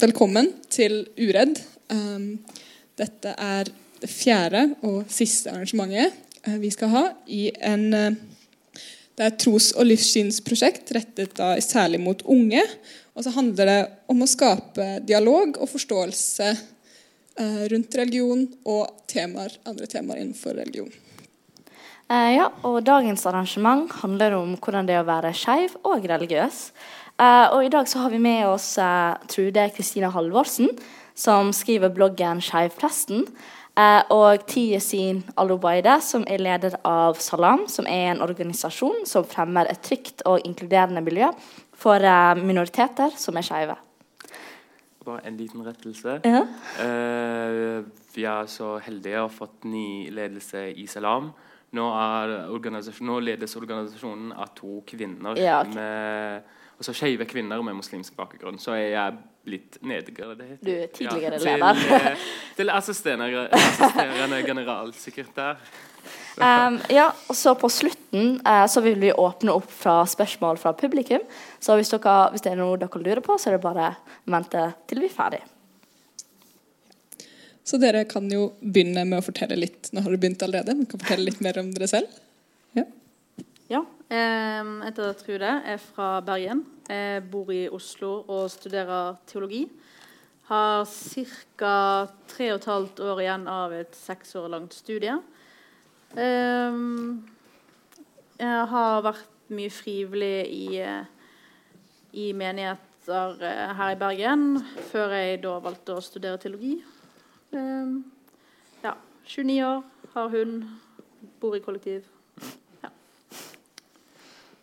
velkommen 0.00 0.46
til 0.72 1.02
Uredd. 1.20 1.58
Um, 1.92 2.38
dette 2.96 3.34
er 3.36 3.68
det 4.00 4.08
fjerde 4.08 4.62
og 4.86 5.10
siste 5.12 5.52
arrangementet 5.52 6.14
uh, 6.46 6.56
vi 6.62 6.70
skal 6.72 6.92
ha 6.94 7.02
i 7.28 7.48
en 7.68 7.84
uh, 7.92 8.20
Det 9.18 9.26
er 9.26 9.32
et 9.34 9.40
tros- 9.42 9.74
og 9.76 9.84
livssynsprosjekt 9.84 10.94
rettet 10.96 11.34
da 11.36 11.52
særlig 11.60 12.00
mot 12.00 12.22
unge. 12.24 12.62
Og 13.12 13.26
så 13.26 13.34
handler 13.34 13.68
det 13.68 13.80
om 14.08 14.22
å 14.24 14.30
skape 14.30 14.86
dialog 15.04 15.58
og 15.60 15.68
forståelse 15.68 16.48
uh, 16.54 17.62
rundt 17.68 17.98
religion 18.00 18.46
og 18.64 19.04
temaer, 19.10 19.58
andre 19.68 19.90
temaer 19.90 20.22
innenfor 20.22 20.56
religion. 20.56 20.88
Ja, 22.10 22.48
og 22.66 22.80
Dagens 22.82 23.22
arrangement 23.28 23.92
handler 24.00 24.34
om 24.34 24.56
hvordan 24.56 24.88
det 24.88 24.96
er 24.96 25.04
å 25.04 25.06
være 25.06 25.30
skeiv 25.36 25.76
og 25.86 26.08
religiøs. 26.10 26.70
Eh, 27.20 27.46
og 27.52 27.64
I 27.64 27.72
dag 27.72 27.88
så 27.88 28.04
har 28.04 28.10
vi 28.10 28.18
med 28.22 28.46
oss 28.48 28.72
uh, 28.80 29.16
Trude 29.28 29.66
Kristina 29.76 30.08
Halvorsen, 30.08 30.70
som 31.14 31.52
skriver 31.52 31.92
bloggen 31.92 32.40
Skeivpresten. 32.40 33.26
Uh, 33.78 34.02
og 34.12 34.46
Tiyesin 34.50 35.22
Alubaide, 35.38 36.00
som 36.04 36.24
er 36.28 36.42
leder 36.42 36.74
av 36.84 37.20
Salam, 37.22 37.68
som 37.70 37.86
er 37.88 38.10
en 38.10 38.24
organisasjon 38.24 39.04
som 39.08 39.24
fremmer 39.24 39.70
et 39.70 39.80
trygt 39.84 40.24
og 40.28 40.42
inkluderende 40.44 41.04
miljø 41.04 41.30
for 41.80 42.04
eh, 42.04 42.40
minoriteter 42.40 43.14
som 43.16 43.38
er 43.40 43.46
skeive. 43.46 43.76
Bare 45.04 45.22
en 45.24 45.36
liten 45.36 45.62
rettelse. 45.66 46.20
-huh. 46.24 46.46
Eh, 46.84 47.84
vi 48.14 48.24
er 48.24 48.46
så 48.46 48.78
heldige 48.78 49.18
å 49.18 49.22
ha 49.22 49.28
fått 49.28 49.64
ny 49.64 50.10
ledelse 50.10 50.72
i 50.76 50.86
Salam. 50.86 51.32
Nå, 51.72 51.84
nå 53.00 53.20
ledes 53.20 53.56
organisasjonen 53.56 54.32
av 54.32 54.46
to 54.54 54.82
kvinner. 54.86 55.38
Ja, 55.38 55.60
okay. 55.60 55.74
med, 55.74 56.42
altså 56.80 56.94
skeive 56.96 57.26
kvinner 57.28 57.60
med 57.62 57.76
muslimsk 57.76 58.16
bakgrunn. 58.16 58.58
Så 58.60 58.72
er 58.72 58.86
jeg 58.94 59.18
blitt 59.44 59.78
nedgradert. 59.84 60.62
Du 60.64 60.72
er 60.72 60.88
tidligere 60.94 61.36
ja, 61.36 61.58
leder. 61.58 61.84
Til, 61.84 62.26
til 62.56 62.72
assisterende, 62.72 63.46
assisterende 63.52 64.40
generalsekretær. 64.46 65.60
Um, 66.40 66.78
ja, 66.88 67.10
og 67.28 67.36
så 67.36 67.52
På 67.58 67.68
slutten 67.68 68.38
uh, 68.46 68.64
så 68.70 68.80
vil 68.80 68.96
vi 69.02 69.12
åpne 69.12 69.52
opp 69.52 69.68
fra 69.68 69.98
spørsmål 70.08 70.60
fra 70.62 70.72
publikum. 70.72 71.24
Så 71.60 71.76
hvis, 71.76 71.92
dere, 71.92 72.16
hvis 72.32 72.46
det 72.46 72.54
er 72.54 72.60
noe 72.62 72.80
dere 72.80 73.02
lurer 73.04 73.20
på, 73.24 73.36
så 73.36 73.50
er 73.50 73.58
det 73.58 73.64
bare 73.66 73.92
å 74.00 74.36
vente 74.36 74.70
til 74.88 75.02
vi 75.04 75.10
er 75.10 75.16
ferdig. 75.16 75.42
Så 77.64 77.76
dere 77.78 78.06
kan 78.08 78.24
jo 78.32 78.54
begynne 78.60 79.04
med 79.04 79.20
å 79.20 79.24
fortelle 79.24 79.58
litt 79.60 79.92
Nå 79.92 80.00
har 80.00 80.10
dere 80.10 80.22
begynt 80.24 80.42
allerede, 80.48 80.74
men 80.78 80.88
kan 80.88 81.02
fortelle 81.02 81.28
litt 81.28 81.44
mer 81.44 81.60
om 81.60 81.68
dere 81.76 81.90
selv. 81.92 82.20
Eh, 84.10 84.66
heter 84.82 85.12
Trude, 85.14 85.46
er 85.46 85.76
fra 85.78 86.18
Bergen. 86.20 86.64
Jeg 86.88 87.22
bor 87.30 87.52
i 87.54 87.68
Oslo 87.70 88.24
og 88.26 88.48
studerer 88.50 89.14
teologi. 89.30 89.68
Har 90.48 90.82
ca. 90.82 92.08
tre 92.26 92.48
og 92.50 92.58
et 92.58 92.66
halvt 92.66 93.04
år 93.06 93.20
igjen 93.22 93.46
av 93.46 93.70
et 93.70 93.94
seks 93.94 94.34
år 94.34 94.48
langt 94.50 94.74
studie. 94.74 95.14
Jeg 98.42 98.66
har 98.74 99.06
vært 99.06 99.30
mye 99.54 99.70
frivillig 99.70 100.42
i, 100.58 100.82
i 102.10 102.32
menigheter 102.34 103.38
eh, 103.46 103.74
her 103.78 103.94
i 103.94 104.00
Bergen, 104.02 104.64
før 104.90 105.20
jeg 105.20 105.44
da 105.46 105.60
valgte 105.62 105.94
å 105.94 106.02
studere 106.02 106.42
teologi. 106.42 106.80
Ja, 107.54 108.98
29 109.22 109.62
år, 109.70 109.84
har 110.16 110.34
hund, 110.34 110.64
bor 111.38 111.54
i 111.54 111.62
kollektiv. 111.62 112.10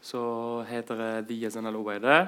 Så 0.08 0.22
heter 0.70 1.02
jeg 1.04 1.26
Diazen 1.28 1.68
Al-Obeide. 1.68 2.28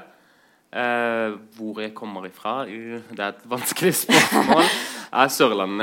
Eh, 0.70 1.36
hvor 1.56 1.80
jeg 1.82 1.96
kommer 1.98 2.28
ifra 2.28 2.62
Det 2.68 3.18
er 3.18 3.32
et 3.32 3.46
vanskelig 3.50 3.94
spørsmål. 4.04 4.68
Jeg 5.10 5.32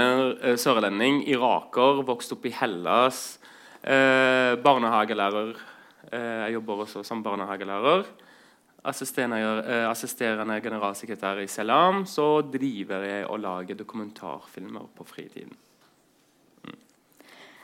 er 0.05 0.37
eh, 0.45 0.59
sørlending 0.61 1.25
iraker, 1.27 2.05
vokst 2.07 2.37
opp 2.37 2.45
i 2.47 2.53
Hellas. 2.55 3.41
Eh, 3.81 4.55
barnehagelærer. 4.63 5.57
Eh, 6.13 6.45
jeg 6.45 6.53
jobber 6.59 6.85
også 6.85 7.03
som 7.03 7.23
barnehagelærer. 7.23 8.05
Assisterende, 8.85 9.65
eh, 9.67 9.89
assisterende 9.91 10.61
generalsekretær 10.61 11.41
i 11.43 11.47
Selam. 11.47 12.05
Så 12.07 12.43
driver 12.53 13.03
jeg 13.03 13.27
og 13.27 13.41
lager 13.41 13.75
dokumentarfilmer 13.75 14.87
på 14.95 15.05
fritiden. 15.05 15.57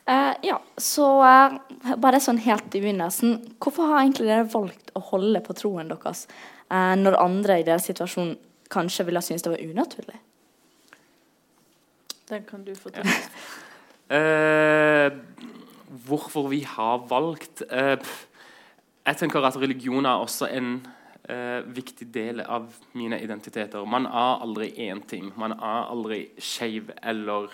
Eh, 0.04 0.34
ja, 0.42 0.56
så 0.76 1.06
uh, 1.22 1.94
bare 2.02 2.18
sånn 2.18 2.40
helt 2.42 2.74
i 2.74 2.80
begynnelsen 2.82 3.36
Hvorfor 3.62 3.86
har 3.86 4.00
egentlig 4.00 4.26
dere 4.26 4.48
valgt 4.50 4.90
å 4.98 5.02
holde 5.12 5.38
på 5.46 5.54
troen 5.54 5.92
deres 5.92 6.24
uh, 6.72 6.96
når 6.98 7.20
andre 7.22 7.60
i 7.60 7.66
deres 7.68 7.86
situasjon 7.86 8.32
kanskje 8.72 9.06
ville 9.06 9.22
synes 9.22 9.46
det 9.46 9.52
var 9.52 9.62
unaturlig? 9.62 10.18
Den 12.32 12.48
kan 12.48 12.64
du 12.66 12.74
fortelle. 12.78 13.18
Eh, 14.12 15.08
hvorfor 16.04 16.50
vi 16.50 16.58
har 16.68 16.98
valgt 17.08 17.62
Jeg 17.64 19.16
tenker 19.16 19.46
at 19.46 19.56
religion 19.56 20.04
er 20.04 20.20
også 20.20 20.50
en 20.52 20.74
eh, 21.28 21.62
viktig 21.66 22.10
del 22.14 22.42
av 22.42 22.66
mine 22.92 23.20
identiteter. 23.22 23.84
Man 23.88 24.06
er 24.06 24.42
aldri 24.44 24.72
én 24.84 25.00
ting. 25.08 25.30
Man 25.36 25.54
er 25.56 25.88
aldri 25.92 26.26
skeiv 26.38 26.90
eller 27.02 27.52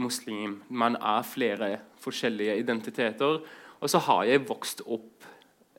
muslim. 0.00 0.60
Man 0.68 0.96
er 0.96 1.26
flere 1.26 1.70
forskjellige 2.02 2.58
identiteter. 2.62 3.40
Og 3.80 3.92
så 3.92 4.00
har 4.06 4.24
jeg 4.28 4.46
vokst 4.48 4.82
opp 4.86 5.26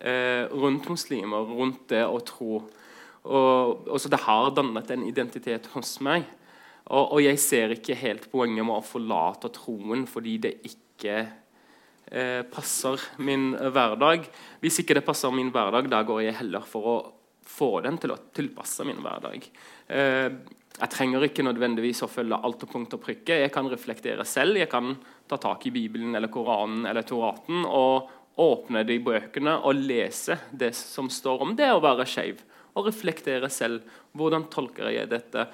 eh, 0.01 0.45
rundt 0.51 0.89
muslimer, 0.91 1.47
rundt 1.57 1.87
det 1.93 2.03
å 2.05 2.19
tro. 2.25 2.61
Og, 3.27 3.87
og 3.87 3.97
så 3.99 4.11
det 4.11 4.23
har 4.25 4.53
dannet 4.55 4.91
en 4.93 5.05
identitet 5.07 5.69
hos 5.73 5.97
meg. 6.05 6.27
Og, 6.87 7.17
og 7.17 7.19
jeg 7.23 7.39
ser 7.41 7.73
ikke 7.75 7.97
helt 7.99 8.29
poenget 8.31 8.63
med 8.63 8.77
å 8.77 8.85
forlate 8.85 9.51
troen 9.55 10.05
fordi 10.07 10.37
det 10.45 10.53
ikke 10.69 11.17
eh, 11.19 12.43
passer 12.47 13.01
min 13.19 13.51
hverdag. 13.57 14.29
Hvis 14.63 14.81
ikke 14.83 14.99
det 14.99 15.05
passer 15.07 15.33
min 15.35 15.51
hverdag, 15.55 15.89
da 15.91 16.03
går 16.07 16.27
jeg 16.27 16.39
heller 16.39 16.67
for 16.67 16.91
å 16.93 16.97
få 17.47 17.77
den 17.83 17.99
til 17.99 18.13
å 18.13 18.21
tilpasse 18.35 18.85
min 18.87 19.01
hverdag. 19.03 19.49
Eh, 19.87 20.29
jeg 20.77 20.91
trenger 20.93 21.23
ikke 21.25 21.41
nødvendigvis 21.45 22.03
å 22.05 22.09
følge 22.11 22.37
alt 22.37 22.61
og 22.67 22.69
punkt 22.69 22.93
og 22.93 23.01
prikke. 23.01 23.39
Jeg 23.41 23.49
kan 23.53 23.69
reflektere 23.71 24.25
selv. 24.29 24.59
Jeg 24.61 24.69
kan 24.69 24.91
ta 25.29 25.37
tak 25.41 25.65
i 25.65 25.71
Bibelen 25.73 26.15
eller 26.15 26.29
Koranen 26.33 26.85
eller 26.85 27.01
Toraten 27.07 27.65
og 27.65 28.09
åpne 28.37 28.83
de 28.85 28.99
bøkene 29.01 29.55
og 29.65 29.75
lese 29.79 30.37
det 30.53 30.75
som 30.77 31.09
står 31.09 31.41
om 31.41 31.55
det 31.57 31.71
å 31.73 31.81
være 31.81 32.05
skeiv. 32.09 32.37
Og 32.77 32.85
reflektere 32.91 33.49
selv. 33.49 33.81
Hvordan 34.13 34.43
tolker 34.53 34.89
jeg 34.93 35.09
dette? 35.09 35.47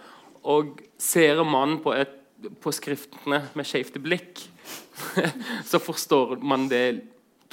Og 0.52 0.84
ser 1.00 1.44
man 1.48 1.80
på, 1.84 1.94
et, 1.96 2.12
på 2.60 2.72
skriftene 2.76 3.42
med 3.56 3.66
skeivt 3.68 3.96
blikk, 4.04 4.44
så 5.72 5.80
forstår 5.80 6.36
man 6.44 6.68
det 6.68 7.00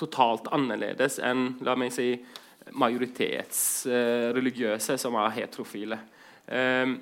totalt 0.00 0.48
annerledes 0.50 1.18
enn 1.22 1.54
la 1.62 1.76
meg 1.78 1.92
si, 1.94 2.24
majoritetsreligiøse 2.70 4.98
som 5.00 5.14
er 5.22 5.30
heterofile. 5.38 5.98
Um, 6.50 6.98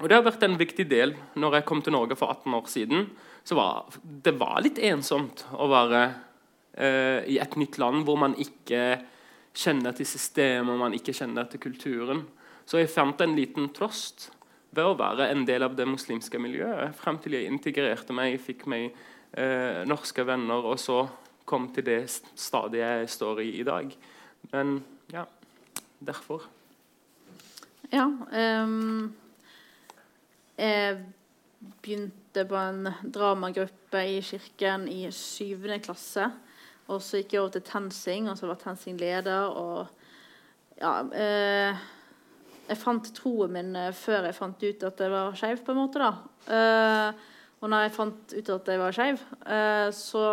og 0.00 0.08
Det 0.08 0.16
har 0.16 0.24
vært 0.24 0.42
en 0.46 0.58
viktig 0.58 0.86
del. 0.88 1.14
Når 1.36 1.58
jeg 1.58 1.68
kom 1.68 1.82
til 1.84 1.92
Norge 1.92 2.16
for 2.16 2.32
18 2.32 2.54
år 2.56 2.66
siden, 2.72 3.06
så 3.44 3.56
var 3.58 3.96
det 4.02 4.34
var 4.40 4.60
litt 4.64 4.80
ensomt 4.80 5.44
å 5.52 5.68
være 5.70 6.02
eh, 6.74 7.20
i 7.28 7.38
et 7.40 7.56
nytt 7.60 7.78
land 7.80 8.04
hvor 8.08 8.18
man 8.20 8.36
ikke 8.40 9.00
kjenner 9.56 9.92
til 9.96 10.08
systemet, 10.08 10.78
man 10.78 10.96
ikke 10.96 11.14
kjenner 11.16 11.48
til 11.50 11.60
kulturen. 11.60 12.24
Så 12.64 12.80
jeg 12.80 12.92
fant 12.92 13.20
en 13.20 13.36
liten 13.36 13.68
trost 13.76 14.30
ved 14.70 14.86
å 14.86 14.96
være 14.98 15.28
en 15.32 15.44
del 15.48 15.66
av 15.66 15.74
det 15.76 15.88
muslimske 15.90 16.38
miljøet. 16.40 16.94
Frem 16.96 17.18
til 17.22 17.36
jeg 17.36 17.50
integrerte 17.50 18.14
meg, 18.14 18.38
fikk 18.42 18.66
meg 18.70 18.90
eh, 19.34 19.82
norske 19.88 20.24
venner, 20.26 20.64
og 20.64 20.78
så 20.80 21.02
kom 21.50 21.68
til 21.74 21.86
det 21.88 22.00
stadiet 22.38 23.02
jeg 23.02 23.12
står 23.16 23.42
i 23.42 23.50
i 23.58 23.66
dag. 23.66 23.90
Men 24.52 24.78
ja, 25.10 25.26
derfor. 25.98 26.46
Ja. 27.90 28.06
ehm, 28.30 29.10
jeg 30.60 31.00
begynte 31.82 32.44
på 32.48 32.56
en 32.56 32.88
dramagruppe 33.02 34.04
i 34.06 34.20
kirken 34.24 34.86
i 34.90 35.02
syvende 35.14 35.80
klasse. 35.82 36.28
Og 36.90 37.02
så 37.04 37.20
gikk 37.20 37.34
jeg 37.34 37.42
over 37.42 37.54
til 37.54 37.66
TenSing, 37.66 38.28
og 38.30 38.38
så 38.38 38.50
var 38.50 38.60
TenSing 38.60 38.98
leder. 39.00 39.50
Og 39.50 40.80
ja 40.80 40.94
eh, 41.14 41.82
Jeg 42.70 42.78
fant 42.78 43.10
troen 43.14 43.52
min 43.54 43.74
eh, 43.76 43.92
før 43.94 44.28
jeg 44.28 44.36
fant 44.36 44.62
ut 44.62 44.86
at 44.88 45.02
jeg 45.04 45.12
var 45.12 45.36
skeiv, 45.38 45.62
på 45.66 45.74
en 45.74 45.80
måte. 45.80 46.02
da. 46.02 46.12
Eh, 46.56 47.28
og 47.60 47.68
når 47.68 47.84
jeg 47.84 47.94
fant 47.96 48.34
ut 48.34 48.50
at 48.54 48.72
jeg 48.72 48.80
var 48.80 48.96
skeiv, 48.96 49.22
eh, 49.44 49.88
så 49.94 50.24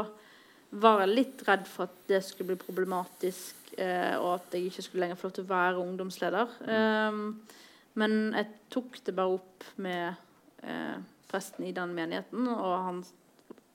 var 0.77 1.01
jeg 1.03 1.13
litt 1.13 1.45
redd 1.47 1.65
for 1.67 1.87
at 1.87 2.01
det 2.09 2.21
skulle 2.25 2.53
bli 2.53 2.59
problematisk, 2.61 3.71
eh, 3.77 4.15
og 4.19 4.37
at 4.37 4.55
jeg 4.55 4.69
ikke 4.69 4.85
skulle 4.85 5.05
lenger 5.05 5.19
få 5.19 5.29
lov 5.29 5.35
til 5.37 5.47
å 5.47 5.51
være 5.51 5.81
ungdomsleder. 5.83 6.55
Eh, 6.67 7.21
men 7.97 8.17
jeg 8.35 8.51
tok 8.73 8.99
det 9.07 9.15
bare 9.17 9.37
opp 9.39 9.65
med 9.81 10.13
eh, 10.63 10.97
presten 11.27 11.65
i 11.67 11.73
den 11.75 11.95
menigheten, 11.97 12.47
og 12.51 12.75
han 12.85 13.01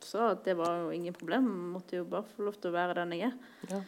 sa 0.02 0.32
at 0.32 0.44
det 0.46 0.54
var 0.58 0.84
jo 0.84 0.92
ingen 0.94 1.14
problem. 1.14 1.48
Jeg 1.50 1.72
måtte 1.76 1.98
jo 1.98 2.08
bare 2.08 2.30
få 2.36 2.46
lov 2.46 2.58
til 2.58 2.70
å 2.72 2.76
være 2.76 2.96
den 3.00 3.14
jeg 3.16 3.30
er. 3.30 3.36
Ja. 3.70 3.80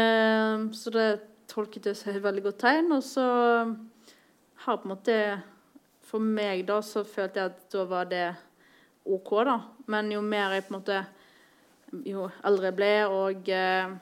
Eh, 0.00 0.64
så 0.76 0.92
det 0.94 1.08
tolket 1.50 1.90
jeg 1.90 1.98
som 1.98 2.12
et 2.12 2.24
veldig 2.24 2.44
godt 2.48 2.62
tegn. 2.64 2.92
Og 2.96 3.04
så 3.06 3.26
har 4.64 4.80
på 4.80 4.88
en 4.88 4.94
måte 4.94 5.18
for 6.04 6.22
meg 6.22 6.64
da 6.68 6.80
så 6.84 7.04
følte 7.08 7.40
jeg 7.40 7.52
at 7.52 7.62
da 7.74 7.84
var 7.88 8.08
det 8.10 8.26
OK, 9.04 9.30
da. 9.44 9.58
Men 9.90 10.12
jo 10.12 10.22
mer 10.24 10.56
jeg 10.56 10.66
på 10.66 10.74
en 10.74 10.80
måte 10.80 11.04
Jo 12.04 12.24
eldre 12.42 12.72
jeg 12.72 12.74
ble, 12.74 12.92
og 13.06 13.48
eh, 13.54 13.92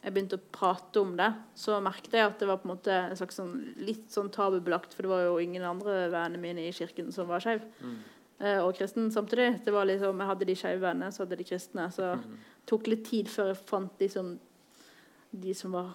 jeg 0.00 0.14
begynte 0.14 0.38
å 0.38 0.46
prate 0.54 1.02
om 1.02 1.12
det, 1.18 1.28
så 1.60 1.76
merket 1.84 2.14
jeg 2.16 2.24
at 2.24 2.40
det 2.40 2.48
var 2.48 2.62
på 2.62 2.68
en 2.68 2.72
måte 2.72 2.94
en 2.94 3.18
slags 3.18 3.36
sånn, 3.36 3.52
litt 3.84 4.06
sånn 4.12 4.30
tabubelagt, 4.32 4.94
for 4.96 5.04
det 5.04 5.12
var 5.12 5.26
jo 5.26 5.34
ingen 5.42 5.66
andre 5.68 6.06
vennene 6.08 6.40
mine 6.40 6.64
i 6.64 6.72
kirken 6.72 7.10
som 7.12 7.28
var 7.28 7.44
skeive. 7.44 7.68
Eh, 8.40 8.56
og 8.64 8.72
kristen 8.78 9.10
samtidig. 9.12 9.60
Det 9.66 9.74
var 9.74 9.84
liksom, 9.84 10.20
Jeg 10.20 10.30
hadde 10.32 10.48
de 10.48 10.56
skeive 10.56 10.80
vennene, 10.80 11.12
så 11.12 11.24
hadde 11.24 11.36
de 11.36 11.44
kristne. 11.44 11.90
Så 11.92 12.14
det 12.14 12.38
tok 12.70 12.88
litt 12.88 13.04
tid 13.10 13.28
før 13.28 13.52
jeg 13.52 13.60
fant 13.68 13.92
de 14.00 14.08
som, 14.08 14.32
de 15.30 15.54
som 15.54 15.76
var, 15.76 15.92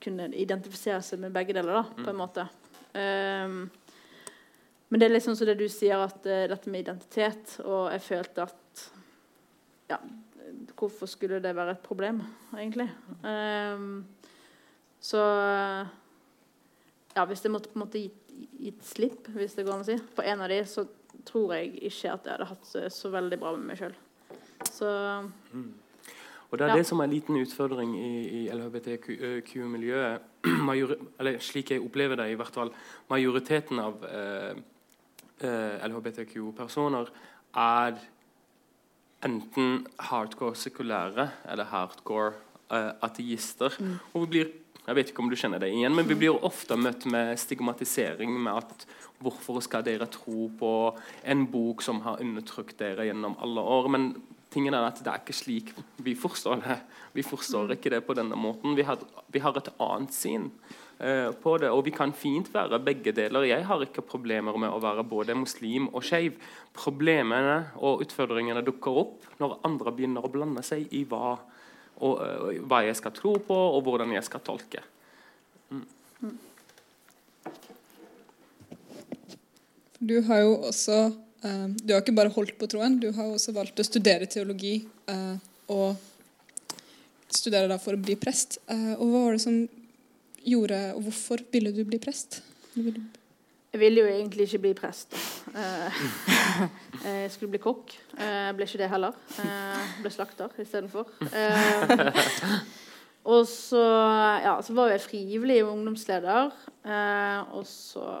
kunne 0.00 0.30
identifisere 0.32 1.02
seg 1.04 1.20
med 1.20 1.34
begge 1.34 1.52
deler, 1.52 1.82
da, 1.82 1.84
på 2.00 2.08
en 2.10 2.20
måte. 2.20 2.48
Um, 2.94 3.58
men 4.88 5.00
det 5.00 5.08
er 5.08 5.16
liksom 5.18 5.36
som 5.36 5.48
det 5.50 5.58
du 5.60 5.66
sier, 5.68 6.00
at 6.00 6.24
uh, 6.24 6.46
dette 6.48 6.72
med 6.72 6.86
identitet, 6.86 7.58
og 7.66 7.90
jeg 7.92 8.04
følte 8.06 8.48
at 8.48 8.84
ja, 9.90 9.98
hvorfor 10.78 11.06
skulle 11.06 11.42
det 11.42 11.54
være 11.56 11.70
et 11.76 11.84
problem, 11.84 12.22
egentlig? 12.56 12.88
Um, 13.24 14.04
så 15.00 15.20
ja, 17.16 17.24
hvis 17.24 17.40
det 17.44 17.50
måtte 17.52 17.68
på 17.70 17.78
en 17.78 17.84
måte 17.84 18.00
gitt, 18.02 18.20
gitt 18.58 18.84
slipp, 18.86 19.28
hvis 19.36 19.54
det 19.54 19.64
går 19.66 19.76
an 19.76 19.84
å 19.84 19.88
si, 19.88 19.98
på 20.16 20.24
en 20.26 20.42
av 20.44 20.50
de, 20.50 20.60
så 20.66 20.86
tror 21.28 21.54
jeg 21.54 21.74
ikke 21.78 22.12
at 22.12 22.26
jeg 22.26 22.34
hadde 22.34 22.50
hatt 22.50 22.70
det 22.74 22.92
så 22.92 23.10
veldig 23.12 23.38
bra 23.40 23.54
med 23.56 23.68
meg 23.70 23.80
sjøl. 23.80 23.96
Så 24.70 24.90
Og 26.50 26.58
det 26.58 26.64
er 26.66 26.68
Ja. 26.68 26.76
det 26.76 26.86
som 26.86 27.00
er 27.00 27.04
en 27.04 27.10
liten 27.10 27.36
utfordring 27.36 27.96
i, 27.98 28.44
i 28.44 28.48
LHBTQ-miljøet. 28.48 30.20
Eller 31.18 31.38
slik 31.42 31.70
jeg 31.70 31.82
opplever 31.82 32.16
det, 32.16 32.30
i 32.30 32.36
hvert 32.38 32.54
fall. 32.54 32.70
Majoriteten 33.10 33.78
av 33.82 34.04
eh, 34.04 34.54
eh, 35.40 35.88
LHBTQ-personer 35.88 37.10
er 37.56 37.98
enten 39.24 39.86
hardcore 40.10 40.56
sekulære 40.58 41.28
eller 41.50 41.70
hardcore 41.70 42.34
uh, 42.72 42.92
ateister. 43.04 43.76
Og 44.12 44.26
vi 44.26 44.30
blir 44.36 44.52
jeg 44.84 44.98
vet 44.98 45.10
ikke 45.10 45.22
om 45.24 45.30
du 45.32 45.36
kjenner 45.40 45.62
det 45.62 45.70
igjen, 45.72 45.94
men 45.96 46.04
Vi 46.04 46.16
blir 46.18 46.44
ofte 46.44 46.76
møtt 46.76 47.06
med 47.08 47.38
stigmatisering. 47.40 48.30
med 48.42 48.52
at 48.52 48.86
Hvorfor 49.18 49.62
skal 49.62 49.84
dere 49.84 50.06
tro 50.06 50.50
på 50.58 50.98
en 51.24 51.46
bok 51.46 51.80
som 51.80 52.00
har 52.00 52.20
undertrykt 52.20 52.78
dere 52.78 53.06
gjennom 53.06 53.36
alle 53.40 53.60
år? 53.60 53.88
Men 53.88 54.22
tingen 54.50 54.74
er 54.74 54.84
at 54.84 55.00
det 55.00 55.08
er 55.08 55.22
ikke 55.22 55.32
slik 55.32 55.72
vi 55.96 56.14
forstår 56.14 56.60
det. 56.60 56.78
Vi 57.14 57.22
forstår 57.22 57.72
ikke 57.72 57.90
det 57.90 58.04
på 58.04 58.12
denne 58.12 58.36
måten. 58.36 58.76
Vi 58.76 58.82
har, 58.82 58.98
vi 59.32 59.38
har 59.38 59.56
et 59.56 59.72
annet 59.78 60.12
syn 60.12 60.50
på 60.94 61.56
det, 61.58 61.68
og 61.74 61.80
vi 61.84 61.90
kan 61.90 62.12
fint 62.14 62.46
være 62.54 62.78
begge 62.80 63.12
deler. 63.12 63.42
Jeg 63.48 63.64
har 63.66 63.82
ikke 63.82 64.04
problemer 64.06 64.54
med 64.62 64.70
å 64.70 64.78
være 64.80 65.02
både 65.04 65.34
muslim 65.34 65.88
og 65.90 66.04
skeiv. 66.06 66.36
Problemene 66.76 67.56
og 67.82 68.04
utfordringene 68.04 68.62
dukker 68.64 69.00
opp 69.02 69.26
når 69.42 69.56
andre 69.66 69.92
begynner 69.96 70.24
å 70.24 70.30
blande 70.30 70.62
seg 70.64 70.86
i 70.94 71.02
hva, 71.10 71.34
og, 71.98 72.22
eh, 72.22 72.60
hva 72.62 72.84
jeg 72.86 72.96
skal 73.00 73.14
tro 73.16 73.34
på, 73.42 73.58
og 73.74 73.82
hvordan 73.88 74.14
jeg 74.14 74.26
skal 74.28 74.44
tolke. 74.46 74.84
Du 80.04 80.18
har 80.26 80.42
jo 80.42 80.56
også 80.68 80.96
eh, 81.44 81.68
Du 81.80 81.94
har 81.94 82.02
ikke 82.02 82.16
bare 82.16 82.32
holdt 82.34 82.58
på 82.60 82.68
troen, 82.70 82.98
du 83.00 83.10
har 83.12 83.30
jo 83.30 83.38
også 83.38 83.54
valgt 83.56 83.80
å 83.80 83.86
studere 83.86 84.28
teologi. 84.30 84.82
eh, 85.08 85.36
og 85.72 85.96
studere 87.32 87.70
da 87.70 87.78
for 87.80 87.96
å 87.96 88.00
bli 88.00 88.16
prest. 88.20 88.58
Eh, 88.68 88.92
og 88.98 89.08
hva 89.08 89.22
var 89.26 89.36
det 89.36 89.44
som 89.44 89.56
gjorde 90.44 90.78
Og 90.96 91.02
hvorfor 91.08 91.42
ville 91.52 91.72
du 91.76 91.82
bli 91.88 91.98
prest? 91.98 92.42
Ville- 92.74 93.04
Jeg 93.74 93.80
ville 93.80 94.00
jo 94.04 94.06
egentlig 94.06 94.46
ikke 94.48 94.62
bli 94.68 94.74
prest. 94.78 95.14
Eh, 97.04 97.24
jeg 97.24 97.30
skulle 97.34 97.50
bli 97.50 97.58
kokk. 97.58 97.90
Eh, 98.16 98.22
Jeg 98.46 98.54
ble 98.56 98.64
ikke 98.68 98.78
det 98.78 98.86
heller. 98.92 99.12
Eh, 99.42 99.44
Jeg 99.44 100.02
ble 100.04 100.10
slakter 100.14 100.52
istedenfor. 100.62 101.08
Og 103.24 103.46
så, 103.48 103.80
ja, 104.44 104.52
så 104.62 104.74
var 104.76 104.90
jeg 104.92 105.00
frivillig 105.00 105.62
ungdomsleder, 105.64 106.50
eh, 106.84 107.54
og 107.56 107.64
så 107.66 108.18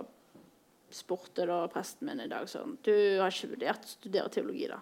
spurte 0.94 1.44
da 1.48 1.58
presten 1.68 2.08
min 2.08 2.22
i 2.24 2.28
dag 2.30 2.46
sånn 2.48 2.76
Du 2.86 2.92
har 3.20 3.28
ikke 3.34 3.50
vurdert 3.52 3.84
å 3.84 3.90
studere 3.96 4.30
teologi, 4.32 4.68
da? 4.70 4.78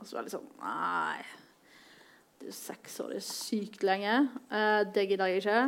Og 0.00 0.06
så 0.08 0.16
var 0.16 0.24
jeg 0.28 0.32
sånn 0.36 0.46
Nei. 0.62 1.24
Det 2.40 2.48
er 2.48 2.56
seks 2.56 2.94
år, 3.04 3.10
det 3.12 3.18
er 3.20 3.26
sykt 3.26 3.82
lenge. 3.84 4.14
Eh, 4.48 4.82
det 4.94 5.08
gidder 5.10 5.28
jeg 5.34 5.42
ikke. 5.42 5.58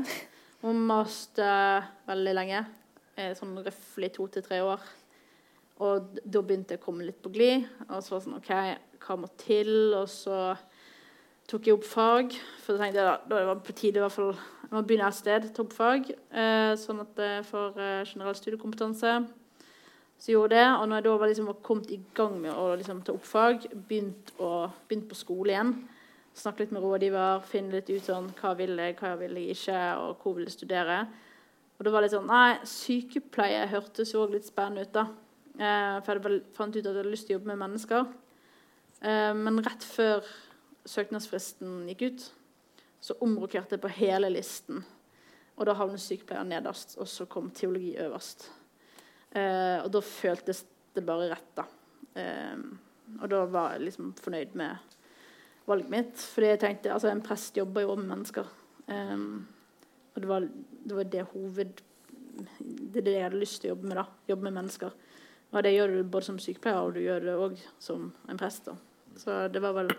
Og 0.62 0.78
maste 0.78 1.46
veldig 2.06 2.34
lenge. 2.36 2.64
Eh, 3.18 3.32
sånn 3.38 3.56
røftlig 3.58 4.12
to 4.14 4.28
til 4.30 4.44
tre 4.46 4.60
år. 4.62 4.82
Og 5.82 6.20
da 6.22 6.42
begynte 6.42 6.76
jeg 6.76 6.82
å 6.82 6.84
komme 6.84 7.06
litt 7.06 7.18
på 7.22 7.32
glid. 7.34 7.66
Og 7.88 7.98
så 7.98 8.14
var 8.14 8.20
det 8.20 8.26
sånn 8.28 8.38
OK, 8.38 8.52
hva 9.02 9.18
må 9.18 9.30
til? 9.42 9.72
Og 9.98 10.06
så 10.10 10.38
tok 11.50 11.66
jeg 11.66 11.76
opp 11.76 11.88
fag. 11.88 12.36
For 12.62 12.76
da 12.76 12.84
tenkte 12.84 13.02
jeg 13.02 13.08
da, 13.08 13.16
da 13.26 13.44
var 13.48 13.58
det 13.58 13.66
på 13.66 13.76
tide 13.80 13.98
i 13.98 14.04
hvert 14.04 14.14
fall 14.14 14.34
jeg 14.72 14.78
må 14.78 14.86
begynne 14.88 15.08
et 15.10 15.16
sted. 15.18 15.48
Ta 15.52 15.66
opp 15.66 15.74
fag, 15.76 16.06
eh, 16.08 16.72
sånn 16.80 17.02
at 17.02 17.18
jeg 17.20 17.42
får 17.44 17.74
eh, 17.76 18.04
generell 18.08 18.38
studiekompetanse. 18.38 19.10
Så 20.16 20.30
jeg 20.30 20.38
gjorde 20.38 20.54
det, 20.54 20.68
og 20.78 20.86
når 20.86 20.96
jeg 20.96 21.04
da 21.04 21.16
var, 21.18 21.28
liksom, 21.28 21.48
var 21.50 21.58
kommet 21.66 21.90
i 21.92 21.98
gang 22.16 22.38
med 22.40 22.54
å 22.54 22.70
liksom, 22.80 23.02
ta 23.04 23.12
opp 23.12 23.26
fag, 23.26 23.66
begynt, 23.90 24.32
å, 24.40 24.70
begynt 24.88 25.10
på 25.10 25.18
skole 25.18 25.52
igjen, 25.52 25.74
snakke 26.34 26.64
litt 26.64 26.72
med 26.74 26.84
rådgiver, 26.84 27.42
finne 27.48 27.76
litt 27.76 27.90
ut 27.92 28.06
sånn, 28.06 28.30
hva 28.38 28.54
vil 28.58 28.76
jeg, 28.80 28.96
hva 29.00 29.12
vil 29.20 29.36
jeg 29.40 29.56
ikke, 29.56 29.80
og 30.00 30.22
hvor 30.22 30.36
vil 30.36 30.48
jeg 30.48 30.56
studere. 30.56 31.02
Og 31.76 31.84
det 31.86 31.92
var 31.92 32.04
litt 32.04 32.14
sånn 32.14 32.30
Nei, 32.30 32.60
sykepleie 32.68 33.66
hørtes 33.72 34.14
jo 34.14 34.22
også 34.24 34.36
litt 34.36 34.48
spennende 34.48 34.86
ut, 34.86 34.94
da. 34.94 35.06
Eh, 35.52 35.98
for 36.06 36.16
jeg 36.16 36.42
fant 36.56 36.72
ut 36.72 36.80
at 36.80 36.88
jeg 36.88 36.96
hadde 36.96 37.12
lyst 37.12 37.28
til 37.28 37.36
å 37.36 37.38
jobbe 37.40 37.52
med 37.52 37.60
mennesker. 37.64 38.08
Eh, 39.02 39.32
men 39.36 39.60
rett 39.66 39.84
før 39.84 40.24
søknadsfristen 40.88 41.84
gikk 41.92 42.06
ut, 42.08 42.26
så 43.02 43.16
omrokerte 43.24 43.76
jeg 43.76 43.82
på 43.82 43.92
hele 43.98 44.30
listen. 44.32 44.82
Og 45.58 45.66
da 45.68 45.76
havnet 45.76 46.00
sykepleier 46.02 46.46
nederst, 46.48 46.96
og 47.02 47.10
så 47.10 47.26
kom 47.30 47.50
teologi 47.54 47.92
øverst. 48.00 48.48
Eh, 49.34 49.78
og 49.82 49.90
da 49.92 50.00
føltes 50.04 50.64
det 50.94 51.04
bare 51.06 51.28
rett, 51.32 51.52
da. 51.58 51.66
Eh, 52.14 52.56
og 53.20 53.28
da 53.28 53.44
var 53.50 53.74
jeg 53.74 53.88
liksom 53.88 54.14
fornøyd 54.22 54.56
med 54.58 54.91
valget 55.68 55.90
mitt. 55.92 56.26
Fordi 56.34 56.52
jeg 56.52 56.60
tenkte, 56.62 56.92
altså 56.92 57.10
En 57.12 57.22
prest 57.24 57.56
jobber 57.56 57.86
jo 57.86 57.96
med 57.96 58.10
mennesker. 58.10 58.48
Um, 58.88 59.46
og 60.14 60.20
det 60.22 60.28
var, 60.28 60.48
det 60.84 60.96
var 60.96 61.10
det 61.16 61.26
hoved... 61.32 61.82
Det 62.32 63.02
er 63.02 63.04
det 63.04 63.12
jeg 63.12 63.24
hadde 63.26 63.40
lyst 63.42 63.60
til 63.60 63.70
å 63.70 63.74
jobbe 63.74 63.90
med. 63.90 63.98
da, 64.00 64.06
Jobbe 64.28 64.48
med 64.48 64.56
mennesker. 64.60 64.94
Og 65.52 65.62
det 65.66 65.74
gjør 65.74 65.92
du 65.92 65.98
både 66.08 66.28
som 66.30 66.38
sykepleier 66.40 66.80
og 66.80 66.94
du 66.96 67.02
gjør 67.04 67.26
det 67.26 67.34
òg 67.36 67.58
som 67.82 68.06
en 68.32 68.40
prest. 68.40 68.70
da. 68.70 68.76
Så 69.20 69.36
det 69.52 69.60
var 69.60 69.76
vel 69.76 69.92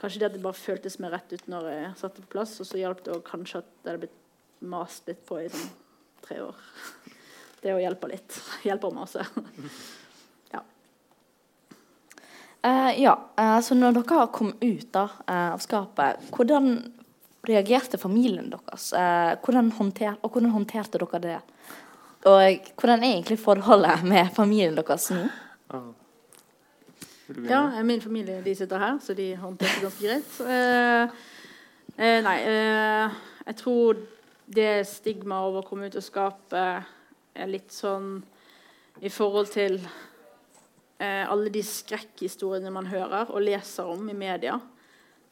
kanskje 0.00 0.20
det 0.20 0.28
at 0.28 0.36
det 0.36 0.42
bare 0.44 0.58
føltes 0.58 0.98
mer 1.00 1.14
rett 1.16 1.32
ut 1.32 1.46
når 1.48 1.70
jeg 1.72 1.94
satte 2.02 2.24
på 2.24 2.34
plass. 2.36 2.58
Og 2.60 2.68
så 2.68 2.80
hjalp 2.80 3.00
det 3.06 3.16
kanskje 3.28 3.62
at 3.62 3.70
det 3.80 3.92
hadde 3.92 4.02
blitt 4.04 4.18
mast 4.60 5.08
litt 5.08 5.24
på 5.28 5.40
i 5.40 5.48
sånn 5.48 5.72
tre 6.26 6.42
år. 6.44 6.60
Det 7.60 7.72
å 7.72 7.80
hjelpe 7.80 8.12
litt. 8.12 8.36
Hjelper 8.68 8.92
å 8.92 9.08
Ja. 9.16 9.26
Eh, 12.62 13.02
ja, 13.02 13.14
uh, 13.40 13.58
så 13.64 13.74
når 13.74 14.00
dere 14.00 14.26
kom 14.34 14.54
ut 14.60 14.88
da, 14.92 15.06
uh, 15.24 15.52
av 15.54 15.62
skapet, 15.64 16.20
hvordan 16.34 16.74
reagerte 17.48 17.98
familien 17.98 18.50
deres? 18.50 18.92
Eh, 18.92 19.38
hvordan 19.44 19.72
håndter, 19.72 20.16
og 20.22 20.30
hvordan 20.30 20.52
håndterte 20.54 21.00
dere 21.00 21.20
det? 21.22 21.38
Og 22.28 22.70
hvordan 22.76 23.02
er 23.02 23.14
egentlig 23.14 23.38
forholdet 23.40 24.04
med 24.12 24.30
familien 24.36 24.76
deres 24.76 25.10
nå? 25.14 25.24
Ja, 27.46 27.82
min 27.86 28.00
familie 28.02 28.40
de 28.44 28.54
sitter 28.54 28.78
her, 28.78 28.98
så 29.02 29.14
de 29.14 29.36
håndterte 29.38 29.74
det 29.74 29.82
ganske 29.86 30.06
greit. 30.06 30.40
Eh, 30.50 31.08
eh, 31.96 32.18
nei, 32.26 32.38
eh, 32.42 33.20
jeg 33.46 33.56
tror 33.62 34.00
det 34.50 34.86
stigmaet 34.90 35.46
over 35.46 35.62
å 35.62 35.68
komme 35.68 35.86
ut 35.86 35.96
av 35.96 36.02
skapet 36.02 36.88
er 37.38 37.50
litt 37.50 37.70
sånn 37.72 38.16
i 39.00 39.08
forhold 39.08 39.52
til 39.54 39.78
eh, 41.00 41.24
alle 41.24 41.52
de 41.52 41.62
skrekkhistoriene 41.64 42.72
man 42.74 42.90
hører 42.90 43.32
og 43.32 43.42
leser 43.44 43.88
om 43.88 44.08
i 44.12 44.16
media. 44.16 44.58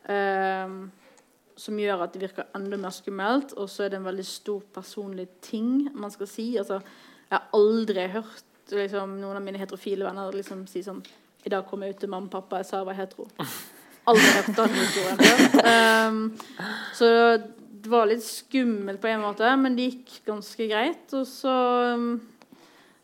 Eh, 0.09 0.79
som 1.59 1.79
gjør 1.79 2.05
at 2.05 2.15
det 2.15 2.23
virker 2.23 2.51
enda 2.57 2.79
mer 2.81 2.95
skummelt. 2.95 3.55
Og 3.59 3.71
så 3.71 3.85
er 3.85 3.93
det 3.93 4.01
en 4.01 4.09
veldig 4.09 4.27
stor 4.27 4.63
personlig 4.75 5.29
ting 5.45 5.89
man 5.95 6.13
skal 6.15 6.31
si. 6.31 6.51
Altså, 6.61 6.81
jeg 7.29 7.35
har 7.35 7.49
aldri 7.57 8.07
hørt 8.15 8.75
liksom, 8.75 9.19
noen 9.21 9.41
av 9.41 9.45
mine 9.45 9.61
heterofile 9.61 10.07
venner 10.07 10.35
liksom, 10.37 10.67
si 10.71 10.85
sånn 10.85 11.03
I 11.47 11.53
dag 11.53 11.67
kom 11.69 11.83
jeg 11.85 11.95
ut 11.95 12.01
til 12.03 12.11
mamma 12.13 12.29
og 12.29 12.35
pappa, 12.35 12.63
jeg 12.63 12.69
sa 12.71 12.81
jeg 12.81 12.89
var 12.89 12.99
hetero. 12.99 13.29
Aldri 14.09 14.33
hørt 14.39 14.55
den 14.57 14.77
historien 14.79 15.23
før. 15.23 15.47
Eh, 15.69 16.67
så 16.97 17.09
det 17.79 17.91
var 17.93 18.09
litt 18.11 18.25
skummelt 18.25 19.01
på 19.03 19.11
en 19.11 19.23
måte, 19.23 19.51
men 19.61 19.77
det 19.77 19.91
gikk 19.91 20.19
ganske 20.27 20.67
greit. 20.71 21.07
Og 21.17 21.27
så 21.29 21.55
um, 21.95 22.19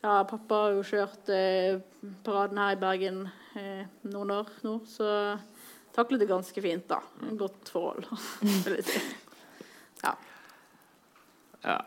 Ja, 0.05 0.19
pappa 0.29 0.57
har 0.67 0.75
jo 0.77 0.83
kjørt 0.85 1.31
eh, 1.33 1.79
paraden 2.27 2.59
her 2.61 2.75
i 2.75 2.81
Bergen 2.81 3.23
eh, 3.57 3.87
noen 4.13 4.35
år 4.35 4.51
nå, 4.67 4.75
så 4.85 5.07
taklet 5.97 6.21
det 6.21 6.29
ganske 6.29 6.61
fint, 6.61 6.85
da. 6.91 6.99
En 7.25 7.39
godt 7.41 7.71
forhold, 7.73 8.11
vil 8.67 8.77
jeg 8.83 8.85
si. 8.91 9.01
Ja. 10.03 10.13
Ja. 11.65 11.79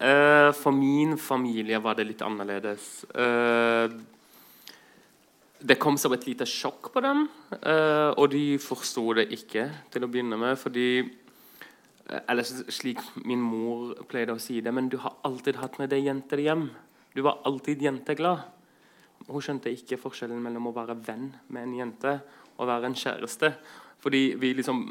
eh, 0.00 0.48
for 0.56 0.72
min 0.72 1.18
familie 1.20 1.82
var 1.84 1.98
det 1.98 2.06
litt 2.08 2.24
annerledes. 2.24 3.04
Eh, 3.12 3.92
det 5.60 5.76
kom 5.82 6.00
som 6.00 6.16
et 6.16 6.24
lite 6.24 6.48
sjokk 6.48 6.88
på 6.94 7.04
dem, 7.04 7.26
eh, 7.60 8.08
og 8.16 8.30
de 8.32 8.56
forsto 8.62 9.04
det 9.20 9.28
ikke 9.36 9.68
til 9.92 10.08
å 10.08 10.08
begynne 10.08 10.40
med. 10.40 10.56
fordi 10.56 10.88
eh, 11.04 12.24
Eller 12.24 12.48
slik 12.72 13.04
min 13.28 13.44
mor 13.44 13.92
pleide 14.08 14.32
å 14.32 14.40
si 14.40 14.62
det, 14.64 14.72
men 14.72 14.88
du 14.88 14.96
har 15.04 15.20
alltid 15.28 15.60
hatt 15.60 15.76
med 15.76 15.92
deg 15.92 16.08
jenter 16.08 16.40
hjem. 16.40 16.70
Du 17.16 17.22
var 17.24 17.40
alltid 17.48 17.80
jenteglad. 17.82 18.44
Hun 19.26 19.42
skjønte 19.42 19.72
ikke 19.72 19.96
forskjellen 19.96 20.42
mellom 20.44 20.68
å 20.68 20.74
være 20.76 20.98
venn 21.06 21.30
med 21.48 21.64
en 21.64 21.76
jente 21.78 22.12
og 22.58 22.68
være 22.68 22.90
en 22.90 22.96
kjæreste. 22.98 23.54
Fordi 24.04 24.20
vi 24.36 24.52
liksom 24.58 24.82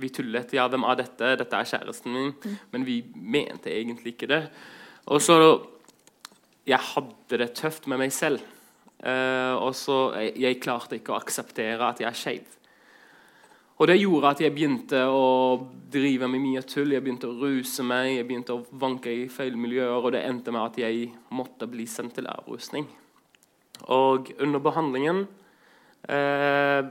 vi 0.00 0.08
tullet. 0.12 0.54
Ja, 0.56 0.64
hvem 0.72 0.86
er 0.88 0.98
dette? 1.02 1.34
Dette 1.36 1.60
er 1.60 1.68
kjæresten 1.68 2.16
min. 2.16 2.32
Mm. 2.32 2.56
Men 2.72 2.86
vi 2.88 2.96
mente 3.14 3.72
egentlig 3.72 4.14
ikke 4.14 4.30
det. 4.32 4.42
Og 5.06 5.22
så 5.22 5.36
Jeg 6.66 6.82
hadde 6.82 7.38
det 7.38 7.52
tøft 7.54 7.84
med 7.86 8.00
meg 8.00 8.12
selv. 8.12 8.40
Uh, 8.98 9.54
og 9.62 9.74
så 9.76 10.16
jeg, 10.16 10.32
jeg, 10.40 10.56
klarte 10.58 10.96
ikke 10.96 11.12
å 11.12 11.20
akseptere 11.20 11.78
at 11.78 12.00
jeg 12.00 12.08
er 12.08 12.16
skeiv. 12.18 12.55
Og 13.76 13.90
det 13.90 13.98
gjorde 14.00 14.30
at 14.32 14.40
jeg 14.40 14.54
begynte 14.56 15.02
å 15.12 15.24
drive 15.92 16.28
med 16.32 16.40
mye 16.40 16.62
tull. 16.64 16.94
Jeg 16.94 17.04
begynte 17.04 17.28
å 17.28 17.36
ruse 17.36 17.84
meg, 17.84 18.14
jeg 18.14 18.28
begynte 18.28 18.56
å 18.56 18.62
vanke 18.80 19.12
i 19.12 19.26
feil 19.32 19.58
miljøer, 19.60 19.98
og 20.00 20.14
det 20.14 20.22
endte 20.24 20.54
med 20.54 20.62
at 20.62 20.78
jeg 20.80 21.10
måtte 21.36 21.68
bli 21.68 21.84
sendt 21.90 22.16
til 22.16 22.30
avrusning. 22.32 22.88
Og 23.92 24.32
under 24.40 24.64
behandlingen 24.64 25.26
eh, 26.08 26.88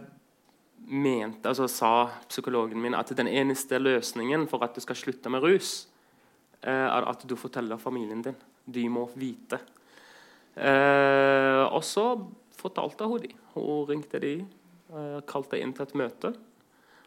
mente, 0.86 1.50
altså 1.50 1.65
sa 1.72 1.92
psykologen 2.30 2.77
min 2.84 2.94
at 2.94 3.15
den 3.18 3.34
eneste 3.34 3.82
løsningen 3.82 4.46
for 4.51 4.62
at 4.62 4.77
du 4.77 4.86
skal 4.86 5.01
slutte 5.01 5.34
med 5.34 5.42
rus, 5.42 5.88
eh, 6.62 6.70
er 6.86 7.10
at 7.10 7.25
du 7.25 7.34
forteller 7.34 7.82
familien 7.82 8.22
din. 8.22 8.38
De 8.65 8.86
må 8.94 9.10
vite. 9.18 9.58
Eh, 10.54 11.65
og 11.65 11.82
så 11.82 12.12
fortalte 12.62 13.10
hun 13.10 13.25
dem. 13.25 13.39
Hun 13.58 13.88
ringte 13.89 14.22
dem, 14.22 14.46
eh, 14.94 15.24
kalte 15.25 15.58
inn 15.58 15.74
til 15.74 15.89
et 15.89 15.98
møte 15.98 16.38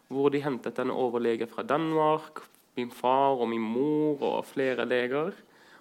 hvor 0.09 0.33
de 0.33 0.43
hentet 0.45 0.79
en 0.81 0.95
overlege 0.95 1.49
fra 1.51 1.65
Danmark, 1.67 2.43
min 2.79 2.91
far 2.95 3.37
og 3.37 3.49
min 3.51 3.65
mor 3.65 4.23
og 4.23 4.47
flere 4.49 4.87
leger. 4.89 5.33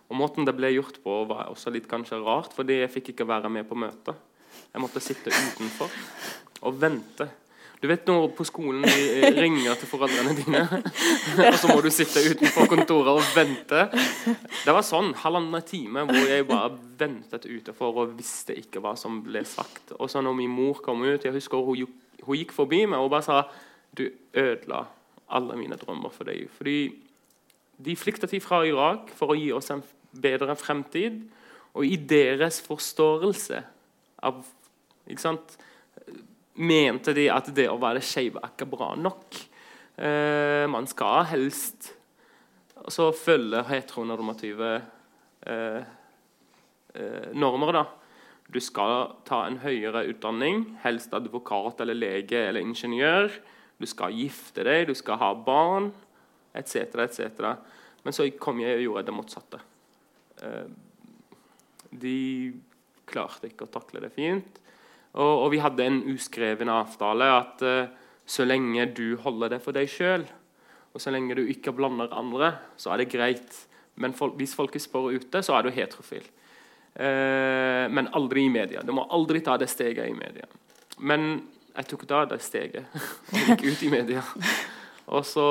Og 0.07 0.15
Måten 0.15 0.47
det 0.47 0.55
ble 0.55 0.71
gjort 0.75 1.01
på, 1.03 1.23
var 1.29 1.49
også 1.51 1.71
litt 1.73 1.87
kanskje 1.91 2.19
rart, 2.23 2.55
fordi 2.55 2.81
jeg 2.81 2.93
fikk 2.93 3.11
ikke 3.13 3.27
være 3.27 3.51
med 3.51 3.67
på 3.67 3.77
møtet. 3.79 4.15
Jeg 4.71 4.83
måtte 4.83 5.03
sitte 5.03 5.31
utenfor 5.31 5.91
og 6.65 6.79
vente 6.81 7.27
du 7.77 7.85
vet 7.85 8.07
når 8.09 8.31
på 8.33 8.45
skolen 8.47 8.81
de 8.81 9.29
ringer 9.37 9.75
til 9.77 9.89
foreldrene 9.89 10.33
dine, 10.39 10.63
og 11.51 11.57
så 11.61 11.69
må 11.69 11.77
du 11.85 11.91
sitte 11.93 12.23
utenfor 12.25 12.65
kontoret 12.71 13.11
og 13.11 13.35
vente. 13.35 13.83
Det 14.63 14.73
var 14.73 14.85
sånn 14.85 15.11
halvannen 15.21 15.61
time 15.67 16.07
hvor 16.09 16.23
jeg 16.25 16.47
bare 16.49 16.71
ventet 16.97 17.45
utenfor 17.45 18.01
og 18.01 18.15
visste 18.17 18.55
ikke 18.57 18.81
hva 18.81 18.95
som 18.97 19.21
ble 19.25 19.45
sagt. 19.45 19.93
Og 19.99 20.09
så 20.09 20.23
når 20.25 20.39
min 20.39 20.55
mor 20.57 20.81
kom 20.81 21.05
ut 21.05 21.27
Jeg 21.27 21.35
husker 21.35 21.61
hun, 21.61 21.85
hun 22.25 22.39
gikk 22.39 22.55
forbi 22.55 22.81
meg 22.89 22.97
og 22.97 23.13
bare 23.13 23.27
sa 23.27 23.43
Du 23.97 24.05
ødela 24.37 24.85
alle 25.27 25.57
mine 25.59 25.77
drømmer 25.79 26.13
for 26.13 26.29
deg. 26.29 26.47
Fordi 26.53 26.79
de 27.77 27.95
flyktet 27.97 28.33
fra 28.43 28.63
Irak 28.65 29.11
for 29.15 29.33
å 29.33 29.37
gi 29.37 29.49
oss 29.55 29.71
en 29.73 29.83
bedre 30.17 30.55
fremtid. 30.57 31.19
Og 31.77 31.85
i 31.85 31.97
deres 32.09 32.61
forståelse 32.65 33.61
av 34.25 34.41
sant, 35.21 35.57
mente 36.57 37.13
de 37.13 37.27
at 37.31 37.51
det 37.55 37.67
å 37.69 37.77
være 37.81 38.01
skeiv 38.03 38.39
er 38.39 38.49
ikke 38.49 38.69
bra 38.69 38.93
nok. 38.97 39.37
Eh, 39.97 40.65
man 40.69 40.87
skal 40.89 41.27
helst 41.31 41.91
så 42.87 43.09
følge 43.15 43.63
heteronormative 43.67 44.71
eh, 45.47 45.81
eh, 46.93 47.29
normer. 47.33 47.73
da. 47.79 47.85
Du 48.47 48.59
skal 48.63 49.11
ta 49.27 49.43
en 49.45 49.59
høyere 49.59 50.05
utdanning, 50.07 50.77
helst 50.85 51.13
advokat 51.13 51.81
eller 51.83 51.97
lege 51.97 52.47
eller 52.47 52.63
ingeniør. 52.63 53.33
Du 53.77 53.85
skal 53.89 54.15
gifte 54.17 54.65
deg, 54.65 54.87
du 54.89 54.95
skal 54.97 55.19
ha 55.21 55.31
barn, 55.37 55.91
etc., 56.57 56.97
etc. 57.05 57.51
Men 58.03 58.15
så 58.15 58.25
kom 58.39 58.61
jeg 58.63 58.79
og 58.79 58.85
gjorde 58.85 59.05
det 59.09 59.15
motsatte. 59.15 59.59
Eh, 60.41 60.69
de 61.91 62.17
klarte 63.07 63.49
ikke 63.49 63.67
å 63.67 63.71
takle 63.71 64.01
det 64.03 64.11
fint. 64.15 64.59
Og, 65.17 65.33
og 65.45 65.47
vi 65.53 65.61
hadde 65.63 65.85
en 65.85 66.01
uskreven 66.11 66.69
avtale 66.69 67.29
at 67.33 67.63
uh, 67.65 67.93
så 68.27 68.45
lenge 68.45 68.89
du 68.97 69.15
holder 69.23 69.55
det 69.55 69.61
for 69.63 69.73
deg 69.73 69.87
sjøl, 69.89 70.25
og 70.91 71.01
så 71.01 71.13
lenge 71.13 71.37
du 71.37 71.45
ikke 71.47 71.73
blander 71.73 72.11
andre, 72.13 72.51
så 72.77 72.91
er 72.93 73.01
det 73.01 73.11
greit. 73.13 73.55
Men 73.97 74.13
folk, 74.17 74.35
hvis 74.37 74.53
folk 74.57 74.75
spør 74.81 75.15
ute, 75.15 75.41
så 75.41 75.55
er 75.57 75.65
du 75.65 75.71
heterofil. 75.73 76.27
Uh, 76.97 77.87
men 77.93 78.11
aldri 78.17 78.45
i 78.45 78.53
media. 78.53 78.83
Du 78.85 78.93
må 78.97 79.07
aldri 79.13 79.41
ta 79.45 79.55
det 79.57 79.69
steget 79.71 80.09
i 80.09 80.17
media. 80.17 80.49
Men 80.99 81.39
jeg 81.77 81.89
tok 81.91 82.07
da 82.09 82.23
det 82.29 82.41
steget 82.41 82.97
og 83.31 83.51
gikk 83.51 83.67
ut 83.67 83.85
i 83.85 83.93
media. 83.93 84.25
Og 85.13 85.23
så 85.25 85.45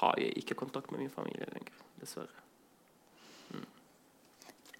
har 0.00 0.16
jeg 0.20 0.32
ikke 0.40 0.56
kontakt 0.62 0.92
med 0.92 1.04
min 1.04 1.12
familie 1.12 1.46
lenger, 1.50 1.84
dessverre. 2.00 2.44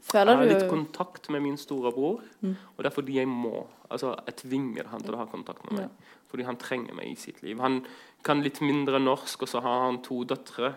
Føler 0.05 0.35
jeg 0.35 0.41
har 0.41 0.51
litt 0.51 0.69
kontakt 0.69 1.31
med 1.33 1.41
min 1.47 1.57
storebror, 1.57 2.21
mm. 2.45 2.57
og 2.77 2.83
det 2.83 2.91
er 2.91 2.95
fordi 2.95 3.15
jeg 3.17 3.29
må. 3.31 3.63
Altså, 3.89 4.13
jeg 4.29 4.37
tvinger 4.43 4.91
han 4.91 5.03
til 5.03 5.17
å 5.17 5.21
ha 5.23 5.25
kontakt 5.31 5.65
med 5.65 5.79
meg. 5.79 5.87
Ja. 5.87 6.19
Fordi 6.29 6.45
han 6.45 6.59
trenger 6.61 6.99
meg 6.99 7.09
i 7.09 7.17
sitt 7.17 7.41
liv. 7.45 7.57
Han 7.63 7.81
kan 8.27 8.43
litt 8.45 8.61
mindre 8.61 9.01
norsk, 9.01 9.47
og 9.47 9.51
så 9.51 9.63
har 9.65 9.87
han 9.87 10.03
to 10.05 10.21
døtre 10.29 10.75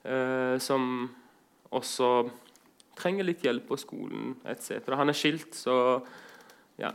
eh, 0.00 0.56
som 0.64 1.10
også 1.76 2.10
trenger 2.96 3.28
litt 3.28 3.44
hjelp 3.44 3.68
på 3.68 3.78
skolen 3.82 4.32
etc. 4.48 4.88
Han 4.96 5.12
er 5.12 5.18
skilt, 5.18 5.52
så 5.58 5.76
ja, 6.80 6.94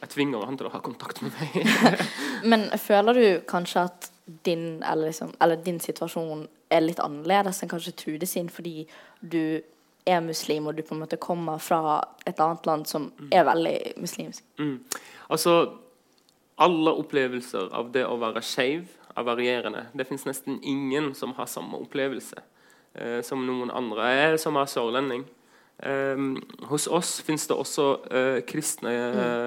jeg 0.00 0.12
tvinger 0.14 0.46
han 0.48 0.56
til 0.56 0.68
å 0.68 0.72
ha 0.72 0.80
kontakt 0.84 1.20
med 1.24 1.34
meg. 1.36 2.00
Men 2.50 2.68
føler 2.80 3.18
du 3.18 3.26
kanskje 3.48 3.84
at 3.90 4.08
din, 4.46 4.82
eller, 4.82 5.10
liksom, 5.10 5.34
eller 5.42 5.60
din 5.60 5.80
situasjon 5.82 6.46
er 6.72 6.84
litt 6.84 7.02
annerledes 7.02 7.60
enn 7.62 7.70
kanskje 7.72 7.96
Trude 7.98 8.28
sin, 8.30 8.48
fordi 8.48 8.86
du 9.20 9.60
er 10.08 10.22
muslim, 10.24 10.70
og 10.70 10.78
du 10.78 10.82
på 10.86 10.94
en 10.94 11.02
måte 11.02 11.20
kommer 11.20 11.60
fra 11.60 11.98
et 12.26 12.40
annet 12.40 12.66
land 12.66 12.88
som 12.88 13.10
mm. 13.10 13.28
er 13.36 13.44
veldig 13.48 13.76
muslimsk? 14.00 14.44
Mm. 14.58 14.78
Altså, 15.28 15.56
alle 16.60 16.94
opplevelser 17.02 17.68
av 17.76 17.92
det 17.92 18.06
å 18.08 18.16
være 18.20 18.42
skeiv 18.44 18.88
er 19.16 19.26
varierende. 19.26 19.84
Det 19.92 20.06
fins 20.08 20.24
nesten 20.28 20.60
ingen 20.62 21.12
som 21.18 21.34
har 21.36 21.50
samme 21.50 21.80
opplevelse 21.82 22.40
eh, 22.94 23.20
som 23.26 23.44
noen 23.46 23.72
andre. 23.74 24.08
Jeg 24.14 24.40
som 24.42 24.56
er 24.60 24.70
sørlending. 24.70 25.26
Eh, 25.82 26.24
hos 26.70 26.88
oss 26.88 27.14
fins 27.24 27.46
det 27.48 27.56
også 27.56 27.86
eh, 28.10 28.40
kristne 28.48 28.92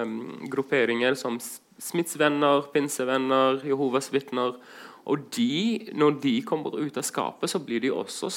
mm. 0.07 0.15
grupperinger 0.53 1.19
som 1.19 1.37
Smiths 1.83 2.15
venner, 2.19 2.63
pinsevenner, 2.73 3.61
Jehovas 3.67 4.11
vitner. 4.13 4.55
Og 5.03 5.27
de, 5.35 5.91
når 5.93 6.19
de 6.23 6.37
kommer 6.47 6.77
ut 6.79 6.97
av 6.97 7.03
skapet, 7.03 7.51
så 7.51 7.59
blir 7.59 7.81
de 7.83 7.91
også 7.91 8.29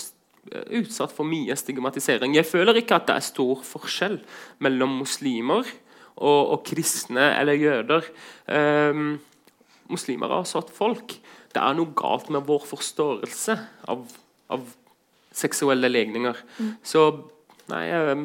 Eh, 0.53 0.79
utsatt 0.79 1.15
for 1.15 1.27
mye 1.27 1.55
stigmatisering. 1.59 2.37
Jeg 2.37 2.47
føler 2.47 2.79
ikke 2.79 3.01
at 3.01 3.09
det 3.09 3.17
er 3.17 3.25
stor 3.25 3.63
forskjell 3.67 4.21
mellom 4.63 5.01
muslimer 5.01 5.67
og, 6.15 6.53
og 6.55 6.61
kristne 6.69 7.33
eller 7.41 7.59
jøder. 7.59 8.07
Um, 8.47 9.17
muslimer 9.91 10.31
er 10.31 10.45
også 10.45 10.63
et 10.63 10.75
folk. 10.77 11.17
Det 11.51 11.63
er 11.63 11.75
noe 11.79 11.91
galt 11.99 12.31
med 12.31 12.47
vår 12.47 12.63
forståelse 12.69 13.57
av, 13.91 14.05
av 14.53 14.69
seksuelle 15.35 15.91
legninger. 15.91 16.39
Mm. 16.61 16.71
Så 16.85 17.09
nei, 17.73 17.83
jeg, 17.89 18.17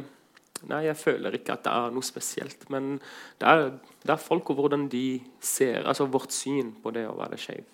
nei, 0.70 0.82
jeg 0.88 0.98
føler 1.00 1.38
ikke 1.38 1.56
at 1.56 1.66
det 1.66 1.74
er 1.74 1.94
noe 1.96 2.06
spesielt. 2.06 2.66
Men 2.74 2.96
det 3.42 3.52
er, 3.52 3.68
det 4.04 4.16
er 4.16 4.22
folk 4.22 4.54
og 4.54 4.62
hvordan 4.62 4.88
de 4.92 5.06
ser 5.44 5.88
altså 5.88 6.10
vårt 6.12 6.36
syn 6.36 6.74
på 6.84 6.94
det 6.96 7.08
å 7.10 7.18
være 7.20 7.40
skeiv. 7.42 7.66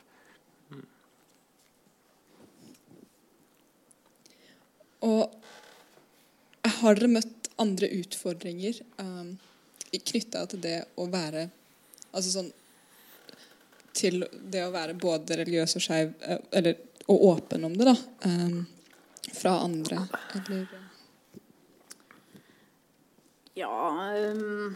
Og 5.07 5.33
har 6.81 6.97
dere 6.97 7.11
møtt 7.11 7.51
andre 7.61 7.89
utfordringer 7.99 8.79
um, 8.97 9.35
knytta 9.93 10.43
til 10.51 10.61
det 10.61 10.79
å 10.99 11.07
være 11.09 11.47
Altså 12.17 12.31
sånn 12.31 12.49
Til 13.97 14.23
det 14.25 14.61
å 14.65 14.71
være 14.73 14.95
både 14.97 15.37
religiøs 15.39 15.77
og 15.77 15.83
skeiv, 15.83 16.13
eh, 16.21 16.39
eller 16.59 16.77
og 17.07 17.23
åpen 17.23 17.63
om 17.63 17.75
det, 17.77 17.85
da. 17.87 17.95
Um, 18.27 18.65
fra 19.33 19.53
andre, 19.63 20.01
eller 20.35 20.86
Ja 23.57 23.73
um, 24.37 24.75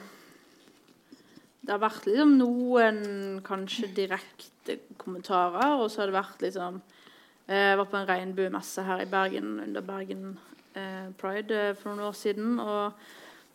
Det 1.61 1.69
har 1.69 1.83
vært 1.83 2.07
liksom 2.09 2.37
noen 2.39 3.03
kanskje 3.45 3.91
direkte 3.93 4.79
kommentarer, 4.97 5.77
og 5.77 5.91
så 5.91 6.01
har 6.01 6.09
det 6.09 6.17
vært 6.17 6.41
liksom 6.47 6.81
Eh, 7.51 7.67
jeg 7.71 7.77
var 7.77 7.89
på 7.89 7.97
en 7.97 8.07
regnbuemesse 8.07 8.83
her 8.87 9.01
i 9.03 9.09
Bergen 9.09 9.59
under 9.59 9.81
Bergen 9.81 10.37
eh, 10.75 11.09
Pride 11.19 11.57
eh, 11.57 11.75
for 11.75 11.91
noen 11.91 12.07
år 12.07 12.15
siden. 12.15 12.59
og 12.59 12.91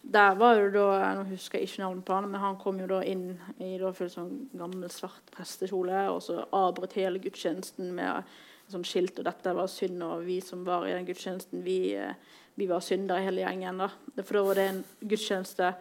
der 0.06 0.35
var 0.38 0.54
jo 0.54 0.71
da, 0.71 1.14
Nå 1.18 1.23
husker 1.30 1.59
jeg 1.59 1.68
ikke 1.68 1.83
navnet 1.83 2.04
på 2.04 2.14
han, 2.14 2.28
men 2.30 2.40
han 2.40 2.59
kom 2.61 2.80
jo 2.80 2.87
da 2.87 3.00
inn 3.02 3.38
i 3.59 3.73
da 3.80 3.90
sånn 3.92 4.50
gammel, 4.54 4.90
svart 4.92 5.33
prestekjole 5.35 6.04
og 6.12 6.21
så 6.23 6.45
avbrøt 6.54 6.95
hele 6.95 7.18
gudstjenesten 7.18 7.90
med 7.97 8.28
sånn 8.71 8.85
skilt, 8.87 9.18
og 9.18 9.26
dette 9.26 9.54
var 9.54 9.71
synd, 9.71 10.02
og 10.02 10.23
vi 10.26 10.40
som 10.42 10.62
var 10.66 10.87
i 10.87 10.92
den 10.95 11.09
gudstjenesten, 11.09 11.64
vi, 11.64 11.95
eh, 11.97 12.14
vi 12.56 12.68
var 12.68 12.80
syndere 12.84 13.25
hele 13.25 13.44
gjengen. 13.44 13.78
da. 13.78 13.90
For 14.22 14.38
da 14.38 14.42
var 14.42 14.58
det 14.58 14.66
en 14.70 14.84
gudstjeneste 15.00 15.75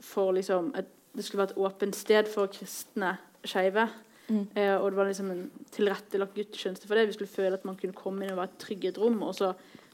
for 0.00 0.32
liksom 0.32 0.74
et, 0.78 0.90
Det 1.14 1.22
skulle 1.24 1.44
være 1.44 1.52
et 1.52 1.62
åpent 1.62 1.94
sted 1.94 2.26
for 2.26 2.50
kristne 2.50 3.12
skeive. 3.46 3.84
Mm. 4.26 4.48
Eh, 4.56 4.74
og 4.74 4.90
det 4.90 4.96
var 4.96 5.06
liksom 5.06 5.30
en 5.30 5.50
tilrettelagt 5.70 6.34
gudstjeneste 6.34 6.88
for 6.88 6.98
det. 6.98 7.06
Vi 7.06 7.12
skulle 7.12 7.30
føle 7.30 7.54
at 7.54 7.64
man 7.64 7.76
kunne 7.76 7.94
komme 7.94 8.24
inn 8.24 8.32
og 8.32 8.40
være 8.40 8.50
et 8.50 8.82
i 8.82 8.88
et 8.88 8.98
rom. 8.98 9.22
Og 9.22 9.34
så 9.34 9.52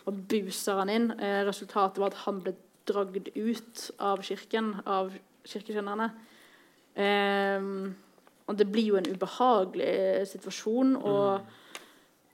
og 0.08 0.20
buser 0.30 0.80
han 0.80 0.88
inn. 0.88 1.10
Eh, 1.20 1.44
resultatet 1.44 2.00
var 2.00 2.14
at 2.14 2.22
han 2.24 2.40
ble 2.40 2.54
dragd 2.88 3.28
ut 3.36 3.90
av 4.00 4.22
kirken, 4.24 4.74
av 4.86 5.12
kirkekjennerne. 5.44 6.10
Eh, 6.96 7.68
og 8.46 8.58
det 8.58 8.66
blir 8.72 8.94
jo 8.94 8.96
en 8.96 9.10
ubehagelig 9.12 10.26
situasjon. 10.32 10.96
og 10.96 11.40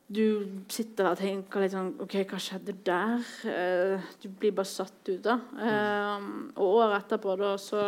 du 0.06 0.22
sitter 0.70 1.02
der 1.02 1.14
og 1.16 1.18
tenker 1.18 1.62
litt 1.64 1.72
sånn 1.74 1.88
OK, 2.04 2.14
hva 2.30 2.38
skjedde 2.38 2.76
der? 2.86 3.24
Eh, 3.50 4.10
du 4.22 4.28
blir 4.30 4.54
bare 4.54 4.70
satt 4.70 5.10
ut, 5.10 5.22
da. 5.24 5.40
Eh, 5.58 6.28
og 6.54 6.76
året 6.76 7.00
etterpå, 7.00 7.34
da, 7.40 7.56
så 7.58 7.80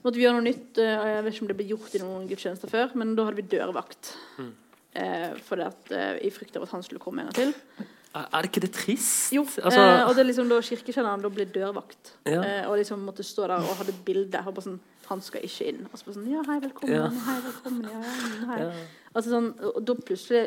måtte 0.00 0.16
vi 0.16 0.24
gjøre 0.24 0.38
noe 0.38 0.46
nytt. 0.46 0.80
Eh, 0.80 1.04
jeg 1.12 1.26
vet 1.26 1.36
ikke 1.36 1.44
om 1.44 1.52
det 1.52 1.58
ble 1.58 1.68
gjort 1.74 1.98
i 1.98 2.02
noen 2.04 2.26
gudstjenester 2.30 2.72
før, 2.72 2.96
men 2.96 3.12
da 3.18 3.28
hadde 3.28 3.42
vi 3.42 3.48
dørvakt. 3.58 4.14
Eh, 4.96 5.36
fordi 5.44 5.66
at 5.68 5.92
eh, 5.94 6.14
I 6.26 6.32
frykt 6.32 6.56
av 6.56 6.64
at 6.64 6.72
han 6.78 6.86
skulle 6.86 7.02
komme 7.02 7.22
en 7.22 7.28
gang 7.28 7.36
til. 7.36 7.88
Er 8.26 8.42
det 8.42 8.50
ikke 8.50 8.62
det 8.66 8.72
trist? 8.74 9.32
Jo, 9.34 9.42
Altså, 9.42 9.80
eh, 9.80 10.02
og 10.08 10.14
det 10.16 10.22
er 10.24 10.28
liksom 10.30 10.48
da 10.50 10.60
kirkekjenneren 10.64 11.22
da 11.24 11.30
ble 11.32 11.46
dørvakt. 11.54 12.12
Ja. 12.26 12.42
Eh, 12.42 12.68
og 12.68 12.78
liksom 12.80 13.02
måtte 13.06 13.26
stå 13.26 13.46
der 13.48 13.64
og 13.64 13.76
hadde 13.80 13.94
bilde. 14.06 14.40
Og 14.46 14.54
bare 14.56 14.66
sånn, 14.66 14.80
han 15.08 15.22
skal 15.24 15.46
ikke 15.46 15.68
inn. 15.72 15.86
Og 15.88 15.98
så 15.98 16.08
bare 16.08 16.18
sånn 16.18 16.30
Ja, 16.32 16.42
hei, 16.48 16.58
velkommen. 16.64 16.94
Ja. 16.94 17.08
Hei, 17.28 17.38
velkommen. 17.46 17.88
Ja, 17.92 18.02
hei. 18.52 18.60
ja. 18.64 18.70
Altså 19.14 19.32
sånn, 19.32 19.50
og 19.70 19.80
da 19.88 19.94
plutselig 19.94 20.44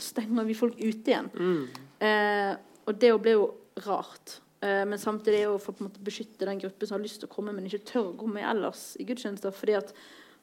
stenger 0.00 0.46
vi 0.48 0.56
folk 0.58 0.78
ute 0.80 1.12
igjen. 1.12 1.30
Mm. 1.34 1.68
Eh, 2.04 2.56
og 2.86 2.98
det 3.00 3.12
ble 3.22 3.36
jo 3.36 3.46
rart. 3.86 4.38
Eh, 4.64 4.82
men 4.88 4.98
samtidig 5.00 5.42
er 5.42 5.48
jo 5.48 5.58
for 5.62 5.76
måte 5.84 6.02
beskytte 6.04 6.46
den 6.48 6.60
gruppen 6.62 6.88
som 6.88 6.98
har 6.98 7.04
lyst 7.04 7.20
til 7.22 7.28
å 7.30 7.34
komme, 7.34 7.54
men 7.54 7.66
ikke 7.68 7.84
tør 7.92 8.12
å 8.12 8.18
komme 8.18 8.44
ellers 8.44 8.94
i 9.00 9.06
gudstjenester. 9.08 9.52
fordi 9.52 9.76
at 9.80 9.92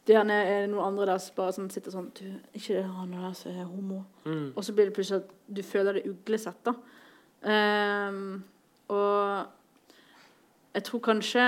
det 0.08 0.15
gjerne 0.15 0.34
er 0.34 0.63
noen 0.70 0.88
andre 0.88 1.12
der 1.12 1.20
som 1.22 1.36
bare 1.38 1.53
sånn, 1.53 1.70
sitter 1.70 1.93
sånn 1.93 2.10
du, 2.17 2.25
Ikke 2.58 2.79
det 2.79 2.88
han 2.89 3.13
der 3.13 3.36
som 3.38 3.53
er 3.53 3.70
homo. 3.70 4.01
Mm. 4.25 4.48
Og 4.55 4.65
så 4.65 4.74
blir 4.74 4.89
det 4.89 4.96
plutselig 4.98 5.22
at 5.22 5.36
du 5.46 5.62
føler 5.65 6.00
det 6.00 6.08
uglesett. 6.10 6.65
da. 6.65 6.74
Um, 7.41 8.41
og 8.93 9.46
jeg 10.74 10.84
tror 10.88 11.03
kanskje 11.05 11.46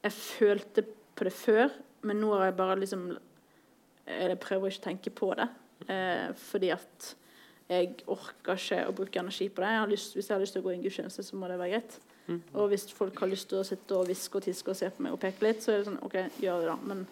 jeg 0.00 0.12
følte 0.12 0.84
på 1.16 1.24
det 1.28 1.32
før, 1.36 1.72
men 2.02 2.20
nå 2.20 2.32
har 2.34 2.48
jeg 2.48 2.56
bare 2.56 2.80
liksom 2.80 3.10
Jeg 4.10 4.38
prøver 4.40 4.72
ikke 4.72 4.80
å 4.80 4.88
tenke 4.88 5.10
på 5.10 5.34
det. 5.38 5.48
Uh, 5.86 6.32
fordi 6.36 6.72
at 6.74 7.14
jeg 7.70 8.00
orker 8.10 8.56
ikke 8.56 8.80
å 8.88 8.94
bruke 8.96 9.20
energi 9.20 9.46
på 9.48 9.62
det. 9.62 9.68
Jeg 9.70 9.82
har 9.84 9.90
lyst, 9.90 10.14
hvis 10.16 10.30
jeg 10.30 10.34
har 10.34 10.40
lyst 10.42 10.56
til 10.56 10.64
å 10.64 10.66
gå 10.66 10.72
i 10.72 10.78
en 10.78 10.82
gudstjeneste, 10.82 11.22
så 11.22 11.36
må 11.38 11.46
det 11.46 11.58
være 11.60 11.76
greit. 11.76 12.00
Mm. 12.26 12.40
Og 12.54 12.72
hvis 12.72 12.88
folk 12.94 13.20
har 13.22 13.30
lyst 13.30 13.48
til 13.52 13.60
å 13.60 13.66
sitte 13.66 13.94
og 13.94 14.08
hviske 14.08 14.40
og 14.40 14.46
tiske 14.48 14.72
og 14.72 14.78
se 14.78 14.90
på 14.90 15.04
meg 15.04 15.14
og 15.14 15.20
peke 15.22 15.44
litt, 15.44 15.62
så 15.62 15.74
er 15.74 15.78
det 15.78 15.90
sånn 15.90 16.00
OK, 16.06 16.16
gjør 16.42 16.64
det, 16.64 16.72
da. 16.72 16.76
Men 16.90 17.04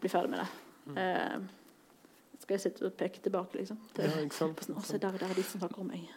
bli 0.00 0.12
ferdig 0.12 0.32
med 0.32 0.42
det. 0.42 0.50
Mm. 0.90 1.00
Uh, 1.00 1.60
skal 2.40 2.56
jeg 2.56 2.62
sitte 2.64 2.86
og 2.88 2.94
peke 2.98 3.20
tilbake, 3.22 3.60
liksom? 3.60 3.76
Til, 3.94 4.06
Ja, 4.08 4.22
ikke 4.24 4.34
sant? 4.34 4.60
Sånn, 4.64 4.78
se 4.82 4.98
der, 4.98 5.14
der 5.20 5.28
er 5.30 5.36
de 5.36 5.42
som 5.46 5.60
snakker 5.60 5.84
om 5.84 5.90
meg. 5.92 6.08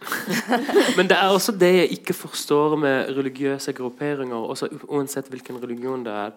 Men 0.98 1.10
det 1.12 1.18
er 1.20 1.30
også 1.30 1.54
det 1.54 1.70
jeg 1.76 1.90
ikke 2.00 2.16
forstår 2.16 2.74
med 2.80 3.12
religiøse 3.14 3.74
grupperinger, 3.78 4.40
også 4.40 4.72
uansett 4.88 5.30
hvilken 5.30 5.60
religion 5.62 6.06
det 6.08 6.16
er. 6.24 6.34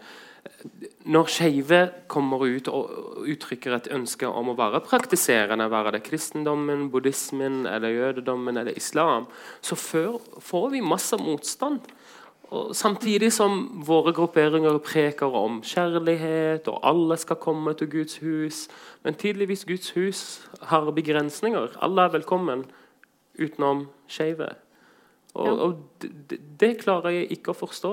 Når 1.08 1.30
skeive 1.32 1.80
kommer 2.12 2.44
ut 2.44 2.68
og 2.68 3.22
uttrykker 3.24 3.78
et 3.78 3.88
ønske 3.94 4.28
om 4.28 4.50
å 4.52 4.56
være 4.58 4.82
praktiserende, 4.84 5.70
være 5.70 5.96
det 5.96 6.02
kristendommen, 6.10 6.90
buddhismen, 6.92 7.64
eller 7.70 7.94
jødedommen 7.94 8.60
eller 8.60 8.76
islam, 8.76 9.30
så 9.64 9.78
får 9.80 10.68
vi 10.74 10.84
masse 10.84 11.16
motstand. 11.22 11.88
Og 12.54 12.76
samtidig 12.76 13.32
som 13.34 13.82
våre 13.86 14.12
grupperinger 14.14 14.78
preker 14.78 15.34
om 15.34 15.58
kjærlighet, 15.66 16.68
og 16.70 16.78
alle 16.86 17.16
skal 17.18 17.40
komme 17.42 17.74
til 17.74 17.90
Guds 17.90 18.18
hus. 18.22 18.68
Men 19.02 19.14
tydeligvis 19.14 19.64
Guds 19.64 19.90
hus 19.96 20.20
har 20.62 20.90
begrensninger. 20.90 21.74
Alle 21.82 22.02
er 22.02 22.14
velkommen 22.14 22.64
utenom 23.38 23.88
skeive. 24.08 24.48
Og, 25.34 25.58
og 25.58 25.74
det, 26.02 26.38
det 26.60 26.78
klarer 26.80 27.18
jeg 27.18 27.32
ikke 27.36 27.52
å 27.52 27.58
forstå. 27.58 27.92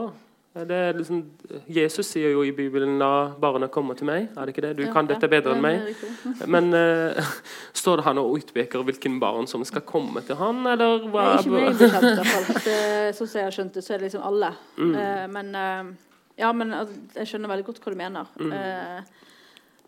Det 0.53 0.75
er 0.77 0.93
liksom, 0.93 1.23
Jesus 1.67 2.05
sier 2.13 2.29
jo 2.35 2.43
i 2.45 2.51
Bibelen 2.53 2.99
'la 2.99 3.33
barna 3.41 3.67
komme 3.67 3.95
til 3.97 4.05
meg'. 4.05 4.27
Er 4.37 4.45
det 4.45 4.53
ikke 4.55 4.61
det? 4.67 4.77
Du 4.77 4.83
Ja, 4.83 4.91
kan 4.93 5.07
dette 5.07 5.27
bedre 5.27 5.49
Ja, 5.49 5.55
enn 5.55 5.61
meg. 5.61 5.95
Men 6.53 6.73
uh, 6.73 7.23
står 7.73 7.95
det 7.97 8.05
han 8.05 8.17
og 8.21 8.35
utpeker 8.37 8.83
hvilken 8.83 9.19
barn 9.19 9.47
som 9.47 9.63
skal 9.65 9.81
komme 9.81 10.21
til 10.21 10.35
han, 10.35 10.61
eller 10.67 11.07
hva? 11.09 11.39
Ikke 11.39 11.49
meg 11.49 11.77
bekjent, 11.77 13.15
Sånn 13.17 13.27
som 13.27 13.39
jeg 13.39 13.45
har 13.49 13.51
skjønt 13.51 13.73
det, 13.73 13.83
så 13.83 13.93
er 13.93 13.97
det 13.97 14.11
liksom 14.11 14.23
alle. 14.23 14.53
Mm. 14.77 14.93
Uh, 14.95 15.27
men 15.33 15.55
uh, 15.55 15.93
ja, 16.37 16.51
men 16.51 16.73
altså, 16.73 16.95
jeg 17.15 17.27
skjønner 17.27 17.49
veldig 17.51 17.65
godt 17.65 17.79
hva 17.83 17.91
du 17.93 17.97
mener. 17.97 18.29
Mm. 18.39 18.51
Eh, 18.53 19.01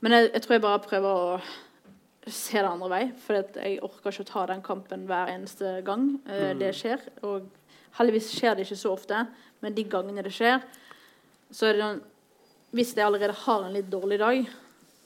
men 0.02 0.12
jeg, 0.12 0.28
jeg 0.34 0.42
tror 0.44 0.54
jeg 0.54 0.62
bare 0.62 0.80
prøver 0.84 1.10
å 1.10 1.40
se 2.28 2.58
det 2.60 2.70
andre 2.70 2.90
vei. 2.92 3.04
For 3.26 3.34
jeg 3.40 3.80
orker 3.82 4.12
ikke 4.12 4.26
å 4.26 4.30
ta 4.30 4.46
den 4.52 4.62
kampen 4.66 5.08
hver 5.10 5.32
eneste 5.34 5.80
gang 5.86 6.20
eh, 6.30 6.52
Mm. 6.54 6.60
det 6.60 6.70
skjer. 6.78 7.02
Og 7.24 7.48
heldigvis 7.98 8.30
skjer 8.38 8.56
det 8.56 8.68
ikke 8.68 8.78
så 8.78 8.92
ofte, 8.94 9.24
men 9.66 9.76
de 9.76 9.88
gangene 9.90 10.24
det 10.26 10.34
skjer, 10.36 10.62
så 11.50 11.70
er 11.70 11.74
det 11.76 11.86
sånn 11.86 12.04
Hvis 12.76 12.92
jeg 12.92 13.06
allerede 13.06 13.36
har 13.46 13.64
en 13.64 13.76
litt 13.76 13.88
dårlig 13.88 14.18
dag, 14.20 14.48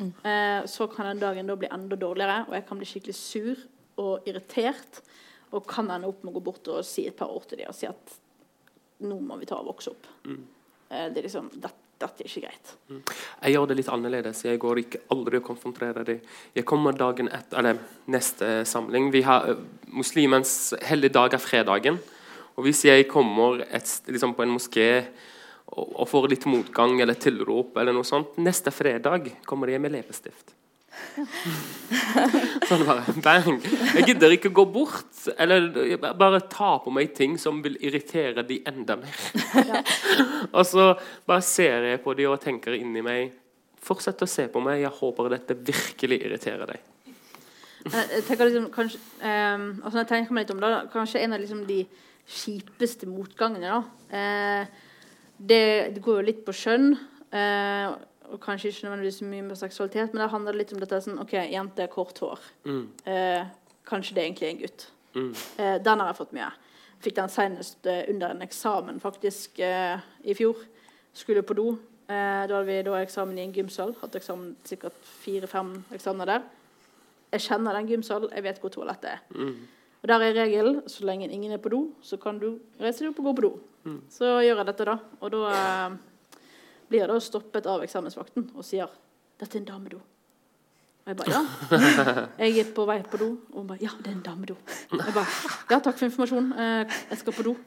eh, 0.02 0.62
så 0.65 0.88
kan 0.89 1.06
den 1.06 1.19
dagen 1.22 1.52
da 1.52 1.58
bli 1.60 1.67
enda 1.69 1.98
dårligere, 2.00 2.48
og 2.48 2.56
jeg 2.58 2.65
kan 2.65 2.80
bli 2.80 2.88
skikkelig 2.89 3.15
sur 3.15 3.60
og 4.02 4.26
irritert. 4.26 5.04
Og 5.54 5.67
kan 5.69 5.89
ende 5.93 6.10
opp 6.10 6.24
med 6.24 6.32
å 6.34 6.39
gå 6.39 6.45
bort 6.48 6.72
og 6.74 6.82
si 6.86 7.06
et 7.10 7.17
par 7.17 7.30
ord 7.34 7.45
til 7.50 7.62
dem 7.62 7.69
og 7.69 7.78
si 7.78 7.86
at 7.89 8.15
nå 9.06 9.19
må 9.22 9.38
vi 9.39 9.48
ta 9.50 9.60
og 9.60 9.69
vokse 9.69 9.93
opp. 9.93 10.10
Eh, 10.89 11.08
det 11.13 11.22
er 11.22 11.28
liksom, 11.28 11.50
dette, 11.56 11.89
dette 12.00 12.24
er 12.24 12.30
ikke 12.30 12.45
greit. 12.48 12.74
Jeg 13.43 13.56
gjør 13.56 13.69
det 13.69 13.78
litt 13.80 13.91
annerledes. 13.93 14.43
Jeg 14.45 14.62
går 14.62 14.82
ikke 14.84 15.02
aldri 15.13 15.41
og 15.41 15.48
konfronterer 15.50 16.08
dem. 16.08 16.22
Jeg 16.56 16.67
kommer 16.69 16.98
dagen 16.98 17.30
etter, 17.30 17.60
eller 17.62 17.82
neste 18.10 18.63
samling. 18.69 19.12
Vi 19.13 19.24
har, 19.28 19.52
uh, 19.52 19.91
Muslimens 19.93 20.74
hellige 20.86 21.17
dag 21.17 21.36
er 21.36 21.43
fredagen. 21.43 22.00
Og 22.60 22.65
hvis 22.67 22.84
jeg 22.84 23.08
kommer 23.08 23.63
et, 23.63 23.88
liksom 24.12 24.36
på 24.36 24.43
en 24.43 24.52
moské 24.52 24.89
og, 25.69 25.86
og 26.04 26.06
får 26.12 26.32
litt 26.34 26.48
motgang 26.50 27.00
eller 27.00 27.15
tilrop, 27.15 27.78
eller 27.80 27.95
noe 27.95 28.08
sånt, 28.08 28.36
neste 28.43 28.74
fredag 28.76 29.32
kommer 29.48 29.72
de 29.72 29.80
med 29.80 29.95
leppestift. 29.95 30.58
sånn 32.67 32.84
bare 32.84 33.13
bang. 33.24 33.60
Jeg 33.95 34.06
gidder 34.10 34.34
ikke 34.36 34.52
gå 34.52 34.65
bort 34.74 35.22
eller 35.39 35.69
bare 36.19 36.41
ta 36.52 36.74
på 36.84 36.91
meg 36.91 37.13
ting 37.15 37.38
som 37.39 37.62
vil 37.63 37.78
irritere 37.80 38.43
de 38.48 38.60
enda 38.67 38.98
mer. 39.00 39.22
og 40.58 40.63
så 40.67 40.91
bare 41.30 41.45
ser 41.45 41.88
jeg 41.91 42.02
på 42.04 42.15
de 42.17 42.28
og 42.28 42.41
tenker 42.43 42.76
inni 42.80 43.06
meg 43.06 43.38
Fortsett 43.80 44.19
å 44.19 44.28
se 44.28 44.43
på 44.52 44.60
meg. 44.60 44.82
Jeg 44.82 44.91
håper 44.91 45.30
dette 45.32 45.56
virkelig 45.56 46.17
irriterer 46.19 46.67
deg. 46.67 46.82
Jeg, 47.86 48.02
jeg 48.12 48.26
tenker 48.28 48.50
liksom, 48.50 48.65
kanskje, 48.76 49.00
um, 49.24 49.62
altså 49.78 49.93
når 49.93 50.02
jeg 50.02 50.10
tenker 50.10 50.36
meg 50.36 50.43
litt 50.43 50.52
om 50.52 50.60
det, 50.60 50.72
kanskje 50.91 51.22
en 51.24 51.36
av 51.38 51.39
liksom 51.39 51.62
de 51.69 51.78
kjipeste 52.30 53.10
motgangene 53.10 53.72
da, 53.74 53.80
eh, 54.13 54.86
det, 55.39 55.63
det 55.96 56.04
går 56.04 56.20
jo 56.20 56.28
litt 56.28 56.46
på 56.46 56.54
skjønn, 56.56 56.94
eh, 57.34 57.89
og 58.30 58.39
kanskje 58.44 58.70
ikke 58.70 58.86
nødvendigvis 58.86 59.20
så 59.22 59.28
mye 59.30 59.46
med 59.48 59.58
seksualitet, 59.58 60.13
men 60.13 60.22
det 60.22 60.32
handler 60.34 60.58
litt 60.60 60.74
om 60.76 60.82
dette 60.82 61.00
sånn, 61.02 61.20
ok, 61.24 61.36
jente, 61.50 61.88
kort 61.89 62.20
hår. 62.22 62.50
Mm. 62.68 62.84
Eh, 63.10 63.46
kanskje 63.89 64.18
det 64.18 64.26
egentlig 64.26 64.48
er 64.48 64.54
en 64.54 64.63
gutt. 64.63 64.89
Mm. 65.15 65.32
Eh, 65.34 65.78
den 65.86 66.04
har 66.04 66.12
jeg 66.12 66.20
fått 66.20 66.36
mye. 66.38 66.52
Fikk 67.00 67.15
den 67.18 67.32
senest 67.32 67.88
eh, 67.88 68.04
under 68.12 68.36
en 68.36 68.44
eksamen 68.46 69.00
faktisk 69.02 69.62
eh, 69.63 70.04
i 70.28 70.36
fjor. 70.38 70.60
Skulle 71.15 71.46
på 71.48 71.56
do. 71.58 71.72
Eh, 72.10 72.44
da 72.46 72.60
hadde 72.60 72.65
vi 72.68 72.78
da 72.86 73.00
eksamen 73.00 73.39
i 73.39 73.46
en 73.48 73.56
gymsal. 73.56 73.96
Hatt 74.02 74.18
eksamen 74.20 74.54
sikkert 74.68 74.98
fire-fem 75.24 75.78
eksamener 75.96 76.34
der. 76.36 76.48
Jeg 77.32 77.46
kjenner 77.46 77.78
den 77.78 77.89
gymsalen, 77.89 78.32
jeg 78.36 78.46
vet 78.46 78.60
hvor 78.62 78.74
toalettet 78.74 79.15
er. 79.15 79.24
Mm. 79.32 79.79
Og 80.00 80.08
der 80.08 80.24
er 80.24 80.38
regelen 80.38 80.82
så 80.88 81.06
lenge 81.08 81.28
ingen 81.28 81.52
er 81.52 81.62
på 81.62 81.72
do, 81.74 81.82
så 82.02 82.18
kan 82.22 82.40
du 82.40 82.54
reise 82.80 83.04
deg 83.04 83.12
opp 83.12 83.20
og 83.20 83.30
gå 83.30 83.34
på 83.40 83.46
do. 83.48 83.52
Mm. 83.84 84.00
Så 84.12 84.30
gjør 84.46 84.62
jeg 84.62 84.68
dette, 84.70 84.88
da. 84.88 84.96
Og 85.20 85.34
da 85.34 85.42
eh, 85.56 85.98
blir 86.90 87.04
jeg 87.04 87.12
da 87.12 87.20
stoppet 87.24 87.68
av 87.70 87.84
eksamensvakten 87.84 88.52
og 88.56 88.66
sier 88.66 88.88
'Dette 89.40 89.56
er 89.56 89.62
en 89.62 89.68
damedo'. 89.68 90.00
Og 90.00 91.08
jeg 91.08 91.18
bare 91.18 91.32
'Ja'. 91.32 92.28
Jeg 92.40 92.60
er 92.60 92.74
på 92.76 92.86
vei 92.86 93.02
på 93.04 93.18
do, 93.18 93.30
og 93.54 93.60
hun 93.62 93.68
bare 93.68 93.80
'Ja, 93.82 93.90
det 94.00 94.08
er 94.08 94.16
en 94.18 94.26
damedo'. 94.26 94.58
Jeg 94.92 95.14
bare 95.14 95.28
'Ja, 95.70 95.80
takk 95.80 95.98
for 95.98 96.06
informasjonen. 96.06 96.52
Eh, 96.54 96.86
jeg 97.10 97.18
skal 97.18 97.34
på 97.34 97.44
do'. 97.44 97.58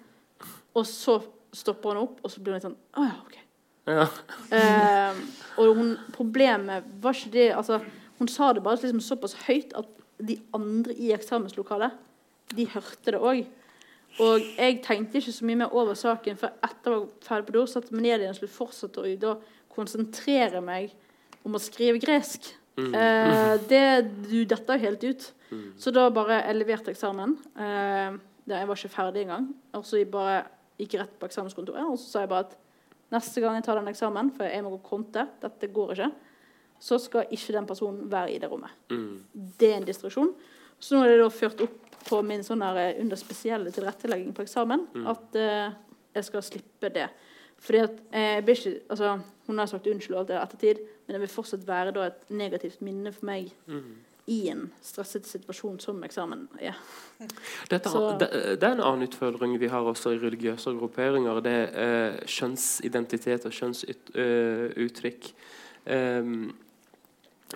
Og 0.75 0.87
så 0.87 1.23
stopper 1.53 1.89
hun 1.89 2.03
opp, 2.03 2.21
og 2.25 2.31
så 2.31 2.41
blir 2.41 2.53
hun 2.53 2.61
litt 2.61 2.69
sånn 2.69 2.77
'Å 2.97 3.03
ja, 3.09 3.17
OK'. 3.25 3.43
Ja. 3.87 4.07
Eh, 4.53 5.17
og 5.57 5.75
hun, 5.75 5.97
problemet 6.13 6.85
var 7.03 7.13
ikke 7.13 7.33
det 7.33 7.49
altså, 7.51 7.81
Hun 8.19 8.29
sa 8.29 8.53
det 8.53 8.63
bare 8.63 8.79
liksom 8.79 9.01
såpass 9.01 9.35
høyt 9.49 9.73
at 9.75 9.89
de 10.23 10.37
andre 10.55 10.95
i 10.95 11.11
eksamenslokalet 11.11 11.91
de 12.57 12.67
hørte 12.75 13.15
det 13.15 13.21
òg. 13.21 13.45
Og 14.21 14.49
jeg 14.59 14.81
tenkte 14.85 15.21
ikke 15.21 15.33
så 15.33 15.47
mye 15.49 15.63
mer 15.63 15.77
over 15.77 15.97
saken 15.97 16.37
for 16.41 16.53
etter 16.67 16.93
jeg 16.93 16.99
var 16.99 17.29
ferdig 17.29 17.49
på 17.49 17.55
do. 17.57 17.67
Satte 17.71 17.95
meg 17.95 18.05
ned 18.05 18.19
igjen 18.19 18.35
og 18.35 18.41
skulle 18.41 18.57
fortsette 18.57 19.01
å 19.01 19.13
da 19.23 19.37
konsentrere 19.73 20.61
meg 20.65 20.93
om 21.47 21.57
å 21.57 21.63
skrive 21.63 22.01
gresk. 22.03 22.51
Eh, 22.77 23.55
det, 23.69 23.85
du 24.29 24.43
detter 24.49 24.77
jo 24.77 24.85
helt 24.87 25.07
ut. 25.09 25.31
Så 25.81 25.93
da 25.93 26.07
bare 26.13 26.43
jeg 26.43 26.59
leverte 26.59 26.93
eksamen. 26.93 27.37
Eh, 27.57 28.19
jeg 28.53 28.69
var 28.69 28.79
ikke 28.79 28.93
ferdig 28.93 29.25
engang. 29.27 29.49
Og 29.79 29.87
så 29.89 30.01
jeg 30.01 30.11
bare 30.13 30.43
gikk 30.81 30.99
rett 31.01 31.17
på 31.21 31.29
eksamenskontoret 31.29 31.85
og 31.85 31.99
så 32.01 32.09
sa 32.09 32.23
jeg 32.25 32.31
bare 32.33 32.47
at 32.49 32.55
neste 33.13 33.43
gang 33.45 33.59
jeg 33.59 33.67
tar 33.67 33.79
den 33.79 33.91
eksamen, 33.93 34.31
for 34.35 34.49
jeg 34.49 34.65
må 34.65 34.73
gå 34.73 34.79
konte, 34.87 35.27
dette 35.43 35.69
går 35.71 35.93
ikke, 35.93 36.09
så 36.83 36.97
skal 36.99 37.29
ikke 37.31 37.55
den 37.55 37.69
personen 37.69 38.07
være 38.11 38.33
i 38.33 38.39
det 38.43 38.49
rommet. 38.51 38.73
Det 39.61 39.69
er 39.69 39.77
en 39.79 39.87
distraksjon. 39.87 40.33
Så 40.83 40.97
nå 40.97 41.05
er 41.05 41.13
det 41.13 41.21
da 41.21 41.29
ført 41.31 41.61
opp 41.63 41.92
på 42.09 42.23
min 42.27 42.43
sånn 42.45 42.63
her, 42.65 42.77
eh, 42.77 43.01
under 43.01 43.17
spesielle 43.17 43.71
tilrettelegging 43.75 44.33
på 44.35 44.43
eksamen 44.47 44.87
at 45.07 45.37
uh, 45.39 45.73
jeg 46.15 46.25
skal 46.25 46.43
slippe 46.43 46.89
det. 46.95 47.09
Fordi 47.63 47.79
at 47.79 47.99
eh, 48.13 48.31
jeg 48.37 48.45
blir 48.45 48.57
ikke, 48.59 48.81
altså, 48.91 49.19
Hun 49.47 49.59
har 49.59 49.67
sagt 49.67 49.87
unnskyld 49.87 50.19
alt 50.19 50.29
det 50.29 50.39
ettertid, 50.39 50.81
men 51.07 51.15
det 51.15 51.21
vil 51.21 51.29
fortsatt 51.29 51.67
være 51.67 51.93
da, 51.93 52.07
et 52.07 52.31
negativt 52.31 52.81
minne 52.83 53.13
for 53.13 53.27
meg 53.27 53.53
i 54.31 54.49
en 54.53 54.69
stresset 54.81 55.27
situasjon 55.27 55.81
som 55.83 55.99
eksamen 56.07 56.45
er. 56.63 56.77
Dette, 57.73 57.91
Så- 57.91 58.19
det, 58.21 58.29
det 58.61 58.69
er 58.69 58.77
en 58.77 58.85
annen 58.87 59.09
utfordring 59.09 59.57
vi 59.59 59.67
har 59.69 59.83
også 59.83 60.13
i 60.15 60.21
religiøse 60.23 60.71
grupperinger. 60.79 61.41
Det 61.43 61.53
er 61.53 62.13
eh, 62.13 62.21
kjønnsidentitet 62.31 63.47
og 63.47 63.53
kjønnsuttrykk. 63.53 65.33
Um, 65.91 66.53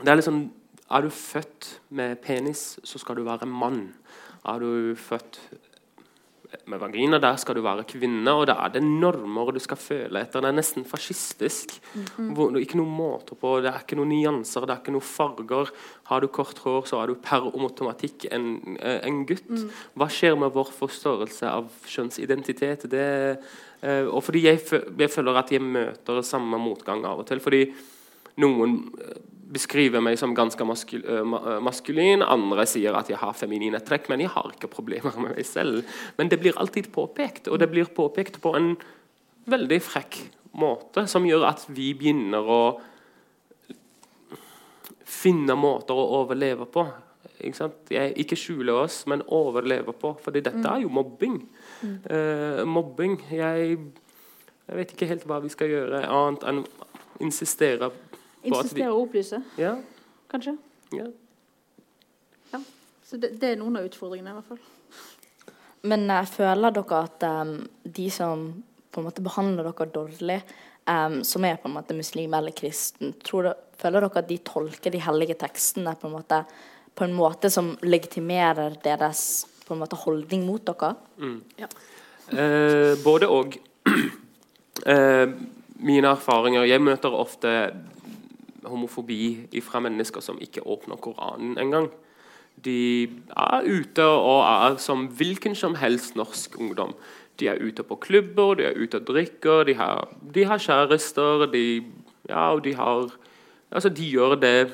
det 0.03 0.09
er 0.11 0.19
liksom 0.19 0.51
Er 0.91 1.03
du 1.03 1.09
født 1.11 1.81
med 1.91 2.17
penis, 2.23 2.79
så 2.85 2.99
skal 2.99 3.17
du 3.17 3.25
være 3.27 3.47
mann. 3.47 3.95
Er 4.47 4.63
du 4.63 4.95
født 4.99 5.41
med 6.71 6.81
vagina, 6.81 7.19
der 7.19 7.37
skal 7.41 7.57
du 7.59 7.63
være 7.65 7.85
kvinne. 7.89 8.33
Og 8.33 8.47
da 8.49 8.57
er 8.65 8.73
det 8.75 8.83
normer 8.85 9.53
du 9.55 9.61
skal 9.63 9.79
føle 9.81 10.23
etter. 10.23 10.43
Det 10.43 10.51
er 10.51 10.59
nesten 10.59 10.87
fascistisk. 10.89 11.77
Mm 11.95 12.35
det 12.37 12.61
er 12.61 12.65
ikke 12.67 12.79
noen 12.79 12.95
måter 12.97 13.39
på, 13.39 13.57
det 13.65 13.71
er 13.71 13.83
ikke 13.83 13.97
noen 13.99 14.11
nyanser, 14.13 14.67
det 14.67 14.75
er 14.75 14.81
ikke 14.83 14.95
noen 14.95 15.05
farger. 15.05 15.71
Har 16.11 16.23
du 16.23 16.29
kort 16.33 16.59
hår, 16.65 16.87
så 16.89 17.01
er 17.01 17.11
du 17.11 17.21
per 17.23 17.49
automatikk 17.49 18.27
en, 18.31 18.77
eh, 18.81 19.01
en 19.07 19.25
gutt. 19.27 19.49
Hva 19.95 20.09
skjer 20.13 20.37
med 20.39 20.53
vår 20.55 20.71
forståelse 20.77 21.49
av 21.49 21.71
kjønnsidentitet? 21.87 22.89
Det, 22.91 23.07
eh, 23.83 24.05
og 24.07 24.23
fordi 24.25 24.45
jeg, 24.47 24.61
jeg 24.99 25.11
føler 25.11 25.41
at 25.41 25.53
jeg 25.53 25.63
møter 25.63 26.23
samme 26.23 26.61
motgang 26.61 27.05
av 27.05 27.25
og 27.25 27.27
til. 27.27 27.41
Fordi 27.41 27.65
noen 28.43 28.79
eh, 29.01 29.17
beskriver 29.53 30.03
meg 30.03 30.19
som 30.19 30.35
ganske 30.37 30.67
maskul 30.67 31.05
eh, 31.07 31.23
eh, 31.23 31.61
maskulin, 31.65 32.25
andre 32.25 32.67
sier 32.69 32.97
at 32.99 33.11
jeg 33.11 33.21
har 33.21 33.37
feminine 33.37 33.81
trekk, 33.85 34.11
men 34.11 34.25
jeg 34.25 34.33
har 34.35 34.51
ikke 34.53 34.71
problemer 34.73 35.15
med 35.21 35.37
meg 35.37 35.47
selv. 35.47 35.87
Men 36.19 36.31
det 36.33 36.41
blir 36.43 36.59
alltid 36.59 36.91
påpekt, 36.95 37.51
og 37.51 37.61
det 37.63 37.71
blir 37.73 37.91
påpekt 37.95 38.41
på 38.43 38.55
en 38.59 38.75
veldig 39.47 39.81
frekk 39.85 40.21
måte, 40.57 41.07
som 41.11 41.27
gjør 41.29 41.47
at 41.53 41.67
vi 41.71 41.93
begynner 41.99 42.51
å 42.51 42.63
finne 45.07 45.55
måter 45.59 45.97
å 45.97 46.09
overleve 46.23 46.67
på. 46.71 46.87
Ikke, 47.47 47.69
ikke 48.17 48.39
skjule 48.39 48.75
oss, 48.81 49.03
men 49.11 49.23
overleve 49.35 49.93
på. 49.95 50.15
Fordi 50.25 50.43
dette 50.43 50.65
er 50.67 50.83
jo 50.83 50.91
mobbing. 50.93 51.39
Eh, 51.85 52.63
mobbing 52.67 53.19
jeg, 53.31 53.77
jeg 54.67 54.81
vet 54.81 54.95
ikke 54.95 55.11
helt 55.13 55.27
hva 55.29 55.39
vi 55.45 55.53
skal 55.53 55.71
gjøre, 55.71 56.03
annet 56.09 56.47
enn 56.49 56.65
insistere 57.23 57.89
på 57.89 58.06
Insistere 58.45 58.93
og 58.93 59.07
opplyse, 59.07 59.41
ja, 59.59 59.77
kanskje. 60.31 60.57
ja. 60.93 61.07
Så 63.07 63.17
det, 63.23 63.37
det 63.41 63.53
er 63.53 63.59
noen 63.61 63.79
av 63.79 63.87
utfordringene, 63.87 64.33
i 64.33 64.37
hvert 64.41 64.49
fall. 64.51 65.53
Men 65.87 66.09
uh, 66.11 66.25
føler 66.27 66.75
dere 66.75 67.03
at 67.07 67.27
um, 67.47 67.53
de 67.85 68.07
som 68.11 68.49
på 68.91 69.03
en 69.03 69.07
måte 69.07 69.23
behandler 69.23 69.69
dere 69.69 69.87
dårlig, 69.95 70.41
um, 70.91 71.21
som 71.27 71.47
er 71.47 71.61
på 71.63 71.71
en 71.71 71.77
måte 71.77 71.95
muslim 71.95 72.35
eller 72.35 72.55
kristen, 72.57 73.15
tror 73.23 73.51
dere, 73.51 73.61
føler 73.79 74.03
dere 74.03 74.23
at 74.25 74.31
de 74.31 74.41
tolker 74.43 74.95
de 74.95 75.03
hellige 75.05 75.37
tekstene 75.39 75.95
på 76.01 76.09
en 76.09 76.17
måte, 76.17 76.41
på 76.97 77.07
en 77.07 77.15
måte 77.15 77.53
som 77.53 77.75
legitimerer 77.87 78.81
deres 78.83 79.23
på 79.67 79.75
en 79.75 79.83
måte 79.83 79.99
holdning 80.01 80.47
mot 80.47 80.63
dere? 80.67 80.95
Eh, 82.33 82.93
både 83.07 83.31
og. 83.31 83.59
Eh, 84.87 85.31
mine 85.81 86.11
erfaringer 86.13 86.67
Jeg 86.69 86.83
møter 86.85 87.15
ofte 87.17 87.51
homofobi 88.71 89.49
fra 89.65 89.81
mennesker 89.85 90.25
som 90.25 90.41
ikke 90.43 90.65
åpner 90.67 91.01
Koranen 91.03 91.57
engang. 91.59 91.91
De 92.65 93.09
er 93.37 93.67
ute 93.67 94.05
og 94.05 94.41
er 94.47 94.79
som 94.81 95.07
hvilken 95.19 95.55
som 95.55 95.77
helst 95.77 96.17
norsk 96.17 96.57
ungdom. 96.61 96.95
De 97.41 97.51
er 97.53 97.61
ute 97.61 97.85
på 97.85 97.99
klubber, 98.01 98.55
de 98.57 98.65
er 98.65 98.79
ute 98.81 98.97
og 98.97 99.07
drikker, 99.11 99.67
de 99.69 99.75
har, 99.77 100.09
de 100.35 100.45
har 100.49 100.63
kjærester, 100.63 101.47
de, 101.53 101.85
ja, 102.29 102.49
de 102.65 102.75
har 102.75 103.15
Altså, 103.67 103.89
de 103.91 104.05
gjør 104.07 104.37
det 104.39 104.71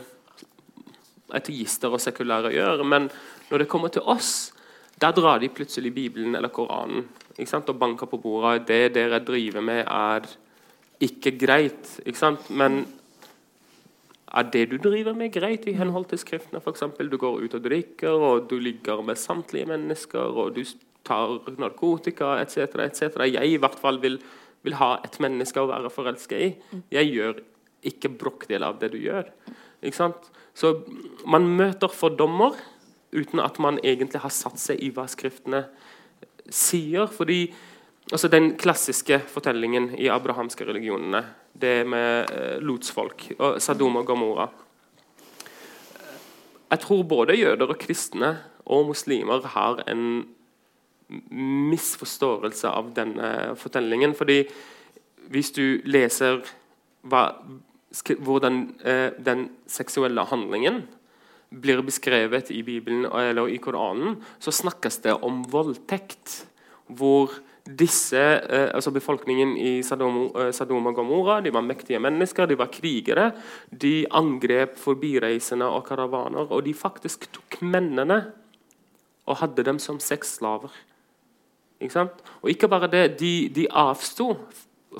ateister 1.32 1.88
og 1.88 2.00
sekulære 2.00 2.52
gjør, 2.52 2.82
men 2.84 3.08
når 3.50 3.62
det 3.62 3.68
kommer 3.72 3.88
til 3.88 4.04
oss, 4.04 4.52
der 5.00 5.14
drar 5.16 5.40
de 5.40 5.48
plutselig 5.48 5.94
Bibelen 5.94 6.36
eller 6.36 6.52
Koranen 6.52 7.08
og 7.38 7.78
banker 7.78 8.06
på 8.06 8.16
bordet. 8.16 8.68
Det 8.68 8.94
dere 8.94 9.18
driver 9.24 9.60
med, 9.60 9.84
er 9.86 10.28
ikke 11.00 11.38
greit. 11.38 12.00
Ikke? 12.06 12.36
Men 12.50 12.86
er 14.32 14.48
det 14.52 14.64
du 14.70 14.78
driver 14.80 15.16
med, 15.16 15.32
greit 15.34 15.66
i 15.68 15.74
henhold 15.76 16.08
til 16.08 16.20
skriftene? 16.22 16.62
Eksempel, 16.70 17.10
du 17.12 17.18
går 17.20 17.42
ut 17.44 17.56
og 17.58 17.64
drikker, 17.64 18.12
og 18.12 18.48
du 18.48 18.56
ligger 18.58 19.02
med 19.04 19.20
samtlige 19.20 19.68
mennesker, 19.68 20.32
og 20.32 20.54
du 20.56 20.62
tar 21.04 21.36
narkotika 21.60 22.38
etc. 22.40 22.78
etc. 22.86 23.18
Jeg 23.28 23.50
i 23.50 23.58
hvert 23.60 23.78
fall 23.78 24.00
vil, 24.02 24.20
vil 24.62 24.78
ha 24.80 24.94
et 25.04 25.18
menneske 25.20 25.60
å 25.60 25.68
være 25.68 25.92
forelska 25.92 26.38
i. 26.38 26.52
Jeg 26.94 27.12
gjør 27.12 27.42
ikke 27.92 28.12
brokdel 28.22 28.64
av 28.64 28.78
det 28.80 28.92
du 28.94 29.00
gjør. 29.02 29.28
Ikke 29.82 29.98
sant? 29.98 30.30
Så 30.54 30.78
man 31.26 31.48
møter 31.58 31.92
fordommer 31.92 32.56
uten 33.12 33.42
at 33.42 33.58
man 33.60 33.80
egentlig 33.82 34.22
har 34.22 34.32
satt 34.32 34.60
seg 34.60 34.80
i 34.80 34.92
hva 34.94 35.04
skriftene 35.10 35.66
sier. 36.48 37.10
Fordi 37.10 37.44
altså 38.12 38.28
Den 38.32 38.54
klassiske 38.56 39.20
fortellingen 39.28 39.92
i 39.98 40.08
abrahamske 40.12 40.64
religionene, 40.68 41.24
det 41.52 41.82
med 41.88 42.30
eh, 42.32 42.60
lotsfolk 42.64 43.28
og 43.38 43.60
Sadom 43.62 44.00
og 44.00 44.06
Gomorra 44.08 44.48
Jeg 46.72 46.80
tror 46.80 47.02
både 47.04 47.36
jøder 47.36 47.68
og 47.68 47.80
kristne 47.80 48.36
og 48.64 48.88
muslimer 48.88 49.44
har 49.54 49.82
en 49.90 50.24
misforståelse 51.12 52.70
av 52.70 52.94
denne 52.96 53.54
fortellingen. 53.60 54.14
fordi 54.14 54.46
hvis 55.28 55.52
du 55.52 55.82
leser 55.84 56.40
hva, 57.02 57.34
hvordan 58.18 58.62
eh, 58.84 59.12
den 59.18 59.50
seksuelle 59.66 60.24
handlingen 60.24 60.82
blir 61.52 61.82
beskrevet 61.84 62.50
i 62.50 62.62
Bibelen 62.64 63.04
eller 63.04 63.48
i 63.48 63.58
Koranen, 63.60 64.16
så 64.40 64.52
snakkes 64.52 65.02
det 65.04 65.14
om 65.20 65.42
voldtekt. 65.52 66.46
Hvor 66.86 67.32
disse, 67.64 68.18
eh, 68.18 68.70
altså 68.74 68.90
befolkningen 68.90 69.56
i 69.56 69.82
Sadom, 69.82 70.32
eh, 70.34 70.60
og 70.60 70.94
Gomorra 70.94 71.40
de 71.40 71.52
var 71.54 71.62
mektige 71.62 72.00
mennesker, 72.00 72.46
de 72.46 72.58
var 72.58 72.66
krigere. 72.66 73.32
De 73.70 74.06
angrep 74.10 74.76
forbireisende 74.78 75.64
og 75.64 75.86
karavaner, 75.86 76.50
og 76.50 76.64
de 76.64 76.74
faktisk 76.74 77.30
tok 77.32 77.62
mennene 77.62 78.32
og 79.26 79.36
hadde 79.36 79.62
dem 79.62 79.78
som 79.78 80.00
sexslaver. 80.00 80.70
Ikke 81.80 81.92
sant? 81.92 82.12
Og 82.42 82.50
ikke 82.50 82.68
bare 82.68 82.90
det, 82.90 83.18
de, 83.20 83.48
de 83.48 83.66
avsto 83.70 84.36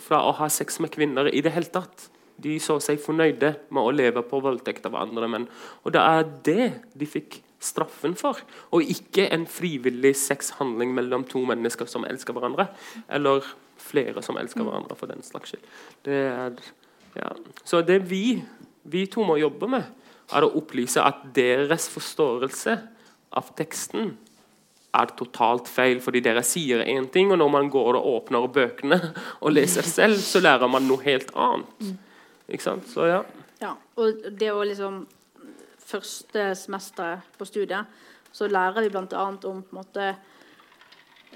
fra 0.00 0.22
å 0.24 0.32
ha 0.38 0.48
sex 0.48 0.80
med 0.80 0.92
kvinner 0.94 1.28
i 1.32 1.42
det 1.42 1.52
hele 1.54 1.70
tatt. 1.70 2.08
De 2.42 2.56
så 2.62 2.78
seg 2.82 3.00
fornøyde 3.02 3.54
med 3.70 3.82
å 3.82 3.94
leve 3.94 4.22
på 4.26 4.40
voldtekt 4.42 4.86
av 4.86 4.96
andre 4.98 5.28
menn. 5.28 5.48
Og 5.82 5.94
det 5.94 6.02
er 6.02 6.30
det 6.46 6.68
de 6.98 7.06
fikk 7.06 7.42
straffen 7.62 8.16
for, 8.18 8.40
og 8.74 8.92
ikke 8.94 9.28
en 9.34 9.46
frivillig 9.50 10.14
sexhandling 10.18 10.94
mellom 10.96 11.26
to 11.28 11.44
mennesker 11.48 11.88
som 11.90 12.06
elsker 12.08 12.34
hverandre, 12.36 12.68
eller 13.12 13.46
flere 13.82 14.22
som 14.24 14.38
elsker 14.40 14.66
hverandre, 14.66 14.96
for 14.98 15.10
den 15.10 15.22
slags 15.26 15.54
skyld. 15.54 15.70
Det 16.06 16.18
er, 16.32 16.58
ja. 17.16 17.30
Så 17.64 17.82
det 17.86 18.02
vi, 18.10 18.42
vi 18.82 19.06
to 19.10 19.26
må 19.26 19.38
jobbe 19.40 19.70
med, 19.70 19.88
er 20.32 20.46
å 20.46 20.52
opplyse 20.58 21.02
at 21.02 21.24
deres 21.36 21.88
forståelse 21.92 22.76
av 23.36 23.50
teksten 23.58 24.14
er 24.92 25.12
totalt 25.16 25.70
feil, 25.72 26.02
fordi 26.04 26.20
dere 26.24 26.42
sier 26.44 26.82
én 26.84 27.06
ting, 27.12 27.30
og 27.32 27.40
når 27.40 27.52
man 27.54 27.70
går 27.72 27.96
og 27.96 28.08
åpner 28.16 28.48
bøkene 28.52 28.98
og 29.40 29.54
leser 29.54 29.86
selv, 29.88 30.20
så 30.20 30.42
lærer 30.42 30.68
man 30.68 30.84
noe 30.88 31.00
helt 31.06 31.32
annet. 31.32 31.94
Ikke 32.52 32.66
sant? 32.66 32.90
Så 32.92 33.08
ja. 33.08 33.22
Ja, 33.62 33.76
og 33.96 34.24
det 34.36 34.50
å 34.52 34.64
liksom 34.66 35.04
Første 35.82 36.52
semesteret 36.58 37.36
på 37.38 37.48
studiet 37.48 38.00
så 38.32 38.48
lærer 38.48 38.84
vi 38.84 38.92
bl.a. 38.92 39.24
om 39.26 39.36
på 39.38 39.50
en 39.52 39.64
måte 39.76 40.06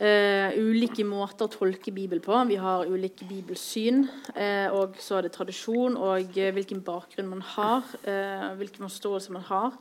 eh, 0.01 0.55
ulike 0.57 1.05
måter 1.05 1.45
å 1.47 1.53
tolke 1.53 1.93
Bibelen 1.93 2.25
på. 2.25 2.39
Vi 2.49 2.57
har 2.61 2.89
ulike 2.89 3.29
bibelsyn, 3.29 4.07
eh, 4.35 4.73
og 4.73 4.97
så 5.03 5.19
er 5.19 5.27
det 5.27 5.35
tradisjon 5.37 5.99
og 5.99 6.39
eh, 6.39 6.55
hvilken 6.57 6.81
bakgrunn 6.87 7.29
man 7.35 7.45
har. 7.57 7.85
Hvilken 8.57 8.87
forståelse 8.89 9.37
man 9.37 9.45
har. 9.51 9.77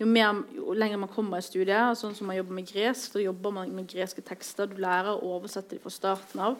Jo, 0.00 0.08
mer, 0.10 0.40
jo 0.56 0.72
lenger 0.74 0.98
man 0.98 1.12
kommer 1.12 1.38
i 1.38 1.44
studiet, 1.46 1.94
sånn 2.00 2.16
som 2.16 2.26
man 2.26 2.40
jobber 2.40 2.56
med 2.56 2.66
gresk, 2.66 3.12
så 3.12 3.22
jobber 3.22 3.52
man 3.54 3.70
med 3.76 3.86
greske 3.92 4.24
tekster. 4.26 4.66
Du 4.66 4.80
lærer 4.82 5.12
å 5.12 5.36
oversette 5.36 5.76
dem 5.76 5.84
fra 5.84 5.92
starten 5.94 6.42
av. 6.48 6.56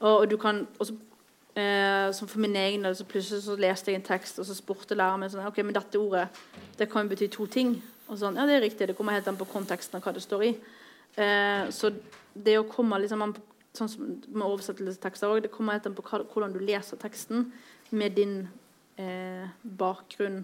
Og, 0.00 0.14
og 0.16 0.24
du 0.32 0.34
kan 0.40 0.64
også 0.82 0.96
Eh, 1.54 2.10
som 2.12 2.26
for 2.26 2.42
min 2.42 2.56
egen 2.58 2.82
del 2.82 2.96
så 2.98 3.06
plutselig 3.06 3.44
så 3.44 3.54
leste 3.54 3.92
jeg 3.92 4.00
en 4.00 4.06
tekst, 4.08 4.40
og 4.42 4.46
så 4.48 4.56
spurte 4.58 4.96
læreren 4.98 5.22
min 5.22 5.30
sånn, 5.30 5.46
ok, 5.46 5.60
men 5.62 5.76
dette 5.76 6.00
ordet 6.00 6.26
det 6.78 6.88
kan 6.90 7.04
jo 7.04 7.12
bety 7.12 7.28
to 7.30 7.46
ting. 7.46 7.76
Og 8.10 8.18
sånn, 8.18 8.34
ja, 8.36 8.46
det 8.48 8.56
er 8.56 8.64
riktig, 8.66 8.88
det 8.90 8.96
kommer 8.98 9.14
helt 9.14 9.28
an 9.30 9.38
på 9.38 9.46
konteksten 9.52 10.00
av 10.00 10.04
hva 10.04 10.14
det 10.16 10.24
står 10.24 10.48
i. 10.48 10.50
Eh, 11.14 11.70
så 11.70 11.92
det 12.34 12.56
å 12.58 12.66
komme 12.66 12.98
liksom 13.04 13.22
an 13.22 13.36
på, 13.36 13.44
sånn 13.74 13.90
som 13.90 14.10
med 14.10 14.48
oversettelsestekster 14.48 15.30
også, 15.30 15.46
det 15.46 15.52
kommer 15.54 15.78
helt 15.78 15.86
an 15.88 15.94
på 15.94 16.04
hva, 16.08 16.24
hvordan 16.32 16.52
du 16.54 16.60
leser 16.62 16.98
teksten 16.98 17.48
med 17.94 18.18
din 18.18 18.36
eh, 18.98 19.46
bakgrunn 19.62 20.42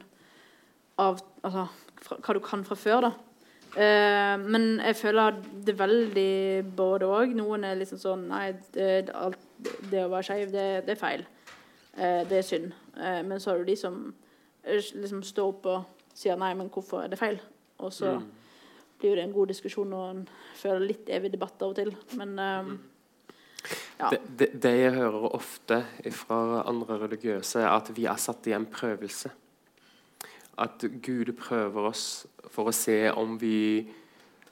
av 1.00 1.18
altså, 1.42 1.66
fra, 2.04 2.20
hva 2.22 2.36
du 2.36 2.42
kan 2.44 2.64
fra 2.66 2.78
før. 2.78 3.08
da. 3.08 3.12
Eh, 3.70 4.34
men 4.46 4.72
jeg 4.78 4.98
føler 4.98 5.42
det 5.66 5.76
veldig 5.78 6.32
både 6.78 7.10
òg. 7.10 7.36
Noen 7.38 7.66
er 7.66 7.78
liksom 7.78 8.00
sånn 8.02 8.26
Nei, 8.30 8.52
det, 8.74 9.10
alt, 9.14 9.38
det 9.90 10.04
å 10.04 10.10
være 10.10 10.26
skeiv, 10.30 10.50
det, 10.52 10.66
det, 10.86 10.94
er 10.94 11.00
feil. 11.00 11.24
Eh, 11.96 12.20
det 12.28 12.40
er 12.40 12.46
synd. 12.46 12.74
Eh, 12.96 13.22
men 13.26 13.40
så 13.40 13.52
har 13.52 13.60
du 13.60 13.68
de 13.68 13.76
som 13.78 14.02
eh, 14.64 14.92
liksom 14.94 15.24
står 15.26 15.54
opp 15.54 15.70
og 15.70 16.12
sier 16.16 16.38
nei, 16.40 16.52
men 16.58 16.70
hvorfor 16.72 17.04
er 17.04 17.12
det 17.12 17.20
feil? 17.20 17.40
Og 17.80 17.92
så 17.94 18.16
mm. 18.18 18.30
blir 19.00 19.16
det 19.16 19.24
en 19.24 19.34
god 19.34 19.52
diskusjon, 19.52 19.92
og 19.96 20.06
en 20.14 20.24
føler 20.60 20.86
litt 20.92 21.12
evig 21.12 21.32
debatt 21.34 21.62
av 21.62 21.72
og 21.72 21.78
til. 21.80 21.92
Men 22.20 22.34
eh, 22.38 22.72
ja. 24.00 24.10
Det, 24.10 24.20
det, 24.38 24.50
det, 24.62 24.74
jeg 24.80 24.96
hører 24.96 25.36
ofte 25.36 25.82
fra 26.16 26.64
andre 26.68 26.98
religiøse, 27.04 27.60
er 27.60 27.72
at 27.74 27.92
vi 27.96 28.06
er 28.08 28.20
satt 28.20 28.48
i 28.48 28.56
en 28.56 28.66
prøvelse. 28.70 29.32
At 30.60 30.84
Gud 31.04 31.32
prøver 31.40 31.90
oss 31.90 32.04
for 32.52 32.70
å 32.70 32.74
se 32.76 33.02
om 33.16 33.36
vi 33.40 33.88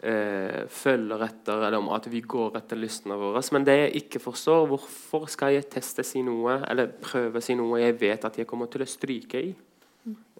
eh, 0.02 0.64
følger 0.70 1.22
etter, 1.26 1.62
eller 1.66 1.78
om 1.80 1.90
at 1.94 2.08
vi 2.10 2.20
går 2.20 2.58
etter 2.60 2.78
lystene 2.78 3.16
våre. 3.18 3.42
Men 3.54 3.66
det 3.66 3.76
jeg 3.78 4.02
ikke 4.02 4.22
forstår, 4.22 4.66
hvorfor 4.70 5.28
skal 5.30 5.56
jeg 5.56 5.68
teste 5.72 6.04
si 6.06 6.22
noe, 6.26 6.60
eller 6.68 6.92
prøve 7.02 7.42
si 7.44 7.56
noe 7.58 7.80
jeg 7.82 7.98
vet 8.00 8.28
at 8.28 8.38
jeg 8.38 8.48
kommer 8.48 8.70
til 8.72 8.84
å 8.84 8.90
stryke 8.90 9.42
i? 9.42 9.54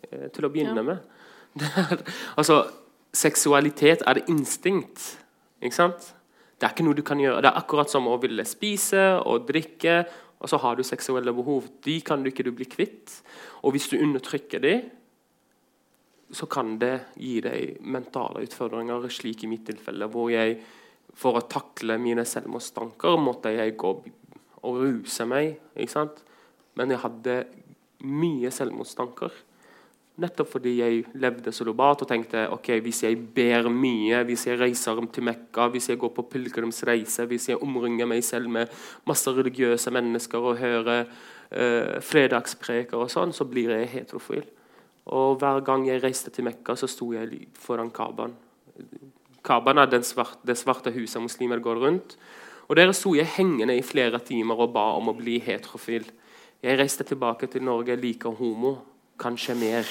Eh, 0.09 0.29
til 0.35 0.47
å 0.47 0.53
begynne 0.53 0.83
ja. 0.83 0.87
med. 0.92 1.16
altså, 2.38 2.62
seksualitet 3.14 4.05
er 4.07 4.23
instinkt. 4.29 5.16
Ikke 5.62 5.79
sant? 5.79 6.12
Det 6.59 6.66
er 6.66 6.75
ikke 6.75 6.87
noe 6.87 6.99
du 6.99 7.05
kan 7.07 7.21
gjøre. 7.23 7.42
Det 7.42 7.51
er 7.51 7.61
akkurat 7.61 7.90
som 7.90 8.09
å 8.11 8.18
ville 8.23 8.47
spise 8.47 9.03
og 9.23 9.47
drikke, 9.49 10.03
og 10.38 10.51
så 10.51 10.59
har 10.62 10.79
du 10.79 10.85
seksuelle 10.87 11.35
behov. 11.35 11.66
De 11.87 11.99
kan 12.07 12.23
du 12.23 12.31
ikke 12.31 12.47
du 12.47 12.53
bli 12.55 12.66
kvitt. 12.71 13.21
Og 13.66 13.75
hvis 13.75 13.88
du 13.90 13.99
undertrykker 13.99 14.62
dem, 14.62 14.88
så 16.31 16.47
kan 16.51 16.75
det 16.81 16.95
gi 17.17 17.38
deg 17.45 17.79
mentale 17.88 18.43
utfordringer, 18.45 19.09
slik 19.12 19.45
i 19.45 19.51
mitt 19.51 19.64
tilfelle, 19.69 20.11
hvor 20.12 20.29
jeg 20.33 20.59
for 21.19 21.38
å 21.38 21.47
takle 21.51 21.97
mine 22.01 22.25
selvmordstanker 22.29 23.19
måtte 23.21 23.53
jeg 23.57 23.77
gå 23.81 23.93
og 24.69 24.81
ruse 24.83 25.27
meg. 25.29 25.57
ikke 25.75 25.95
sant? 25.95 26.23
Men 26.79 26.93
jeg 26.95 27.03
hadde 27.03 27.37
mye 28.07 28.51
selvmordstanker. 28.55 29.33
Nettopp 30.19 30.51
fordi 30.51 30.73
jeg 30.81 31.03
levde 31.23 31.53
solobat 31.55 32.03
og 32.03 32.11
tenkte 32.11 32.49
ok, 32.51 32.73
hvis 32.83 33.05
jeg 33.07 33.19
ber 33.35 33.69
mye, 33.71 34.25
hvis 34.27 34.49
jeg 34.49 34.59
reiser 34.59 34.99
til 35.14 35.27
Mekka, 35.27 35.69
hvis 35.71 35.91
jeg 35.93 35.99
går 36.03 36.11
på 36.17 36.27
pilegrimsreise, 36.33 37.27
hvis 37.31 37.53
jeg 37.53 37.62
omringer 37.62 38.07
meg 38.11 38.25
selv 38.27 38.51
med 38.51 38.71
masse 39.07 39.31
religiøse 39.31 39.95
mennesker 39.95 40.43
og 40.43 40.59
hører 40.59 41.05
uh, 41.07 41.99
fredagspreker 42.03 42.99
og 42.99 43.12
sånn, 43.14 43.35
så 43.35 43.47
blir 43.47 43.71
jeg 43.77 43.93
heterofil. 43.95 44.47
Og 45.09 45.38
hver 45.40 45.62
gang 45.64 45.87
jeg 45.88 46.03
reiste 46.03 46.33
til 46.35 46.44
Mekka, 46.44 46.77
så 46.77 46.88
sto 46.90 47.12
jeg 47.14 47.49
foran 47.57 47.90
Kaban. 47.94 48.35
Kaban 49.44 49.81
er 49.81 50.03
svarte, 50.05 50.44
det 50.47 50.59
svarte 50.59 50.92
huset 50.92 51.23
muslimer 51.23 51.61
går 51.61 51.81
rundt. 51.85 52.16
Og 52.68 52.77
Der 52.77 52.92
sto 52.92 53.14
jeg 53.14 53.27
hengende 53.27 53.77
i 53.77 53.83
flere 53.83 54.18
timer 54.18 54.61
og 54.61 54.73
ba 54.73 54.92
om 54.97 55.09
å 55.09 55.16
bli 55.16 55.38
heterofil. 55.40 56.05
Jeg 56.62 56.79
reiste 56.79 57.05
tilbake 57.05 57.47
til 57.47 57.62
Norge, 57.62 57.97
like 57.97 58.29
homo. 58.29 58.77
Kanskje 59.18 59.55
mer. 59.55 59.88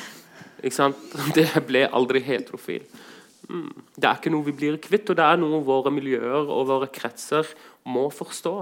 Ikke 0.62 0.76
sant? 0.76 0.96
Det 1.34 1.48
ble 1.66 1.88
aldri 1.92 2.20
heterofil. 2.20 2.86
Mm. 3.48 3.70
Det 3.94 4.04
er 4.08 4.16
ikke 4.18 4.30
noe 4.32 4.46
vi 4.46 4.54
blir 4.56 4.78
kvitt, 4.82 5.10
og 5.10 5.18
det 5.18 5.22
er 5.22 5.36
noe 5.38 5.60
våre 5.62 5.92
miljøer 5.94 6.48
og 6.50 6.66
våre 6.66 6.88
kretser 6.90 7.46
må 7.86 8.08
forstå. 8.10 8.54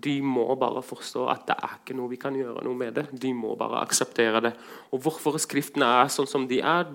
De 0.00 0.16
må 0.24 0.46
bare 0.58 0.82
forstå 0.84 1.26
at 1.32 1.46
det 1.48 1.56
er 1.56 1.76
ikke 1.80 1.96
noe 1.98 2.10
vi 2.12 2.18
kan 2.20 2.36
gjøre 2.36 2.64
noe 2.66 2.78
med 2.78 2.96
det. 2.96 3.06
De 3.12 3.32
må 3.36 3.54
bare 3.58 3.82
akseptere 3.84 4.42
det. 4.44 4.54
Og 4.94 5.02
Hvorfor 5.04 5.38
skriftene 5.42 5.88
er 6.00 6.12
sånn 6.12 6.30
som 6.30 6.46
de 6.50 6.60
er, 6.64 6.90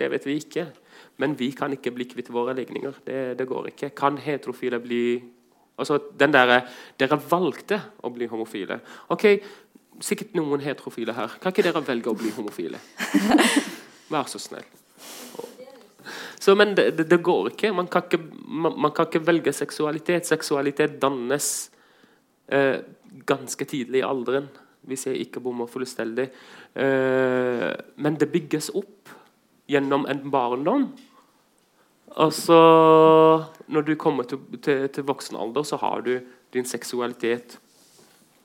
det 0.00 0.10
vet 0.12 0.26
vi 0.28 0.38
ikke. 0.42 0.66
Men 1.22 1.36
vi 1.38 1.52
kan 1.56 1.72
ikke 1.74 1.92
bli 1.94 2.08
kvitt 2.10 2.32
våre 2.32 2.54
legninger. 2.58 3.02
Det, 3.06 3.20
det 3.38 3.48
går 3.48 3.72
ikke. 3.72 3.92
Kan 3.96 4.20
heterofile 4.20 4.82
bli 4.82 5.04
Altså, 5.80 5.96
den 6.20 6.34
derre 6.34 6.58
Dere 7.00 7.16
valgte 7.16 7.78
å 8.04 8.10
bli 8.12 8.26
homofile. 8.28 8.76
Ok, 9.10 9.24
Sikkert 10.02 10.32
noen 10.34 10.62
heterofile 10.64 11.14
her. 11.14 11.34
Kan 11.42 11.52
ikke 11.52 11.66
dere 11.66 11.82
velge 11.84 12.10
å 12.10 12.16
bli 12.16 12.30
homofile? 12.34 12.80
Vær 14.12 14.30
så 14.30 14.40
snill. 14.40 14.64
Så, 16.42 16.56
men 16.58 16.72
det, 16.74 16.88
det, 16.98 17.18
går 17.22 17.52
ikke. 17.52 17.70
Man 17.76 17.86
kan 17.92 18.08
ikke, 18.08 18.18
man, 18.48 18.74
man 18.82 18.94
kan 18.96 19.06
ikke 19.06 19.22
velge 19.28 19.52
seksualitet. 19.54 20.26
Seksualitet 20.26 20.96
dannes 21.02 21.50
eh, 22.52 22.82
ganske 23.28 23.66
tidlig 23.68 24.02
i 24.02 24.06
alderen, 24.06 24.48
hvis 24.88 25.06
jeg 25.08 25.26
ikke 25.26 25.42
bommer 25.44 25.70
fullstendig. 25.70 26.28
Eh, 26.74 27.70
men 28.02 28.18
det 28.20 28.30
bygges 28.32 28.72
opp 28.78 29.12
gjennom 29.70 30.06
en 30.10 30.22
barndom. 30.30 30.86
Og 32.12 32.32
så, 32.36 32.60
når 33.72 33.86
du 33.88 33.94
kommer 33.96 34.28
til, 34.28 34.42
til, 34.60 34.84
til 34.92 35.06
voksen 35.08 35.38
alder, 35.40 35.64
så 35.64 35.78
har 35.80 36.04
du 36.04 36.18
din 36.52 36.68
seksualitet 36.68 37.56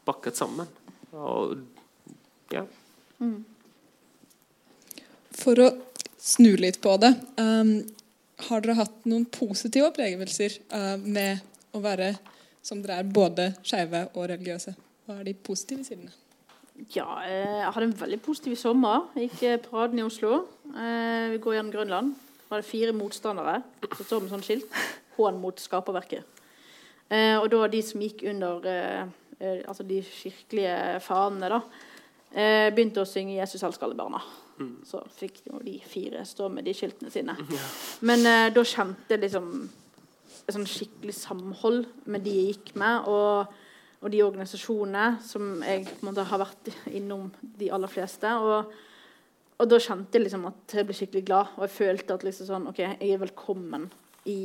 bakket 0.07 0.39
sammen. 0.39 0.69
Og, 1.11 1.57
ja. 2.53 2.63
Mm. 3.19 3.41
For 5.35 5.59
å 5.59 5.67
snu 6.21 6.53
litt 6.59 6.79
på 6.83 6.91
det 7.01 7.09
um, 7.39 7.71
Har 8.47 8.61
dere 8.61 8.75
hatt 8.77 9.05
noen 9.09 9.25
positive 9.31 9.89
opplevelser 9.89 10.57
uh, 10.69 10.95
med 11.01 11.41
å 11.73 11.81
være 11.81 12.11
som 12.67 12.83
dere 12.83 12.99
er 13.01 13.11
både 13.15 13.51
skeive 13.63 14.07
og 14.13 14.27
religiøse. 14.27 14.75
Hva 15.07 15.21
er 15.21 15.27
de 15.29 15.33
positive 15.39 15.85
sidene? 15.87 16.11
Ja, 16.93 17.07
eh, 17.25 17.59
jeg 17.63 17.71
hadde 17.73 17.87
en 17.87 17.99
veldig 18.01 18.19
positiv 18.21 18.55
sommer. 18.59 19.07
Jeg 19.15 19.31
gikk 19.31 19.43
eh, 19.47 19.59
paraden 19.63 20.01
i 20.01 20.05
Oslo. 20.05 20.43
Eh, 20.67 21.31
vi 21.33 21.39
går 21.41 21.55
gjennom 21.55 21.71
Grønland. 21.73 22.11
Vi 22.13 22.49
var 22.51 22.61
det 22.61 22.69
fire 22.69 22.93
motstandere 22.93 23.61
som 23.95 24.03
står 24.05 24.21
med 24.23 24.33
sånn 24.33 24.45
skilt. 24.45 24.81
Hån 25.17 25.39
mot 25.41 25.57
skaperverket. 25.59 26.35
Og 27.07 27.45
da 27.49 27.67
de 27.71 27.79
som 27.81 28.01
gikk 28.03 28.25
under 28.27 28.65
altså 29.39 29.85
de 29.87 30.01
kirkelige 30.03 30.99
fanene, 31.01 31.47
da, 31.49 31.59
begynte 32.75 33.01
å 33.01 33.07
synge 33.07 33.37
'Jesus 33.37 33.63
elsker 33.63 33.87
alle 33.87 33.95
barna'. 33.95 34.21
Mm. 34.59 34.83
Så 34.85 35.01
fikk 35.15 35.39
de 35.63 35.79
fire 35.87 36.25
stå 36.27 36.49
med 36.51 36.67
de 36.67 36.75
skiltene 36.75 37.11
sine. 37.11 37.35
Men 38.07 38.27
da 38.53 38.63
kjente 38.63 39.17
liksom 39.17 39.69
sånn 40.55 40.67
skikkelig 40.69 41.15
samhold 41.17 41.87
med 42.07 42.23
de 42.25 42.33
jeg 42.35 42.51
gikk 42.53 42.73
med, 42.79 43.07
og, 43.11 43.55
og 43.99 44.11
de 44.13 44.21
organisasjonene 44.23 45.17
som 45.25 45.57
jeg 45.65 45.87
måte 46.05 46.25
har 46.29 46.41
vært 46.41 46.69
innom 46.95 47.27
de 47.59 47.71
aller 47.75 47.91
fleste. 47.91 48.31
Og, 48.39 48.71
og 49.57 49.71
da 49.71 49.79
kjente 49.83 50.19
jeg 50.19 50.27
liksom 50.27 50.45
at 50.49 50.77
jeg 50.79 50.87
ble 50.87 50.95
skikkelig 50.97 51.25
glad, 51.27 51.55
og 51.57 51.65
jeg 51.65 51.75
følte 51.75 52.15
at 52.15 52.27
liksom 52.27 52.49
sånn, 52.51 52.69
ok, 52.71 52.83
jeg 52.85 53.09
er 53.11 53.23
velkommen 53.25 53.89
i, 54.29 54.39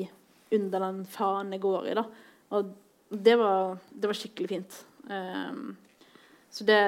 under 0.56 0.88
den 0.88 1.04
fanen 1.10 1.54
jeg 1.54 1.64
går 1.66 1.92
i. 1.92 1.98
da. 2.00 2.06
Og 2.52 2.72
det 3.12 3.36
var, 3.38 3.76
det 3.92 4.08
var 4.10 4.18
skikkelig 4.18 4.50
fint. 4.50 4.80
Um, 5.06 5.76
så 6.52 6.66
det, 6.68 6.80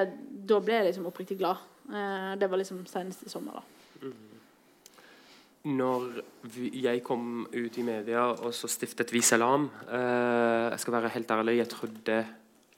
da 0.49 0.59
ble 0.63 0.79
jeg 0.79 0.89
liksom 0.89 1.07
oppriktig 1.09 1.37
glad. 1.39 1.61
Uh, 1.89 2.33
det 2.39 2.49
var 2.49 2.61
liksom 2.61 2.83
senest 2.89 3.25
i 3.25 3.31
sommer. 3.31 3.61
da. 3.61 3.74
Når 5.65 6.19
jeg 6.53 7.01
kom 7.01 7.45
ut 7.49 7.77
i 7.81 7.83
media, 7.85 8.27
og 8.29 8.53
så 8.53 8.69
stiftet 8.69 9.09
vi 9.09 9.23
Salam 9.25 9.65
eh, 9.89 10.65
Jeg 10.69 10.81
skal 10.83 10.93
være 10.99 11.13
helt 11.15 11.31
ærlig, 11.33 11.55
jeg 11.57 11.71
trodde 11.71 12.17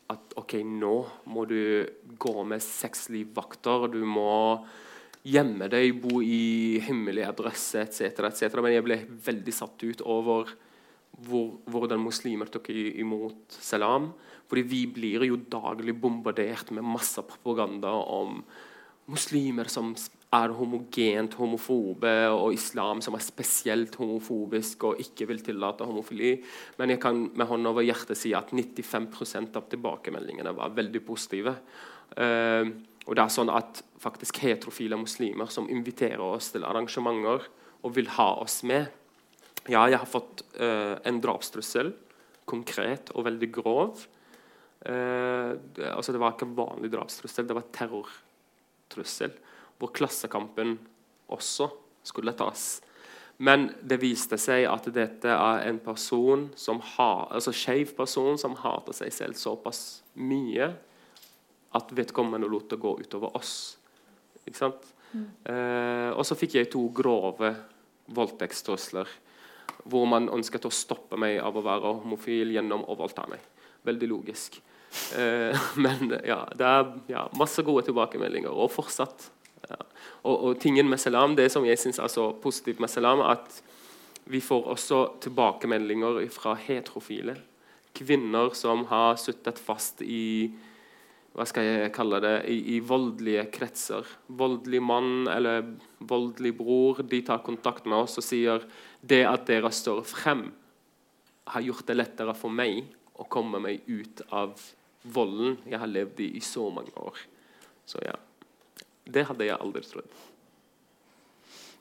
at 0.08 0.36
OK, 0.40 0.54
nå 0.64 0.94
må 1.28 1.44
du 1.50 1.84
gå 2.16 2.44
med 2.48 2.64
sexlivvakter. 2.64 3.90
Du 3.92 4.06
må 4.08 4.64
gjemme 5.28 5.68
deg, 5.68 5.98
bo 6.00 6.22
i 6.24 6.80
hemmelig 6.86 7.26
adresse 7.28 7.84
etc. 7.84 8.30
etc. 8.30 8.56
Men 8.64 8.78
jeg 8.78 8.86
ble 8.88 8.98
veldig 9.26 9.56
satt 9.56 9.84
ut 9.84 10.06
over 10.08 10.54
hvor, 11.28 11.58
hvordan 11.68 12.00
muslimer 12.00 12.48
tok 12.54 12.72
imot 12.72 13.60
Salam. 13.60 14.14
Fordi 14.48 14.64
vi 14.64 14.86
blir 14.88 15.28
jo 15.28 15.42
daglig 15.52 15.98
bombardert 16.00 16.72
med 16.72 16.88
masse 16.88 17.20
propaganda 17.28 17.92
om 17.92 18.40
muslimer 19.12 19.68
som 19.72 19.92
er 20.36 20.52
homogent 20.52 21.38
homofobe, 21.40 22.14
og 22.36 22.52
islam 22.56 23.00
som 23.04 23.16
er 23.16 23.24
spesielt 23.24 23.96
homofobisk 23.96 24.84
og 24.90 25.00
ikke 25.00 25.30
vil 25.30 25.40
tillate 25.46 25.88
homofili. 25.88 26.34
Men 26.80 26.92
jeg 26.92 27.02
kan 27.04 27.22
med 27.32 27.48
hånden 27.48 27.72
over 27.72 27.86
hjertet 27.86 28.20
si 28.20 28.34
at 28.36 28.52
95% 28.52 29.56
av 29.56 29.70
tilbakemeldingene 29.72 30.52
var 30.58 30.76
veldig 30.76 31.04
positive. 31.08 31.56
Uh, 32.18 32.76
og 33.08 33.16
det 33.16 33.24
er 33.24 33.32
sånn 33.32 33.54
at 33.54 33.82
faktisk 34.04 34.42
heterofile 34.44 35.00
muslimer 35.00 35.48
som 35.52 35.70
inviterer 35.72 36.24
oss 36.24 36.52
til 36.52 36.68
arrangementer 36.68 37.48
og 37.86 37.96
vil 37.96 38.10
ha 38.18 38.34
oss 38.44 38.62
med 38.68 38.92
Ja, 39.68 39.82
jeg 39.92 40.00
har 40.00 40.08
fått 40.08 40.46
uh, 40.60 40.96
en 41.08 41.18
drapstrussel, 41.24 41.90
konkret 42.48 43.10
og 43.16 43.26
veldig 43.28 43.50
grov. 43.52 44.06
Uh, 44.84 45.56
altså 45.92 46.16
det 46.16 46.22
var 46.24 46.36
ikke 46.36 46.52
vanlig 46.56 46.92
drapstrussel, 46.94 47.48
det 47.48 47.56
var 47.56 47.68
terrortrussel. 47.76 49.36
Hvor 49.78 49.94
Klassekampen 49.94 50.78
også 51.34 51.70
skulle 52.08 52.34
tas. 52.38 52.80
Men 53.38 53.68
det 53.86 54.00
viste 54.02 54.40
seg 54.42 54.66
at 54.70 54.88
dette 54.94 55.30
er 55.30 55.68
en 55.68 55.78
person 55.84 56.48
som 56.58 56.80
har, 56.96 57.28
altså 57.30 57.54
skeiv 57.54 57.94
person 57.98 58.40
som 58.42 58.58
hater 58.58 58.96
seg 58.98 59.14
selv 59.14 59.38
såpass 59.38 59.82
mye 60.18 60.72
at 61.78 61.94
vedkommende 61.94 62.50
lot 62.50 62.72
det 62.72 62.80
gå 62.82 62.96
utover 63.04 63.36
oss. 63.38 63.78
Ikke 64.48 64.58
sant? 64.58 64.88
Mm. 65.12 65.28
Eh, 65.52 66.10
og 66.16 66.26
så 66.26 66.38
fikk 66.40 66.58
jeg 66.58 66.72
to 66.74 66.88
grove 66.96 67.54
voldtektstrusler 68.16 69.12
hvor 69.88 70.08
man 70.10 70.32
ønsket 70.34 70.66
å 70.68 70.74
stoppe 70.74 71.20
meg 71.20 71.38
av 71.44 71.56
å 71.56 71.64
være 71.64 71.94
homofil 72.02 72.56
gjennom 72.56 72.84
å 72.88 72.98
voldta 73.00 73.28
meg. 73.30 73.44
Veldig 73.88 74.10
logisk. 74.10 74.58
Eh, 75.16 75.68
men 75.86 76.18
ja, 76.26 76.42
det 76.58 76.68
er 76.68 76.92
ja, 77.12 77.28
masse 77.40 77.64
gode 77.68 77.86
tilbakemeldinger, 77.88 78.52
og 78.52 78.74
fortsatt. 78.74 79.30
Og, 80.28 80.38
og, 80.44 80.60
tingen 80.60 80.90
med 80.92 81.00
Salam, 81.00 81.36
det 81.40 81.48
som 81.54 81.66
jeg 81.66 81.80
syns 81.80 82.02
er 82.04 82.12
så 82.12 82.30
positivt 82.44 82.82
med 82.84 82.92
Salam, 82.92 83.24
at 83.24 83.62
vi 84.28 84.42
får 84.44 84.66
også 84.74 85.04
tilbakemeldinger 85.24 86.20
fra 86.36 86.58
heterofile. 86.60 87.38
Kvinner 87.96 88.52
som 88.58 88.84
har 88.92 89.16
sittet 89.22 89.60
fast 89.60 90.04
i 90.04 90.52
hva 91.38 91.46
skal 91.46 91.68
jeg 91.68 91.94
kalle 91.94 92.18
det, 92.24 92.36
i, 92.50 92.58
i, 92.76 92.78
voldelige 92.82 93.44
kretser. 93.54 94.08
Voldelig 94.28 94.82
mann 94.82 95.28
eller 95.30 95.68
voldelig 96.00 96.56
bror. 96.58 97.04
De 97.06 97.22
tar 97.22 97.44
kontakt 97.46 97.86
med 97.86 98.08
oss 98.08 98.18
og 98.18 98.26
sier 98.26 98.66
det 99.06 99.22
at 99.30 99.46
dere 99.46 99.70
står 99.72 100.02
frem, 100.10 100.48
har 101.48 101.64
gjort 101.64 101.88
det 101.88 101.96
lettere 101.96 102.34
for 102.36 102.52
meg 102.52 102.90
å 103.16 103.28
komme 103.32 103.62
meg 103.64 103.86
ut 103.86 104.26
av 104.34 104.58
volden 105.14 105.56
jeg 105.70 105.80
har 105.80 105.94
levd 105.94 106.26
i 106.26 106.34
i 106.36 106.44
så 106.44 106.68
mange 106.74 106.92
år. 107.00 107.22
Så 107.88 108.02
ja. 108.04 108.18
Det 109.08 109.26
hadde 109.30 109.48
jeg 109.48 109.58
aldri 109.58 109.84
trodd. 109.88 110.16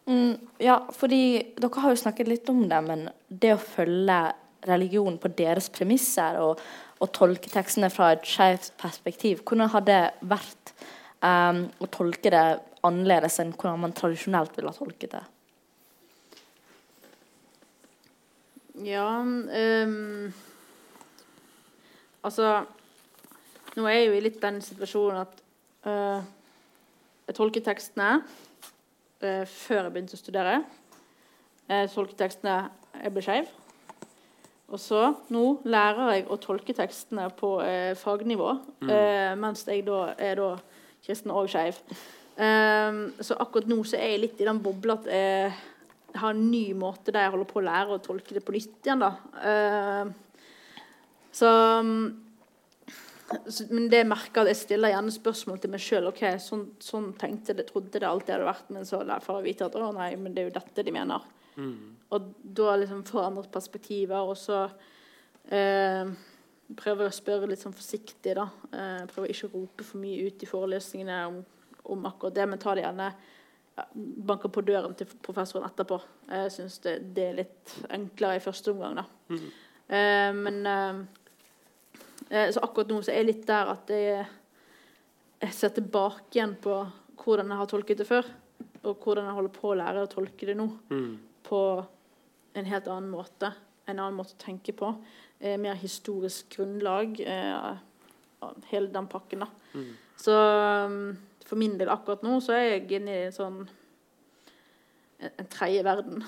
Mm, 0.07 0.37
ja, 0.62 0.79
fordi 0.95 1.23
dere 1.59 1.83
har 1.83 1.95
jo 1.95 1.99
snakket 1.99 2.29
litt 2.31 2.51
om 2.53 2.62
det, 2.71 2.79
men 2.87 3.09
det 3.29 3.57
å 3.57 3.62
følge 3.62 4.21
religion 4.67 5.17
på 5.19 5.31
deres 5.39 5.67
premisser 5.75 6.39
og, 6.43 6.61
og 7.03 7.11
tolke 7.15 7.51
tekstene 7.51 7.91
fra 7.91 8.12
et 8.15 8.27
skjevt 8.27 8.73
perspektiv, 8.79 9.43
hvordan 9.43 9.73
har 9.75 9.87
det 9.87 10.03
vært 10.27 10.73
um, 11.23 11.65
å 11.83 11.91
tolke 11.91 12.31
det 12.33 12.45
annerledes 12.87 13.41
enn 13.43 13.55
hvordan 13.55 13.83
man 13.83 13.97
tradisjonelt 13.97 14.55
ville 14.57 14.71
ha 14.71 14.79
tolket 14.79 15.17
det? 15.17 15.25
Ja 18.85 19.09
um, 19.25 20.33
Altså 22.27 22.51
Nå 23.77 23.87
er 23.89 23.95
jeg 23.95 24.09
jo 24.11 24.17
i 24.19 24.25
litt 24.25 24.37
den 24.43 24.59
situasjonen 24.65 25.23
at 25.23 25.41
uh, 25.89 26.21
jeg 27.27 27.37
tolket 27.37 27.67
tekstene 27.67 28.11
eh, 29.21 29.45
før 29.51 29.87
jeg 29.87 29.95
begynte 29.95 30.19
å 30.19 30.21
studere. 30.21 30.59
Jeg 31.67 31.91
tolket 31.95 32.21
tekstene 32.21 32.59
jeg 33.03 33.15
ble 33.15 33.25
skeiv. 33.25 33.49
Og 34.67 34.83
så 34.83 35.01
nå 35.31 35.45
lærer 35.67 36.12
jeg 36.17 36.27
å 36.31 36.39
tolke 36.43 36.75
tekstene 36.75 37.29
på 37.39 37.57
eh, 37.62 37.93
fagnivå, 37.99 38.53
mm. 38.83 38.91
eh, 38.91 39.33
mens 39.39 39.62
jeg 39.67 39.85
da 39.87 40.09
er 40.19 40.41
da 40.41 40.53
kristen 41.07 41.35
og 41.35 41.51
skeiv. 41.51 41.79
Um, 42.37 43.15
så 43.25 43.33
akkurat 43.41 43.69
nå 43.71 43.79
så 43.89 43.97
er 43.97 44.11
jeg 44.12 44.21
litt 44.21 44.41
i 44.43 44.47
den 44.49 44.59
bobla 44.61 44.99
at 44.99 45.07
jeg 45.09 45.53
har 46.21 46.35
en 46.35 46.43
ny 46.51 46.75
måte 46.77 47.09
der 47.09 47.25
jeg 47.25 47.33
holder 47.33 47.49
på 47.49 47.62
å 47.62 47.65
lære 47.65 47.97
å 47.97 48.03
tolke 48.05 48.37
det 48.37 48.43
på 48.45 48.53
nytt 48.53 48.85
igjen. 48.85 49.05
da. 49.05 49.12
Uh, 49.41 50.83
så 51.33 51.53
um, 51.81 52.26
men 53.71 53.89
det 53.91 54.05
merker 54.07 54.45
at 54.45 54.53
jeg 54.53 54.61
stiller 54.61 54.93
gjerne 54.93 55.15
spørsmål 55.15 55.59
til 55.62 55.73
meg 55.73 55.83
sjøl. 55.83 56.09
Okay, 56.12 56.39
sånn, 56.43 56.69
sånn, 56.83 57.09
tenkte 57.19 57.57
det, 57.59 57.67
trodde 57.71 57.99
det 57.99 58.07
alltid 58.07 58.37
hadde 58.37 58.49
vært, 58.49 58.71
men 58.75 58.87
så 58.87 59.01
får 59.03 59.41
jeg 59.41 59.47
vite 59.49 59.67
at 59.67 59.79
å 59.81 59.91
nei, 59.97 60.12
men 60.21 60.35
det 60.35 60.45
er 60.45 60.49
jo 60.51 60.57
dette 60.59 60.85
de 60.87 60.95
mener. 60.95 61.27
Mm. 61.57 61.75
Og 62.15 62.31
da 62.61 62.77
liksom 62.79 63.03
forandret 63.09 63.51
perspektiver, 63.53 64.31
og 64.31 64.39
så 64.39 64.62
eh, 65.51 66.12
prøver 66.79 67.07
jeg 67.07 67.15
å 67.15 67.19
spørre 67.19 67.51
litt 67.51 67.65
sånn 67.65 67.75
forsiktig, 67.75 68.37
da. 68.39 68.47
Eh, 68.71 69.03
prøver 69.11 69.35
ikke 69.35 69.51
å 69.51 69.55
rope 69.57 69.89
for 69.89 70.05
mye 70.05 70.31
ut 70.31 70.47
i 70.47 70.51
forelesningene 70.51 71.21
om, 71.33 71.43
om 71.97 72.09
akkurat 72.12 72.39
det, 72.39 72.47
men 72.53 72.62
ta 72.62 72.77
det 72.79 72.87
gjerne 72.87 73.11
banker 73.97 74.49
på 74.55 74.62
døren 74.65 74.95
til 74.97 75.11
professoren 75.21 75.67
etterpå. 75.67 75.99
Jeg 76.31 76.55
syns 76.55 76.79
det, 76.87 76.99
det, 77.17 77.27
er 77.27 77.41
litt 77.43 77.79
enklere 77.93 78.39
i 78.39 78.45
første 78.45 78.73
omgang, 78.73 79.03
da. 79.03 79.09
Mm. 79.35 79.47
Eh, 79.87 80.35
men 80.47 80.67
Eh, 80.71 81.25
så 82.27 82.62
akkurat 82.65 82.89
nå 82.91 82.97
så 83.05 83.12
er 83.12 83.21
jeg 83.21 83.29
litt 83.29 83.45
der 83.47 83.69
at 83.71 83.91
jeg, 83.95 84.25
jeg 85.45 85.55
ser 85.55 85.75
tilbake 85.77 86.35
igjen 86.35 86.57
på 86.59 86.81
hvordan 87.21 87.53
jeg 87.53 87.61
har 87.61 87.69
tolket 87.71 88.01
det 88.01 88.07
før, 88.09 88.27
og 88.83 89.03
hvordan 89.03 89.29
jeg 89.29 89.37
holder 89.37 89.55
på 89.55 89.71
å 89.71 89.77
lære 89.79 90.03
å 90.05 90.11
tolke 90.11 90.49
det 90.49 90.57
nå. 90.59 90.67
Mm. 90.91 91.12
På 91.47 91.61
en 92.57 92.69
helt 92.71 92.91
annen 92.91 93.12
måte. 93.12 93.53
En 93.87 93.99
annen 93.99 94.19
måte 94.19 94.35
å 94.37 94.43
tenke 94.43 94.75
på. 94.77 94.91
Eh, 95.39 95.57
mer 95.61 95.79
historisk 95.81 96.57
grunnlag. 96.57 97.19
Eh, 97.21 98.53
hele 98.71 98.93
den 98.95 99.09
pakken, 99.11 99.45
da. 99.45 99.49
Mm. 99.75 99.91
Så 100.17 100.37
um, 100.87 101.17
for 101.47 101.61
min 101.61 101.77
del 101.79 101.91
akkurat 101.93 102.23
nå 102.25 102.39
så 102.45 102.55
er 102.57 102.65
jeg 102.71 103.01
inne 103.01 103.12
i 103.12 103.27
en 103.27 103.35
sånn 103.35 103.59
en, 105.17 105.31
en 105.31 105.49
tredje 105.53 105.83
verden 105.85 106.25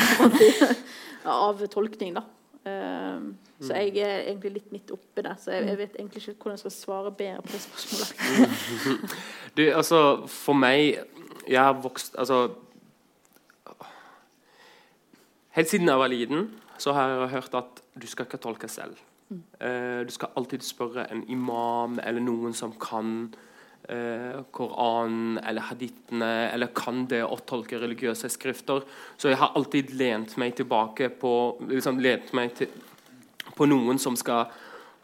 av 1.46 1.60
tolkning, 1.72 2.16
da. 2.16 2.24
Um, 2.66 3.36
så 3.60 3.74
jeg 3.78 3.98
er 4.02 4.24
egentlig 4.26 4.50
litt 4.56 4.72
midt 4.74 4.90
oppi 4.90 5.22
det. 5.22 5.36
Så 5.38 5.52
jeg, 5.54 5.68
jeg, 5.68 5.78
vet 5.78 5.98
egentlig 5.98 6.22
ikke 6.22 6.42
hvordan 6.42 6.56
jeg 6.56 6.64
skal 6.64 6.72
svare 6.74 7.12
bedre 7.14 7.42
på 7.42 7.52
det 7.52 7.60
spørsmålet. 7.62 9.02
du, 9.56 9.62
altså, 9.70 10.00
for 10.26 10.58
meg 10.58 10.98
Jeg 11.46 11.62
har 11.62 11.76
vokst 11.82 12.16
Altså 12.18 12.48
Helt 15.56 15.68
siden 15.70 15.88
jeg 15.88 15.98
var 15.98 16.06
liten, 16.12 16.50
så 16.78 16.92
har 16.92 17.08
jeg 17.08 17.28
hørt 17.28 17.54
at 17.54 17.78
du 18.02 18.06
skal 18.06 18.26
ikke 18.26 18.36
tolke 18.36 18.68
selv. 18.68 18.96
Mm. 19.28 19.42
Uh, 19.60 20.02
du 20.04 20.12
skal 20.12 20.28
alltid 20.36 20.60
spørre 20.60 21.06
en 21.12 21.22
imam 21.28 22.00
eller 22.02 22.20
noen 22.20 22.52
som 22.54 22.74
kan 22.76 23.30
eh, 23.88 24.42
Koranen 24.54 25.38
eller 25.38 25.68
hadithene 25.70 26.30
eller 26.52 26.72
kan 26.76 27.04
det 27.10 27.22
å 27.24 27.38
tolke 27.46 27.80
religiøse 27.80 28.30
skrifter. 28.32 28.84
Så 29.16 29.30
jeg 29.30 29.40
har 29.40 29.54
alltid 29.58 29.94
lent 29.98 30.36
meg 30.40 30.56
tilbake 30.58 31.10
på 31.20 31.32
liksom 31.70 32.00
lent 32.02 32.32
meg 32.36 32.54
til, 32.58 32.72
på 33.56 33.68
noen 33.68 34.00
som 34.02 34.18
skal 34.18 34.50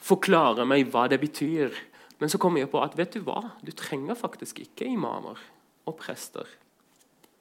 forklare 0.03 0.67
meg 0.69 0.91
hva 0.93 1.07
det 1.11 1.21
betyr. 1.23 1.75
Men 2.23 2.31
så 2.31 2.39
kommer 2.39 2.63
jeg 2.63 2.71
på 2.73 2.83
at 2.83 2.97
vet 2.99 3.17
du 3.17 3.23
hva? 3.27 3.41
Du 3.63 3.73
trenger 3.75 4.19
faktisk 4.19 4.63
ikke 4.65 4.87
imamer 4.91 5.41
og 5.89 5.97
prester. 5.99 6.47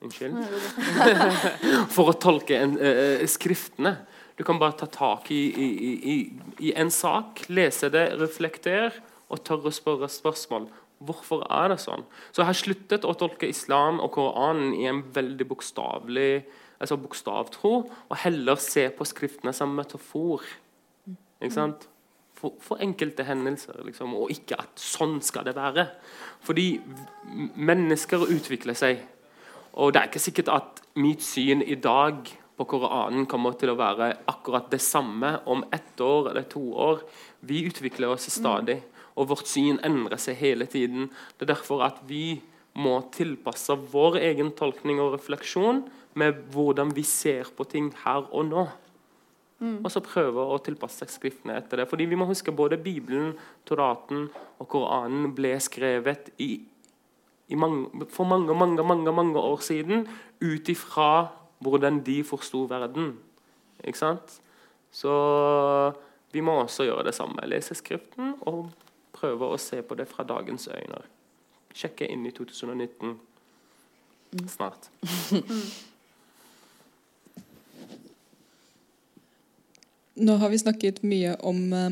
Unnskyld. 0.02 0.40
For 1.96 2.10
å 2.10 2.18
tolke 2.18 2.58
en, 2.58 2.78
eh, 2.82 3.22
skriftene. 3.30 4.00
Du 4.38 4.44
kan 4.48 4.58
bare 4.58 4.74
ta 4.80 4.88
tak 4.90 5.30
i, 5.30 5.42
i, 5.54 5.92
i, 6.14 6.16
i 6.66 6.74
en 6.74 6.90
sak, 6.90 7.44
lese 7.54 7.92
det, 7.94 8.08
reflektere 8.18 9.04
og 9.30 9.44
tørre 9.46 9.70
å 9.70 9.76
spørre 9.76 10.10
spørsmål. 10.10 10.66
Hvorfor 11.02 11.46
er 11.50 11.72
det 11.74 11.80
sånn? 11.82 12.04
Så 12.30 12.44
jeg 12.44 12.50
har 12.52 12.58
sluttet 12.58 13.06
å 13.08 13.16
tolke 13.18 13.50
islam 13.50 14.02
og 14.04 14.12
Koranen 14.16 14.76
i 14.78 14.86
en 14.90 15.02
veldig 15.16 15.48
bokstavelig 15.50 16.34
altså 16.82 16.98
bokstavtro, 16.98 17.72
og 18.10 18.20
heller 18.24 18.60
se 18.62 18.88
på 18.96 19.06
skriftene 19.06 19.54
som 19.54 19.74
metafor. 19.78 20.44
Ikke 21.42 21.54
sant? 21.54 21.88
For, 22.38 22.56
for 22.64 22.82
enkelte 22.82 23.26
hendelser, 23.28 23.84
liksom, 23.86 24.16
og 24.18 24.32
ikke 24.34 24.58
at 24.64 24.82
sånn 24.82 25.20
skal 25.22 25.46
det 25.46 25.54
være. 25.58 25.86
Fordi 26.46 26.68
mennesker 27.56 28.26
utvikler 28.34 28.78
seg. 28.78 29.04
Og 29.78 29.94
det 29.94 30.02
er 30.02 30.10
ikke 30.10 30.24
sikkert 30.24 30.50
at 30.52 30.82
mitt 31.00 31.22
syn 31.24 31.62
i 31.62 31.78
dag 31.80 32.26
på 32.58 32.68
Koranen 32.70 33.28
kommer 33.30 33.54
til 33.58 33.72
å 33.72 33.78
være 33.78 34.10
akkurat 34.30 34.68
det 34.74 34.82
samme 34.84 35.36
om 35.49 35.64
ett 35.74 36.02
år 36.02 36.32
eller 36.32 36.49
to 36.49 36.64
år. 36.74 37.06
Vi 37.45 37.62
utvikler 37.70 38.12
oss 38.14 38.28
stadig 38.34 38.82
og 39.16 39.32
vårt 39.32 39.49
syn 39.49 39.80
endrer 39.86 40.20
seg 40.22 40.39
hele 40.39 40.68
tiden. 40.70 41.09
Det 41.38 41.47
er 41.47 41.53
derfor 41.55 41.84
at 41.88 41.99
vi 42.07 42.41
må 42.80 42.97
tilpasse 43.12 43.76
vår 43.91 44.20
egen 44.22 44.53
tolkning 44.55 45.01
og 45.03 45.16
refleksjon 45.18 45.84
med 46.20 46.45
hvordan 46.53 46.93
vi 46.95 47.03
ser 47.07 47.51
på 47.55 47.68
ting 47.68 47.91
her 48.03 48.28
og 48.32 48.47
nå. 48.47 48.66
Mm. 49.62 49.78
Og 49.86 49.91
så 49.93 50.01
prøve 50.01 50.41
å 50.41 50.57
tilpasse 50.64 51.05
skriftene 51.12 51.59
etter 51.59 51.82
det. 51.82 51.88
Fordi 51.91 52.07
vi 52.09 52.18
må 52.18 52.26
huske 52.30 52.53
både 52.55 52.80
Bibelen, 52.82 53.36
Toraten 53.68 54.26
og 54.57 54.70
Koranen 54.72 55.36
ble 55.38 55.53
skrevet 55.62 56.32
i, 56.41 56.55
i 57.51 57.59
mange, 57.59 58.07
for 58.09 58.26
mange, 58.30 58.55
mange, 58.57 58.82
mange, 58.82 59.14
mange 59.14 59.38
år 59.41 59.62
siden 59.66 60.07
ut 60.41 60.72
ifra 60.72 61.30
hvordan 61.62 62.01
de 62.07 62.22
forsto 62.26 62.64
verden. 62.72 63.14
Ikke 63.86 64.01
sant? 64.01 64.39
Så 64.91 65.12
vi 66.34 66.41
må 66.43 66.57
også 66.64 66.88
gjøre 66.88 67.05
det 67.12 67.16
samme. 67.16 67.45
Lese 67.45 67.78
Skriften 67.78 68.34
og 68.49 68.72
prøve 69.22 69.45
å 69.47 69.57
se 69.61 69.82
på 69.86 69.95
det 69.99 70.07
fra 70.09 70.24
dagens 70.28 70.67
øyne. 70.72 70.99
Sjekke 71.78 72.05
inn 72.09 72.26
i 72.28 72.34
2019 72.36 73.19
snart. 74.49 74.89
Nå 80.22 80.34
har 80.41 80.49
vi 80.51 80.59
snakket 80.59 81.03
mye 81.07 81.36
om 81.47 81.74
uh, 81.74 81.91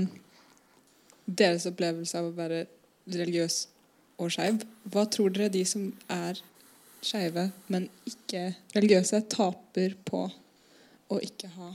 deres 1.25 1.65
opplevelse 1.69 2.17
av 2.19 2.25
å 2.30 2.36
være 2.36 2.65
religiøs 3.09 3.67
og 4.19 4.32
skeiv. 4.34 4.63
Hva 4.91 5.05
tror 5.09 5.30
dere 5.34 5.49
de 5.53 5.63
som 5.67 5.93
er 6.11 6.41
skeive, 7.05 7.51
men 7.71 7.88
ikke 8.09 8.53
religiøse, 8.75 9.21
taper 9.32 9.95
på 10.05 10.25
å 11.09 11.19
ikke 11.23 11.47
ha 11.55 11.71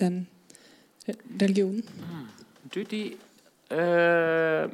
den 0.00 0.26
religionen? 1.06 1.82
Du, 2.70 2.82
de 2.84 3.16
eh, 3.70 4.68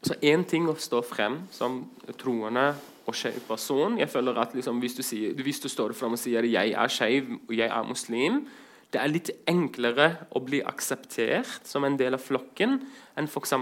Så 0.00 0.16
én 0.24 0.44
ting 0.48 0.68
å 0.68 0.76
stå 0.80 1.02
frem 1.04 1.42
som 1.52 1.82
troende 2.16 2.70
og 3.04 3.16
skeiv 3.16 3.42
person. 3.44 3.98
Jeg 4.00 4.08
føler 4.08 4.38
at 4.40 4.54
liksom, 4.56 4.78
hvis, 4.80 4.96
du 4.96 5.02
sier, 5.04 5.34
hvis, 5.36 5.60
du 5.60 5.68
står 5.68 5.92
frem 5.92 6.16
og 6.16 6.18
sier 6.18 6.42
'jeg 6.42 6.72
er 6.72 6.88
skeiv 6.88 7.28
og 7.48 7.54
jeg 7.56 7.68
er 7.68 7.84
muslim', 7.84 8.46
det 8.92 9.00
er 9.00 9.12
litt 9.12 9.30
enklere 9.46 10.26
å 10.34 10.40
bli 10.42 10.62
akseptert 10.66 11.66
som 11.66 11.84
en 11.84 11.96
del 11.96 12.14
av 12.14 12.20
flokken 12.20 12.80
enn 13.16 13.28
f.eks. 13.28 13.52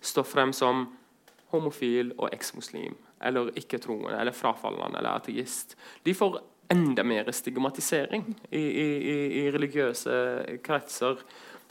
stå 0.00 0.22
frem 0.24 0.52
som 0.52 0.86
homofil 1.52 2.12
og 2.18 2.32
eksmuslim 2.32 2.94
eller 3.24 3.52
ikke-troende 3.56 4.18
eller 4.20 4.32
frafallende 4.32 4.98
eller 4.98 5.18
ateist. 5.20 5.76
De 6.04 6.14
får 6.14 6.40
enda 6.72 7.04
mer 7.04 7.30
stigmatisering 7.32 8.24
i, 8.50 8.60
i, 8.60 8.88
i 9.44 9.50
religiøse 9.52 10.58
kretser. 10.64 11.20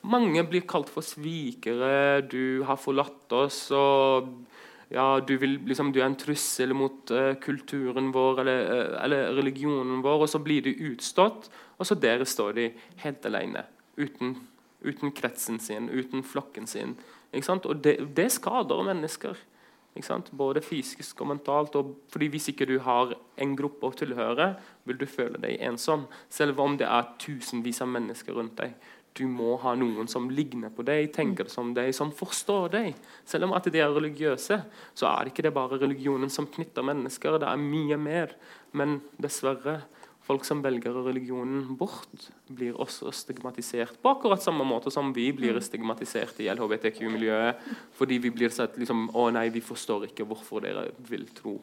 Mange 0.03 0.43
blir 0.43 0.65
kalt 0.67 0.89
for 0.91 1.05
svikere. 1.05 2.21
'Du 2.27 2.63
har 2.67 2.75
forlatt 2.75 3.31
oss', 3.31 3.71
og 3.71 4.27
ja, 4.91 5.19
du, 5.19 5.37
vil, 5.37 5.59
liksom, 5.65 5.91
du, 5.93 6.01
er 6.01 6.09
en 6.09 6.19
trussel 6.19 6.73
mot 6.75 7.11
uh, 7.11 7.33
kulturen 7.41 8.11
vår 8.13 8.43
eller, 8.43 8.59
uh, 8.67 8.97
eller, 9.03 9.31
religionen 9.39 10.03
vår, 10.03 10.25
og 10.25 10.29
så 10.29 10.41
blir 10.43 10.61
de 10.61 10.75
utstått, 10.91 11.49
og 11.79 11.87
så 11.87 11.95
der 11.95 12.25
står 12.27 12.53
de 12.59 12.67
helt 13.01 13.25
alene. 13.25 13.63
Uten, 13.97 14.35
uten 14.83 15.11
kretsen 15.15 15.57
sin, 15.59 15.89
uten 15.89 16.23
flokken 16.23 16.67
sin. 16.67 16.97
Og 17.33 17.81
det, 17.81 17.97
det, 18.13 18.31
skader 18.31 18.83
mennesker. 18.85 19.39
Både 20.31 20.61
fysisk 20.61 21.21
og 21.21 21.27
mentalt. 21.27 21.75
Og 21.75 21.95
fordi 22.09 22.27
Hvis 22.27 22.47
ikke 22.49 22.65
du 22.65 22.79
har 22.79 23.15
en 23.37 23.55
gruppe 23.57 23.89
å 23.89 23.93
tilhøre, 23.97 24.55
vil 24.85 24.97
du 24.97 25.05
føle 25.05 25.41
deg 25.41 25.57
ensom. 25.61 26.05
Selv 26.29 26.59
om 26.59 26.77
det 26.77 26.85
er 26.85 27.09
tusenvis 27.21 27.81
av 27.81 27.89
mennesker 27.89 28.33
rundt 28.33 28.57
deg 28.57 28.73
du 29.17 29.25
må 29.29 29.55
ha 29.61 29.75
noen 29.77 30.07
som 30.09 30.29
ligner 30.33 30.71
på 30.73 30.85
deg, 30.87 31.11
tenker 31.13 31.49
som 31.51 31.73
deg, 31.77 31.91
som 31.95 32.11
forstår 32.15 32.71
deg. 32.73 33.01
Selv 33.29 33.47
om 33.47 33.53
at 33.53 33.67
de 33.69 33.81
er 33.81 33.91
religiøse, 33.93 34.59
så 34.97 35.09
er 35.09 35.25
det 35.25 35.33
ikke 35.33 35.45
det 35.45 35.53
bare 35.55 35.77
religionen 35.81 36.31
som 36.33 36.49
knytter 36.49 36.85
mennesker. 36.85 37.37
Det 37.41 37.49
er 37.49 37.61
mye 37.61 37.99
mer. 38.01 38.33
Men 38.73 38.97
dessverre, 39.21 39.83
folk 40.23 40.47
som 40.47 40.63
velger 40.65 40.95
religionen 41.05 41.75
bort, 41.77 42.29
blir 42.47 42.79
også 42.81 43.11
stigmatisert 43.13 43.99
på 44.01 44.15
akkurat 44.15 44.41
samme 44.41 44.65
måte 44.65 44.93
som 44.93 45.11
vi 45.13 45.27
blir 45.35 45.59
stigmatisert 45.61 46.41
i 46.41 46.49
LHBTQ-miljøet. 46.53 47.61
Fordi 47.99 48.17
vi 48.23 48.33
blir 48.33 48.53
sett 48.55 48.79
liksom 48.81 49.11
Å 49.13 49.27
nei, 49.35 49.49
vi 49.53 49.61
forstår 49.61 50.09
ikke 50.09 50.25
hvorfor 50.29 50.65
dere 50.65 50.89
vil 51.09 51.27
tro. 51.37 51.59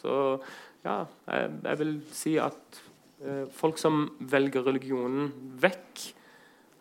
Så 0.00 0.12
ja, 0.86 1.02
jeg, 1.26 1.50
jeg, 1.66 1.78
vil 1.82 1.90
si 2.16 2.30
at 2.40 2.78
eh, 3.20 3.42
folk 3.52 3.76
som 3.76 4.06
velger 4.32 4.64
religionen 4.64 5.28
vekk 5.60 6.06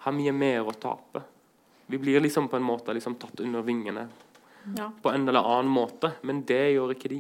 har 0.10 0.18
mye 0.18 0.34
mer 0.36 0.68
å 0.68 0.76
tape. 0.76 1.24
Vi 1.90 1.98
blir 1.98 2.22
liksom 2.22 2.50
på 2.50 2.58
en 2.58 2.66
måte 2.66 2.94
liksom 2.94 3.16
tatt 3.22 3.40
under 3.42 3.64
vingene 3.66 4.08
ja. 4.78 4.92
på 5.02 5.10
en 5.10 5.28
eller 5.28 5.40
annen 5.40 5.72
måte, 5.72 6.12
men 6.22 6.44
det 6.46 6.72
gjør 6.76 6.94
ikke 6.94 7.10
de. 7.14 7.20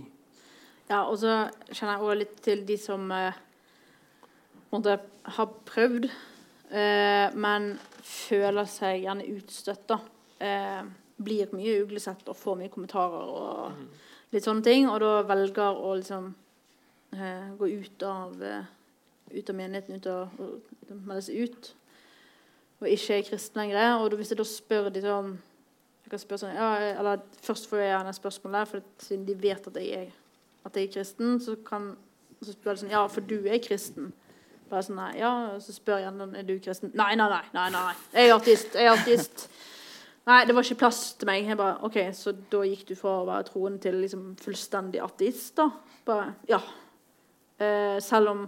Ja, 0.89 1.03
og 1.05 1.19
så 1.21 1.45
kjenner 1.69 1.95
jeg 1.95 2.03
også 2.03 2.17
litt 2.19 2.35
til 2.45 2.61
de 2.67 2.77
som 2.81 3.11
eh, 3.13 3.37
måtte, 4.73 4.97
har 5.37 5.49
prøvd, 5.69 6.09
eh, 6.69 7.37
men 7.37 7.71
føler 8.05 8.69
seg 8.69 9.03
gjerne 9.03 9.27
utstøtt. 9.35 9.95
Eh, 10.41 10.81
blir 11.19 11.51
mye 11.53 11.79
uglesett 11.83 12.29
og 12.31 12.37
får 12.39 12.61
mye 12.61 12.71
kommentarer 12.73 13.33
og 13.33 13.75
mm. 13.75 13.87
litt 14.35 14.45
sånne 14.45 14.65
ting, 14.65 14.87
og 14.89 15.01
da 15.03 15.13
velger 15.27 15.81
å 15.81 15.95
liksom 15.99 16.29
eh, 17.17 17.49
gå 17.59 17.73
ut 17.73 18.05
av, 18.07 18.37
eh, 18.43 18.69
ut 19.35 19.51
av 19.51 19.59
menigheten, 19.59 19.99
ut 19.99 20.09
av, 20.13 20.39
melde 20.93 21.25
seg 21.27 21.43
ut 21.43 21.73
og 22.79 22.89
ikke 22.89 23.17
er 23.17 23.27
kristen 23.27 23.61
lenger. 23.61 23.99
Og 23.99 24.15
hvis 24.19 24.31
jeg 24.31 24.39
da 24.39 24.47
spør 24.47 24.89
de 24.93 25.03
sånn 25.03 25.37
jeg 26.09 26.15
kan 26.15 26.21
spørre 26.23 26.41
sånn, 26.41 26.55
ja, 26.57 26.69
eller 26.97 27.19
Først 27.45 27.67
får 27.69 27.83
jeg 27.83 27.89
gjerne 27.91 28.13
spørsmål 28.17 28.55
der, 28.57 28.69
for 28.71 28.85
siden 29.05 29.25
de 29.27 29.35
vet 29.37 29.67
at 29.69 29.75
jeg 29.77 29.89
er, 29.93 30.13
at 30.65 30.77
jeg 30.77 30.87
er 30.87 30.93
kristen, 30.95 31.35
så, 31.43 31.53
kan, 31.65 31.91
så 32.41 32.55
spør 32.55 32.73
de 32.73 32.81
sånn 32.81 32.95
Ja, 32.95 33.03
for 33.13 33.21
du 33.29 33.35
er 33.45 33.61
kristen. 33.61 34.07
Bare 34.71 34.85
sånn, 34.85 34.97
nei, 34.97 35.11
ja, 35.19 35.33
Så 35.61 35.75
spør 35.75 35.99
jeg 35.99 36.07
gjerne 36.07 36.29
er 36.39 36.47
du 36.47 36.55
kristen. 36.65 36.93
Nei, 36.97 37.11
nei, 37.19 37.27
nei. 37.29 37.43
nei, 37.53 37.67
nei. 37.75 37.93
Jeg 38.15 38.31
er 38.31 38.33
artist. 38.39 38.73
Jeg 38.73 38.89
er 38.89 38.97
artist. 38.97 39.45
Nei, 40.29 40.39
det 40.45 40.53
var 40.57 40.65
ikke 40.65 40.81
plass 40.81 41.03
til 41.17 41.29
meg. 41.29 41.45
Jeg 41.45 41.57
bare, 41.61 41.77
ok, 41.85 41.99
Så 42.17 42.33
da 42.51 42.63
gikk 42.65 42.87
du 42.89 42.95
fra 42.97 43.15
å 43.19 43.27
være 43.29 43.47
troende 43.51 43.81
til 43.85 44.01
liksom 44.01 44.31
fullstendig 44.41 45.01
ateist? 45.05 45.55
da? 45.61 45.69
Bare, 46.09 46.33
ja. 46.49 46.59
Eh, 47.59 47.97
selv 48.01 48.33
om 48.33 48.47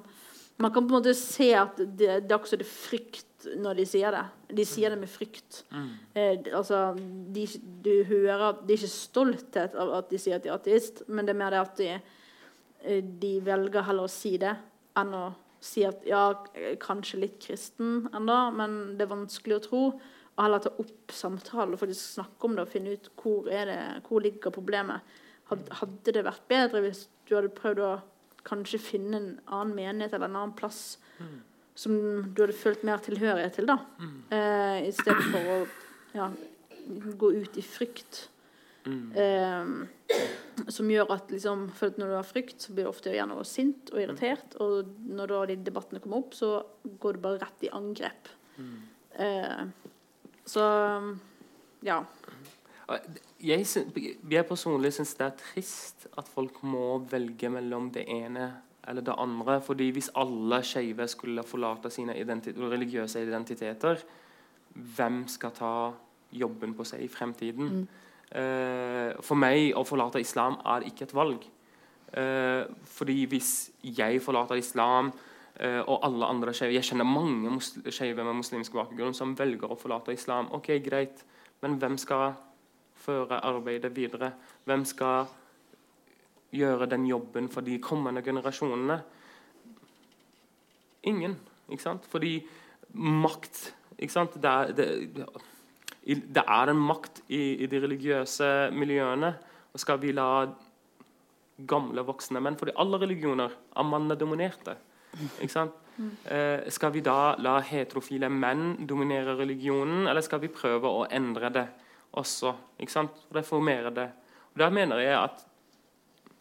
man 0.61 0.73
kan 0.73 0.85
på 0.85 0.93
en 0.93 0.99
måte 0.99 1.13
se 1.17 1.51
at 1.57 1.77
det, 1.77 2.23
det 2.25 2.33
er 2.33 2.37
også 2.37 2.57
det 2.57 2.69
frykt 2.69 3.30
når 3.57 3.79
de 3.79 3.85
sier 3.89 4.13
det. 4.13 4.23
De 4.57 4.65
sier 4.67 4.93
det 4.93 4.99
med 5.01 5.09
frykt. 5.09 5.61
Mm. 5.71 5.89
Eh, 6.13 6.47
altså, 6.57 6.81
de, 6.97 7.45
du 7.83 7.93
hører 8.09 8.61
Det 8.61 8.75
er 8.75 8.81
ikke 8.81 8.93
stolthet 8.93 9.77
av 9.79 9.93
at 9.99 10.11
de 10.11 10.19
sier 10.21 10.37
at 10.37 10.45
de 10.45 10.51
er 10.51 10.57
ateist, 10.57 11.03
men 11.07 11.27
det 11.27 11.35
er 11.35 11.41
mer 11.41 11.55
det 11.55 11.61
at 11.61 11.81
de, 11.81 11.89
eh, 12.83 13.01
de 13.23 13.33
velger 13.45 13.87
heller 13.87 14.09
å 14.09 14.11
si 14.11 14.35
det 14.41 14.55
enn 14.99 15.13
å 15.15 15.25
si 15.61 15.83
at 15.85 16.01
ja, 16.09 16.23
kanskje 16.81 17.21
litt 17.21 17.37
kristen 17.43 18.07
ennå, 18.17 18.39
men 18.57 18.79
det 18.97 19.05
er 19.05 19.13
vanskelig 19.13 19.59
å 19.59 19.65
tro. 19.67 19.83
Og 20.31 20.41
heller 20.41 20.63
ta 20.63 20.71
opp 20.81 21.13
samtalen 21.13 21.75
og 21.75 21.83
faktisk 21.83 22.15
snakke 22.17 22.47
om 22.47 22.55
det 22.57 22.65
og 22.65 22.71
finne 22.71 22.95
ut 22.95 23.11
hvor, 23.19 23.51
er 23.51 23.69
det, 23.69 23.81
hvor 24.07 24.23
ligger 24.23 24.53
problemet. 24.53 25.05
Hadde 25.51 26.15
det 26.15 26.25
vært 26.25 26.47
bedre 26.49 26.81
hvis 26.85 27.05
du 27.27 27.35
hadde 27.35 27.53
prøvd 27.53 27.83
å 27.83 27.93
kanskje 28.47 28.79
finne 28.81 29.19
en 29.19 29.31
annen 29.45 29.75
menighet 29.77 30.15
eller 30.15 30.31
en 30.31 30.39
annen 30.39 30.57
plass 30.57 30.95
mm 31.19 31.50
som 31.75 31.93
du 32.33 32.43
hadde 32.43 32.57
følt 32.57 32.83
mer 32.87 33.01
tilhørighet 33.03 33.55
til, 33.57 33.69
da. 33.69 33.77
Mm. 34.01 34.17
Eh, 34.37 34.77
I 34.89 34.91
stedet 34.95 35.23
for 35.31 35.53
å 35.53 35.57
ja, 36.17 36.27
gå 37.21 37.31
ut 37.39 37.57
i 37.57 37.65
frykt. 37.65 38.27
Mm. 38.85 39.11
Eh, 39.15 40.21
som 40.73 40.89
gjør 40.89 41.13
at 41.15 41.31
liksom, 41.31 41.67
for 41.77 41.93
når 42.01 42.11
du 42.11 42.15
har 42.17 42.27
frykt, 42.27 42.57
så 42.63 42.75
blir 42.75 42.87
du 42.87 42.91
ofte 42.91 43.13
gjerne 43.15 43.37
sint 43.47 43.91
og 43.93 44.01
irritert. 44.03 44.55
Mm. 44.55 44.61
Og 44.65 45.11
når 45.17 45.33
da 45.33 45.41
de 45.51 45.59
debattene 45.69 46.01
kommer 46.03 46.23
opp, 46.23 46.35
så 46.37 46.53
går 46.83 47.17
du 47.17 47.25
bare 47.25 47.41
rett 47.43 47.67
i 47.67 47.73
angrep. 47.77 48.31
Mm. 48.57 48.73
Eh, 49.25 49.61
så 50.49 50.65
ja. 51.85 52.01
Jeg, 53.41 53.63
jeg 53.63 54.47
personlig 54.49 54.91
syns 54.97 55.13
det 55.15 55.29
er 55.29 55.37
trist 55.39 56.09
at 56.19 56.27
folk 56.27 56.59
må 56.67 56.97
velge 57.09 57.49
mellom 57.53 57.87
det 57.95 58.03
ene 58.11 58.49
eller 58.87 59.01
det 59.01 59.15
andre. 59.17 59.61
fordi 59.61 59.89
Hvis 59.89 60.11
alle 60.15 60.63
skeive 60.63 61.07
skulle 61.07 61.43
forlate 61.43 61.89
sine 61.89 62.17
identi 62.19 62.51
religiøse 62.51 63.23
identiteter, 63.23 63.95
hvem 64.73 65.27
skal 65.27 65.51
ta 65.51 65.91
jobben 66.31 66.73
på 66.73 66.83
seg 66.83 67.01
i 67.03 67.07
fremtiden? 67.07 67.67
Mm. 67.67 67.87
Uh, 68.31 69.21
for 69.21 69.35
meg 69.35 69.73
å 69.75 69.83
forlate 69.83 70.21
islam 70.23 70.55
er 70.65 70.85
ikke 70.87 71.03
et 71.03 71.15
valg. 71.15 71.43
Uh, 72.17 72.63
fordi 72.85 73.25
hvis 73.25 73.71
jeg 73.83 74.21
forlater 74.23 74.59
islam 74.59 75.11
uh, 75.11 75.81
og 75.81 75.99
alle 76.03 76.27
andre 76.27 76.53
skeive 76.53 76.73
Jeg 76.75 76.83
kjenner 76.89 77.07
mange 77.07 77.53
skeive 77.87 78.23
med 78.23 78.35
muslimsk 78.35 78.73
bakgrunn 78.75 79.15
som 79.15 79.35
velger 79.39 79.71
å 79.71 79.79
forlate 79.79 80.15
islam. 80.15 80.47
Ok, 80.51 80.73
greit, 80.83 81.25
men 81.61 81.77
hvem 81.79 81.97
skal 81.97 82.33
føre 82.95 83.39
arbeidet 83.43 83.95
videre? 83.95 84.31
Hvem 84.65 84.85
skal 84.85 85.27
gjøre 86.51 86.89
den 86.91 87.05
jobben 87.09 87.49
for 87.51 87.65
de 87.65 87.77
kommende 87.83 88.23
generasjonene? 88.25 88.99
Ingen. 91.09 91.37
ikke 91.69 91.83
sant? 91.83 92.05
Fordi 92.05 92.35
makt 92.93 93.71
ikke 94.01 94.13
sant? 94.13 94.35
Det, 94.41 94.49
er, 94.49 94.73
det, 94.75 94.87
det 96.35 96.43
er 96.43 96.71
en 96.71 96.81
makt 96.81 97.23
i, 97.29 97.63
i, 97.63 97.69
de 97.69 97.81
religiøse 97.81 98.71
miljøene. 98.73 99.33
Og 99.71 99.79
skal 99.79 100.01
vi 100.01 100.13
la 100.15 100.45
gamle, 101.67 102.03
voksne 102.03 102.41
menn 102.41 102.57
Fordi 102.57 102.73
alle 102.81 102.99
religioner 103.01 103.53
er 103.53 103.87
mannedominerte. 103.87 104.75
Ikke 105.39 105.53
sant? 105.53 105.77
Eh, 106.25 106.69
skal 106.73 106.93
vi 106.95 107.03
da 107.05 107.35
la 107.43 107.59
heterofile 107.61 108.29
menn 108.31 108.87
dominere 108.87 109.35
religionen, 109.37 110.07
eller 110.07 110.23
skal 110.25 110.41
vi 110.41 110.49
prøve 110.53 110.89
å 110.89 111.05
endre 111.11 111.51
det 111.53 111.67
også? 112.17 112.55
Reformere 113.35 113.91
det. 113.93 114.07
Og 114.53 114.59
Der 114.59 114.73
mener 114.73 114.99
jeg 114.99 115.17
at 115.19 115.45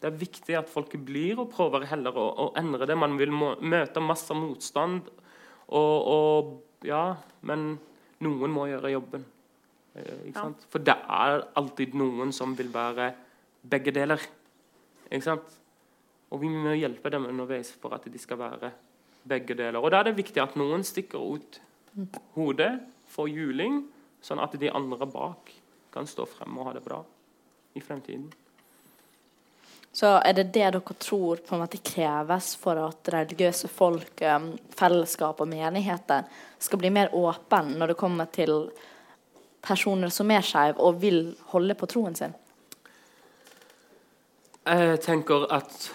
det 0.01 0.09
er 0.09 0.17
viktig 0.17 0.55
at 0.57 0.69
folk 0.69 0.95
blir 1.05 1.39
og 1.43 1.51
prøver 1.53 1.85
heller 1.91 2.15
å, 2.17 2.25
å 2.33 2.45
endre 2.57 2.87
det. 2.89 2.97
Man 2.97 3.19
vil 3.19 3.33
må, 3.33 3.53
møte 3.61 4.01
masse 4.01 4.33
motstand, 4.33 5.11
og, 5.69 6.07
og, 6.09 6.55
ja, 6.87 7.03
men 7.45 7.75
noen 8.25 8.53
må 8.53 8.65
gjøre 8.71 8.95
jobben. 8.95 9.25
Eh, 9.93 10.31
ja. 10.33 10.47
For 10.73 10.81
det 10.81 10.97
er 10.97 11.45
alltid 11.61 11.93
noen 12.01 12.33
som 12.33 12.57
vil 12.57 12.73
være 12.73 13.11
begge 13.61 13.93
deler. 13.93 14.25
Ikke 15.05 15.27
sant? 15.27 15.57
Og 16.31 16.41
vi 16.41 16.49
må 16.49 16.73
hjelpe 16.79 17.11
dem 17.13 17.29
underveis 17.29 17.69
for 17.77 17.93
at 17.93 18.07
de 18.09 18.21
skal 18.21 18.39
være 18.41 18.73
begge 19.29 19.53
deler. 19.53 19.77
Og 19.77 19.91
Da 19.93 20.01
er 20.01 20.09
det 20.09 20.17
viktig 20.17 20.41
at 20.41 20.57
noen 20.57 20.81
stikker 20.87 21.21
ut 21.21 21.61
hodet, 22.33 22.73
får 23.11 23.27
juling, 23.29 23.83
sånn 24.23 24.39
at 24.41 24.55
de 24.57 24.69
andre 24.71 25.05
bak 25.11 25.51
kan 25.91 26.07
stå 26.07 26.25
frem 26.25 26.57
og 26.57 26.69
ha 26.69 26.77
det 26.77 26.85
bra 26.85 27.01
i 27.75 27.83
fremtiden. 27.83 28.31
Så 29.91 30.07
er 30.23 30.33
det 30.33 30.47
det 30.53 30.69
dere 30.71 30.79
tror 30.99 31.41
på 31.43 31.55
en 31.55 31.63
måte 31.65 31.81
kreves 31.83 32.53
for 32.59 32.79
at 32.79 33.09
religiøse 33.11 33.67
folk, 33.67 34.21
um, 34.23 34.53
fellesskap 34.77 35.41
og 35.43 35.49
menigheter 35.51 36.29
skal 36.59 36.79
bli 36.79 36.93
mer 36.95 37.11
åpne 37.11 37.75
når 37.75 37.91
det 37.91 37.99
kommer 37.99 38.31
til 38.31 38.69
personer 39.61 40.09
som 40.09 40.31
er 40.31 40.45
skeive 40.45 40.79
og 40.79 41.01
vil 41.01 41.35
holde 41.51 41.75
på 41.75 41.89
troen 41.91 42.15
sin? 42.15 42.33
Jeg 44.63 45.01
tenker 45.03 45.47
at 45.51 45.89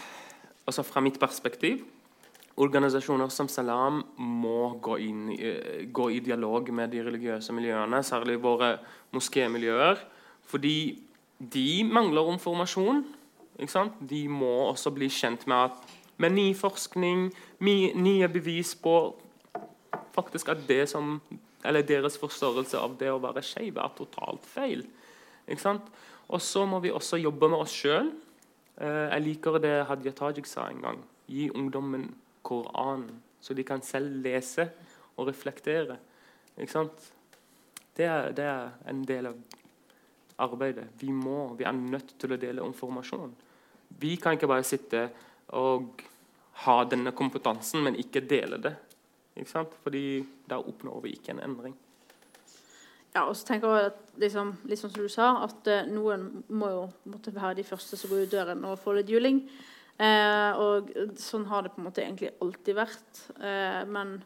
altså 0.66 0.82
fra 0.84 1.00
mitt 1.00 1.20
perspektiv 1.22 1.84
Organisasjoner 2.56 3.28
som 3.28 3.50
Salam 3.52 3.98
må 4.16 4.78
gå, 4.80 4.94
inn, 5.04 5.26
gå 5.92 6.06
i 6.08 6.22
dialog 6.24 6.70
med 6.72 6.88
de 6.88 7.02
religiøse 7.04 7.52
miljøene, 7.52 8.00
særlig 8.00 8.38
våre 8.40 8.78
moskémiljøer, 9.12 10.00
fordi 10.48 10.78
de 11.36 11.66
mangler 11.84 12.32
informasjon 12.32 13.02
de 14.00 14.28
må 14.28 14.70
også 14.70 14.90
bli 14.92 15.08
kjent 15.08 15.46
med 15.46 15.70
at 15.70 15.94
med 16.16 16.32
ny 16.32 16.54
forskning, 16.56 17.30
nye 17.60 18.28
bevis 18.28 18.74
på 18.74 19.16
faktisk 20.16 20.48
at 20.48 20.62
det 20.68 20.88
som, 20.88 21.20
eller 21.64 21.84
deres 21.84 22.16
forståelse 22.20 22.78
av 22.80 22.96
det 23.00 23.10
å 23.12 23.20
være 23.20 23.44
skeiv 23.44 23.76
er 23.80 23.96
totalt 23.96 24.46
feil. 24.48 24.86
Og 26.26 26.40
så 26.42 26.64
må 26.66 26.80
vi 26.82 26.90
også 26.90 27.20
jobbe 27.20 27.48
med 27.52 27.60
oss 27.60 27.74
sjøl. 27.76 28.10
Eh, 28.76 29.06
jeg 29.12 29.24
liker 29.24 29.60
det 29.62 29.74
Hadia 29.88 30.12
Tajik 30.12 30.48
sa 30.48 30.66
en 30.70 30.82
gang. 30.82 31.02
Gi 31.30 31.50
ungdommen 31.50 32.08
Koranen, 32.46 33.20
så 33.40 33.54
de 33.54 33.64
kan 33.66 33.82
selv 33.82 34.22
lese 34.24 34.70
og 35.16 35.28
reflektere. 35.28 35.98
Det 36.56 38.04
er, 38.04 38.32
det 38.36 38.44
er 38.44 38.74
en 38.88 39.04
del 39.06 39.30
av 39.30 39.38
arbeidet. 40.46 40.88
Vi 41.00 41.12
må, 41.12 41.54
vi 41.56 41.64
er 41.64 41.76
nødt 41.76 42.16
til 42.20 42.34
å 42.34 42.40
dele 42.40 42.64
informasjon. 42.64 43.34
Vi 44.00 44.16
kan 44.20 44.36
ikke 44.36 44.50
bare 44.50 44.66
sitte 44.66 45.08
og 45.56 46.02
ha 46.64 46.76
denne 46.88 47.12
kompetansen, 47.16 47.82
men 47.84 47.98
ikke 48.00 48.24
dele 48.28 48.58
det. 48.62 48.74
Ikke 49.36 49.50
sant? 49.50 49.74
Fordi 49.84 50.22
da 50.48 50.58
oppnår 50.60 51.02
vi 51.04 51.16
ikke 51.16 51.34
en 51.34 51.42
endring. 51.44 51.76
Ja, 53.16 53.24
og 53.24 53.36
så 53.36 53.46
tenker 53.48 53.72
jeg 53.72 53.92
at 53.92 54.20
liksom, 54.20 54.52
litt 54.68 54.80
sånn 54.80 54.92
som 54.92 55.06
du 55.06 55.12
sa, 55.12 55.30
at 55.46 55.68
uh, 55.72 55.88
noen 55.88 56.26
må 56.52 56.68
jo 56.72 56.82
måtte 57.08 57.32
være 57.32 57.56
de 57.60 57.64
første 57.64 57.96
som 57.96 58.12
går 58.12 58.26
ut 58.26 58.34
døren 58.34 58.64
og 58.68 58.80
får 58.82 59.00
litt 59.00 59.12
juling. 59.12 59.40
Eh, 59.96 60.58
og 60.60 60.90
sånn 61.16 61.46
har 61.48 61.64
det 61.64 61.70
på 61.72 61.80
en 61.80 61.86
måte 61.86 62.02
egentlig 62.02 62.28
alltid 62.44 62.76
vært. 62.76 63.20
Eh, 63.40 63.80
men 63.88 64.18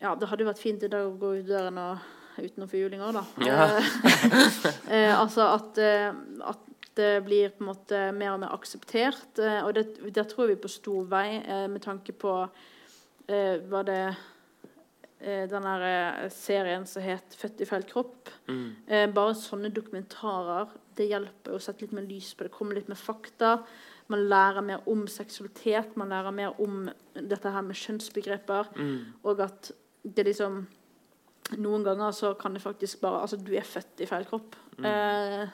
ja, 0.00 0.14
det 0.16 0.30
hadde 0.30 0.40
jo 0.40 0.48
vært 0.48 0.62
fint 0.62 0.86
i 0.86 0.88
dag 0.88 1.04
å 1.04 1.18
gå 1.20 1.34
ut 1.36 1.50
døren 1.50 1.76
og, 1.82 2.06
uten 2.38 2.64
å 2.64 2.68
få 2.70 2.80
juling 2.80 3.04
òg, 3.04 3.18
da. 3.18 3.24
Ja. 3.44 3.66
altså 5.20 5.50
at, 5.50 5.82
at 6.48 6.71
det 6.98 7.24
blir 7.24 7.54
på 7.54 7.64
en 7.64 7.70
måte 7.70 8.02
mer 8.16 8.34
og 8.34 8.42
mer 8.42 8.52
akseptert. 8.54 9.38
Eh, 9.38 9.60
og 9.64 9.74
det, 9.76 9.86
der 10.14 10.28
tror 10.28 10.50
vi 10.50 10.58
på 10.60 10.70
stor 10.70 11.08
vei 11.10 11.40
eh, 11.40 11.66
med 11.70 11.82
tanke 11.84 12.12
på 12.12 12.36
eh, 13.28 13.58
Var 13.70 13.88
det 13.88 14.04
den 15.22 15.62
der 15.62 16.28
serien 16.34 16.82
som 16.86 17.02
het 17.02 17.36
'Født 17.38 17.60
i 17.60 17.64
feil 17.64 17.84
kropp'. 17.86 18.30
Mm. 18.48 19.14
bare 19.14 19.34
sånne 19.38 19.70
dokumentarer 19.70 20.66
det 20.96 21.08
hjelper 21.08 21.56
å 21.56 21.62
sette 21.62 21.84
litt 21.84 21.94
mer 21.96 22.06
lys 22.08 22.32
på 22.34 22.44
det. 22.46 22.52
Komme 22.52 22.76
litt 22.76 22.90
med 22.90 23.00
fakta. 23.00 23.56
Man 24.12 24.26
lærer 24.28 24.64
mer 24.66 24.88
om 24.90 25.06
seksualitet. 25.08 25.96
Man 25.96 26.12
lærer 26.12 26.34
mer 26.34 26.60
om 26.60 26.88
dette 27.14 27.52
her 27.52 27.64
med 27.64 27.78
kjønnsbegreper. 27.78 28.72
Mm. 28.76 28.98
Og 29.24 29.44
at 29.48 29.72
det 30.02 30.28
liksom 30.30 30.64
Noen 31.58 31.82
ganger 31.84 32.14
så 32.16 32.30
kan 32.38 32.54
det 32.54 32.62
faktisk 32.62 33.00
bare 33.02 33.24
Altså, 33.26 33.36
du 33.36 33.50
er 33.58 33.66
født 33.66 34.00
i 34.00 34.06
feil 34.08 34.24
kropp. 34.24 34.54
Mm. 34.78 34.86
Eh, 34.88 35.48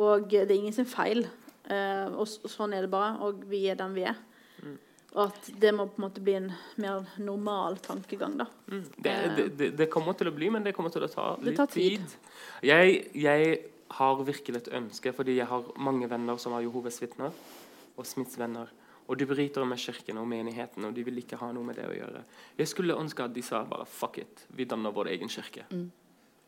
og 0.00 0.30
det 0.30 0.46
er 0.46 0.56
ingen 0.56 0.76
sin 0.76 0.88
feil. 0.88 1.26
Eh, 1.70 2.06
og, 2.10 2.26
sånn 2.28 2.74
er 2.74 2.86
det 2.86 2.92
bare. 2.92 3.18
Og 3.26 3.44
vi 3.50 3.66
er 3.70 3.78
den 3.78 3.94
vi 3.96 4.06
er. 4.08 4.18
Mm. 4.64 4.78
Og 5.10 5.22
at 5.26 5.50
det 5.60 5.72
må 5.74 5.88
på 5.90 5.98
en 5.98 6.06
måte 6.06 6.22
bli 6.22 6.36
en 6.38 6.50
mer 6.80 7.06
normal 7.18 7.80
tankegang, 7.82 8.36
da. 8.38 8.46
Mm. 8.70 8.84
Det, 8.96 9.14
det, 9.36 9.46
det, 9.58 9.70
det, 9.78 9.88
kommer 9.90 10.14
til 10.18 10.30
å 10.30 10.34
bli, 10.34 10.50
men 10.54 10.66
det 10.66 10.74
kommer 10.76 10.92
til 10.94 11.06
å 11.06 11.10
ta 11.10 11.32
litt 11.42 11.58
tid. 11.74 11.98
tid. 11.98 12.36
Jeg, 12.66 13.02
jeg, 13.18 13.58
har 13.90 14.20
virkelig 14.22 14.60
et 14.60 14.68
ønske, 14.78 15.10
fordi 15.10 15.34
jeg 15.34 15.50
har 15.50 15.64
mange 15.82 16.06
venner 16.06 16.36
som 16.38 16.52
har 16.54 16.62
Jehovas 16.62 17.00
vitner 17.02 17.34
og 17.98 18.06
Smiths 18.06 18.38
venner. 18.38 18.70
Og 19.10 19.18
de 19.18 19.26
bryter 19.26 19.66
med 19.66 19.82
kirken 19.82 20.20
og 20.20 20.28
menigheten, 20.30 20.84
og 20.86 20.94
de 20.94 21.02
vil 21.02 21.18
ikke 21.18 21.40
ha 21.40 21.48
noe 21.50 21.66
med 21.66 21.74
det 21.80 21.88
å 21.88 21.96
gjøre. 21.96 22.22
Jeg 22.60 22.70
skulle 22.70 22.94
ønske 22.94 23.26
at 23.26 23.34
de 23.34 23.42
sa 23.42 23.64
bare 23.66 23.88
'fuck 23.90 24.20
it', 24.22 24.44
vi 24.54 24.64
danner 24.64 24.94
vår 24.94 25.10
egen 25.10 25.28
kirke. 25.28 25.64
Mm. 25.72 25.90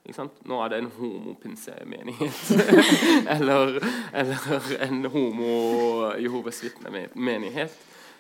Nå 0.03 0.59
er 0.65 0.73
det 0.73 0.79
en 0.83 0.91
homopinsemenighet. 0.97 2.41
eller, 3.35 3.79
eller 4.13 4.73
en 4.83 5.05
homo-Jehovas 5.07 6.59
vitne-menighet. 6.65 7.77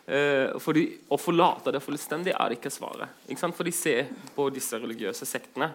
Eh, 0.07 0.59
fordi 0.63 0.85
Å 1.11 1.19
forlate 1.19 1.75
det 1.75 1.83
fullstendig 1.83 2.35
er 2.35 2.51
det 2.51 2.61
ikke 2.61 2.71
svaret. 2.71 3.19
Ikke 3.27 3.51
For 3.51 3.67
de 3.67 3.75
ser 3.75 4.13
på 4.37 4.47
disse 4.55 4.79
religiøse 4.79 5.27
sektene. 5.27 5.73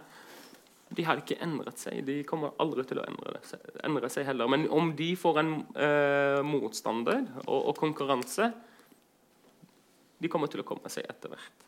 De 0.88 1.04
har 1.04 1.20
ikke 1.20 1.40
endret 1.44 1.80
seg. 1.80 2.00
De 2.08 2.22
kommer 2.28 2.56
aldri 2.64 2.88
til 2.88 3.02
å 3.02 3.06
endre, 3.08 3.36
det, 3.36 3.60
endre 3.84 4.10
seg 4.12 4.30
heller. 4.30 4.48
Men 4.48 4.68
om 4.72 4.94
de 4.96 5.12
får 5.20 5.42
en 5.44 5.54
eh, 5.76 6.40
motstander 6.48 7.26
og, 7.46 7.58
og, 7.60 7.74
konkurranse 7.80 8.54
De 10.18 10.30
kommer 10.32 10.48
til 10.48 10.64
å 10.64 10.68
komme 10.68 10.90
seg 10.90 11.06
etter 11.12 11.36
hvert. 11.36 11.66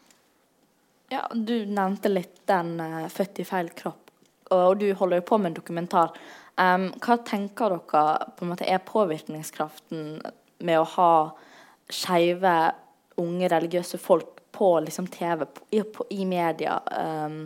Ja, 1.12 1.26
Du 1.34 1.66
nevnte 1.66 2.08
litt 2.08 2.46
den 2.48 2.80
uh, 2.80 3.10
'født 3.10 3.44
i 3.44 3.46
feil 3.46 3.74
kropp' 3.76 4.09
og 4.56 4.80
du 4.82 4.88
holder 4.94 5.22
jo 5.22 5.28
på 5.30 5.38
med 5.38 5.52
en 5.52 5.60
dokumentar. 5.60 6.14
Um, 6.60 6.90
hva 7.00 7.16
tenker 7.24 7.72
dere 7.72 8.04
på 8.36 8.44
en 8.44 8.52
måte 8.52 8.68
er 8.68 8.82
påvirkningskraften 8.84 10.20
med 10.66 10.80
å 10.82 10.88
ha 10.98 11.14
skeive, 11.90 12.56
unge 13.20 13.50
religiøse 13.52 14.00
folk 14.00 14.42
på 14.56 14.74
liksom, 14.84 15.08
TV, 15.12 15.46
i, 15.72 15.84
på, 15.84 16.08
i 16.12 16.26
media? 16.28 16.80
Um, 16.92 17.46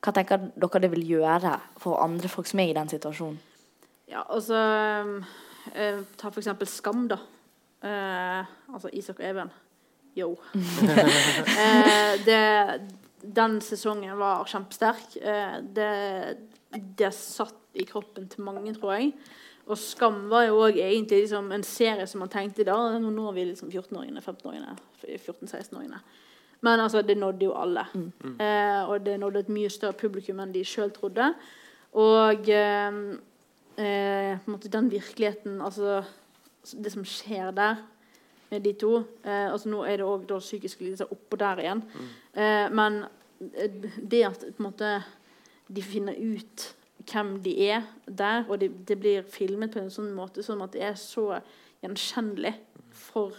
hva 0.00 0.14
tenker 0.14 0.48
dere 0.54 0.82
det 0.84 0.92
vil 0.94 1.06
gjøre 1.10 1.58
for 1.82 2.00
andre 2.00 2.30
folk 2.32 2.48
som 2.48 2.62
er 2.62 2.72
i 2.72 2.78
den 2.78 2.90
situasjonen? 2.92 3.40
Ja, 4.08 4.22
altså 4.24 4.56
uh, 4.56 5.98
Ta 6.16 6.30
for 6.30 6.40
eksempel 6.40 6.70
Skam, 6.70 7.04
da. 7.10 7.18
Uh, 7.84 8.48
altså 8.72 8.88
Isak 8.96 9.20
og 9.20 9.28
Even. 9.28 9.52
Yo. 10.16 10.30
uh, 10.54 12.14
det 12.28 12.40
den 13.22 13.60
sesongen 13.64 14.18
var 14.18 14.46
kjempesterk. 14.48 15.16
Eh, 15.22 15.58
det, 15.74 15.90
det 16.98 17.12
satt 17.14 17.56
i 17.78 17.86
kroppen 17.88 18.28
til 18.30 18.46
mange, 18.46 18.74
tror 18.76 18.96
jeg. 18.96 19.12
Og 19.68 19.76
Skam 19.76 20.22
var 20.30 20.46
jo 20.46 20.62
òg 20.64 20.78
egentlig 20.80 21.26
liksom 21.26 21.50
en 21.52 21.66
serie 21.66 22.06
som 22.08 22.22
man 22.24 22.30
tenkte 22.32 22.64
da 22.64 22.76
Nå 22.96 23.10
når 23.12 23.34
vi 23.36 23.44
liksom 23.50 23.68
14-åringene, 23.68 24.22
15-åringene, 24.24 24.76
14-16-åringene. 25.04 26.00
Men 26.64 26.80
altså, 26.80 27.02
det 27.02 27.18
nådde 27.18 27.44
jo 27.44 27.52
alle. 27.54 27.84
Mm. 27.94 28.40
Eh, 28.40 28.88
og 28.88 29.04
det 29.04 29.18
nådde 29.20 29.44
et 29.44 29.52
mye 29.52 29.70
større 29.70 29.98
publikum 29.98 30.40
enn 30.42 30.54
de 30.54 30.64
sjøl 30.66 30.90
trodde. 30.94 31.28
Og 32.00 32.48
eh, 32.50 33.02
eh, 33.78 34.48
den 34.72 34.90
virkeligheten, 34.90 35.60
altså 35.60 36.02
det 36.72 36.92
som 36.92 37.04
skjer 37.06 37.52
der 37.54 37.84
med 38.50 38.64
de 38.64 38.72
to. 38.80 38.96
Eh, 39.24 39.52
altså 39.52 39.68
Nå 39.68 39.84
er 39.84 40.00
det 40.00 40.08
òg 40.08 40.26
psykiske 40.40 40.84
lidelser 40.84 41.12
oppå 41.12 41.38
der 41.40 41.62
igjen. 41.62 41.84
Mm. 41.84 42.08
Eh, 42.38 42.66
men 42.74 43.02
eh, 43.52 43.78
det 43.98 44.24
at 44.28 44.44
måte 44.62 44.98
de 45.68 45.84
finner 45.84 46.16
ut 46.16 46.68
hvem 47.08 47.36
de 47.44 47.54
er 47.68 47.84
der, 48.06 48.46
og 48.48 48.60
det, 48.60 48.70
de 48.88 48.96
blir 48.96 49.26
filmet 49.28 49.72
på 49.72 49.82
en 49.82 49.92
sånn 49.92 50.10
måte 50.16 50.44
som 50.44 50.62
at 50.64 50.74
det 50.76 50.84
er 50.84 50.96
så 51.00 51.40
gjenkjennelig 51.82 52.54
for 52.92 53.36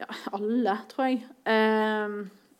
ja, 0.00 0.08
alle, 0.36 0.78
tror 0.90 1.10
jeg. 1.10 1.22
Eh, 1.48 2.18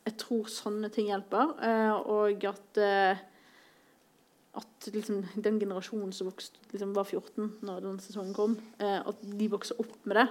jeg 0.08 0.16
tror 0.20 0.48
sånne 0.50 0.90
ting 0.92 1.10
hjelper. 1.12 1.54
Eh, 1.64 1.96
og 2.10 2.48
at 2.48 2.80
eh, 2.80 3.26
at 4.58 4.88
liksom, 4.90 5.22
den 5.38 5.60
generasjonen 5.60 6.12
som 6.12 6.26
vokste, 6.30 6.58
liksom, 6.72 6.94
var 6.96 7.06
14 7.06 7.50
når 7.66 7.82
den 7.84 7.98
sesongen 8.02 8.34
kom, 8.34 8.56
eh, 8.82 8.98
at 8.98 9.20
de 9.22 9.48
vokser 9.50 9.78
opp 9.78 9.94
med 10.10 10.18
det. 10.18 10.26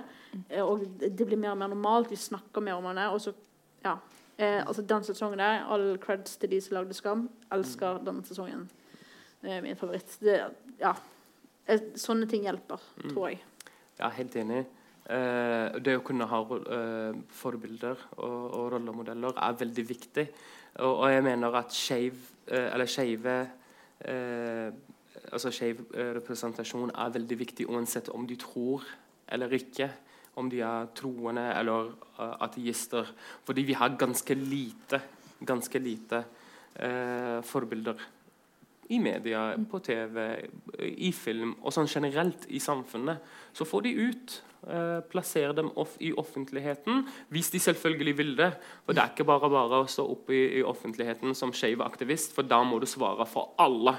Eh, 0.50 0.64
og 0.64 0.84
det 1.00 1.26
blir 1.26 1.40
mer 1.40 1.54
og 1.54 1.62
mer 1.62 1.72
normalt. 1.72 2.12
Vi 2.12 2.20
snakker 2.20 2.64
mer 2.64 2.80
om 2.80 2.90
det. 2.96 3.08
Og 3.14 3.22
så, 3.24 3.34
ja, 3.86 3.96
eh, 4.40 4.64
altså 4.66 4.82
Den 4.82 5.06
sesongen 5.06 5.42
der, 5.42 5.66
all 5.70 5.98
creds 6.02 6.38
til 6.40 6.52
de 6.52 6.62
som 6.64 6.80
lagde 6.80 6.98
Skam. 6.98 7.28
Elsker 7.52 8.02
den 8.06 8.24
sesongen. 8.26 8.68
Er 9.44 9.62
min 9.62 9.78
favoritt. 9.80 10.18
Det, 10.24 10.40
ja, 10.80 10.96
eh, 11.68 11.86
sånne 11.96 12.28
ting 12.28 12.48
hjelper, 12.48 12.82
mm. 13.04 13.14
tror 13.14 13.30
jeg. 13.30 13.44
Ja, 14.00 14.10
helt 14.16 14.36
enig. 14.40 14.66
Eh, 15.10 15.80
det 15.84 15.98
å 16.00 16.04
kunne 16.06 16.28
ha 16.30 16.42
eh, 16.58 17.22
forbilder 17.34 18.08
og, 18.18 18.42
og, 18.50 18.66
rollemodeller 18.76 19.38
er 19.38 19.60
veldig 19.60 19.88
viktig. 19.90 20.28
Og, 20.80 20.92
og 20.92 21.08
jeg 21.12 21.26
mener 21.26 21.56
at 21.60 21.74
skeiv, 21.74 22.20
uh, 22.52 22.68
eller 22.74 22.88
skeive 22.88 23.40
eh, 24.06 24.70
altså 25.32 25.52
Skeiv 25.54 25.82
eh, 25.94 26.12
representasjon 26.18 26.92
er 26.94 27.14
veldig 27.14 27.38
viktig 27.40 27.68
uansett 27.70 28.10
om 28.14 28.28
de 28.28 28.38
tror 28.40 28.86
eller 29.30 29.52
ikke. 29.54 29.90
Om 30.40 30.52
de 30.52 30.62
er 30.64 30.92
troende 30.96 31.44
eller 31.60 31.92
uh, 32.20 32.36
ateister. 32.46 33.12
Fordi 33.48 33.66
vi 33.68 33.76
har 33.78 33.98
ganske 34.00 34.38
lite, 34.40 35.02
ganske 35.46 35.82
lite 35.84 36.24
eh, 36.80 37.40
forbilder 37.44 38.00
i 38.90 39.00
media, 39.00 39.54
på 39.72 39.80
TV, 39.86 40.24
i 40.82 41.12
film 41.14 41.52
og 41.62 41.74
sånn 41.76 41.90
generelt 41.90 42.48
i 42.50 42.62
samfunnet, 42.64 43.22
så 43.54 43.68
får 43.68 43.86
de 43.86 43.92
ut. 44.10 44.38
Eh, 44.60 45.00
plassere 45.08 45.54
dem 45.56 45.70
off 45.80 45.94
i 46.04 46.10
offentligheten, 46.20 47.06
hvis 47.32 47.52
de 47.54 47.62
selvfølgelig 47.64 48.16
vil 48.18 48.34
det. 48.36 48.50
For 48.84 48.98
Det 48.98 49.04
er 49.04 49.14
ikke 49.14 49.28
bare 49.30 49.50
bare 49.54 49.84
å 49.84 49.88
stå 49.88 50.04
opp 50.04 50.34
i, 50.36 50.42
i 50.60 50.64
offentligheten 50.66 51.38
som 51.38 51.54
skeiv 51.56 51.86
aktivist, 51.86 52.34
for 52.36 52.44
da 52.44 52.60
må 52.68 52.82
du 52.82 52.88
svare 52.90 53.30
for 53.30 53.54
alle 53.62 53.96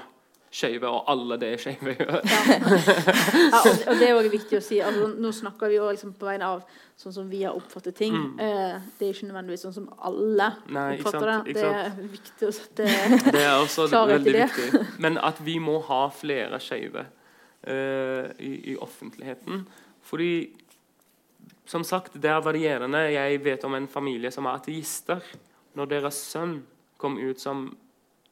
skeive 0.51 0.89
og 0.91 1.07
alle 1.11 1.37
det 1.39 1.51
skeive 1.63 1.93
gjør. 1.95 2.17
Ja. 2.27 2.39
ja, 2.51 3.59
og, 3.61 3.83
og 3.87 3.99
det 4.01 4.07
er 4.07 4.17
også 4.17 4.31
viktig 4.33 4.57
å 4.59 4.63
si. 4.65 4.79
Altså, 4.83 5.07
nå 5.23 5.31
snakker 5.35 5.71
vi 5.71 5.77
jo 5.77 5.87
liksom 5.87 6.11
på 6.19 6.27
vegne 6.27 6.49
av 6.57 6.65
sånn 6.99 7.15
som 7.15 7.29
vi 7.31 7.43
har 7.45 7.55
oppfattet 7.57 7.95
ting. 7.97 8.13
Mm. 8.13 8.41
Eh, 8.43 8.89
det 8.99 9.07
er 9.07 9.15
ikke 9.15 9.29
nødvendigvis 9.29 9.63
sånn 9.65 9.77
som 9.79 9.87
alle 10.03 10.49
Nei, 10.67 10.87
oppfatter 10.99 11.31
sant, 11.31 11.47
det. 11.47 11.55
Det 11.55 11.69
er 11.79 11.95
viktig 12.17 12.49
å 12.49 12.53
sette 12.57 12.89
Det 13.37 13.43
er 13.45 13.55
også 13.55 13.87
Klarhet 13.91 14.27
i 14.27 14.35
det. 14.35 14.47
viktig. 14.51 14.83
Men 15.03 15.19
at 15.23 15.39
vi 15.45 15.55
må 15.63 15.79
ha 15.87 16.01
flere 16.13 16.59
skeive 16.63 17.05
eh, 17.63 18.27
i, 18.43 18.51
i 18.73 18.77
offentligheten. 18.79 19.63
Fordi 20.11 20.33
som 21.71 21.85
sagt, 21.87 22.17
det 22.19 22.29
er 22.29 22.43
varierende. 22.43 23.05
Jeg 23.13 23.43
vet 23.45 23.63
om 23.63 23.77
en 23.77 23.87
familie 23.87 24.31
som 24.33 24.49
er 24.49 24.59
ateister. 24.59 25.23
Når 25.79 25.93
deres 25.93 26.19
sønn 26.33 26.57
kom 26.99 27.15
ut 27.21 27.39
som 27.39 27.69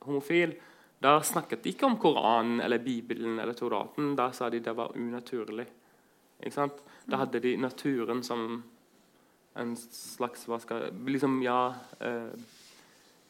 homofil, 0.03 0.57
da 0.99 1.19
snakket 1.23 1.63
de 1.63 1.71
ikke 1.71 1.87
om 1.87 1.97
Koranen 1.99 2.59
eller 2.61 2.81
Bibelen 2.83 3.39
eller 3.39 3.55
Toraten. 3.55 4.15
Da 4.19 4.31
sa 4.35 4.49
de 4.49 4.59
det 4.59 4.73
var 4.75 4.97
unaturlig. 4.97 5.65
Da 7.05 7.19
hadde 7.21 7.39
de 7.39 7.55
naturen 7.57 8.23
som 8.23 8.63
en 9.55 9.75
slags 9.91 10.45
skal, 10.61 10.91
liksom, 11.07 11.43
ja, 11.43 11.75
eh, 11.99 12.31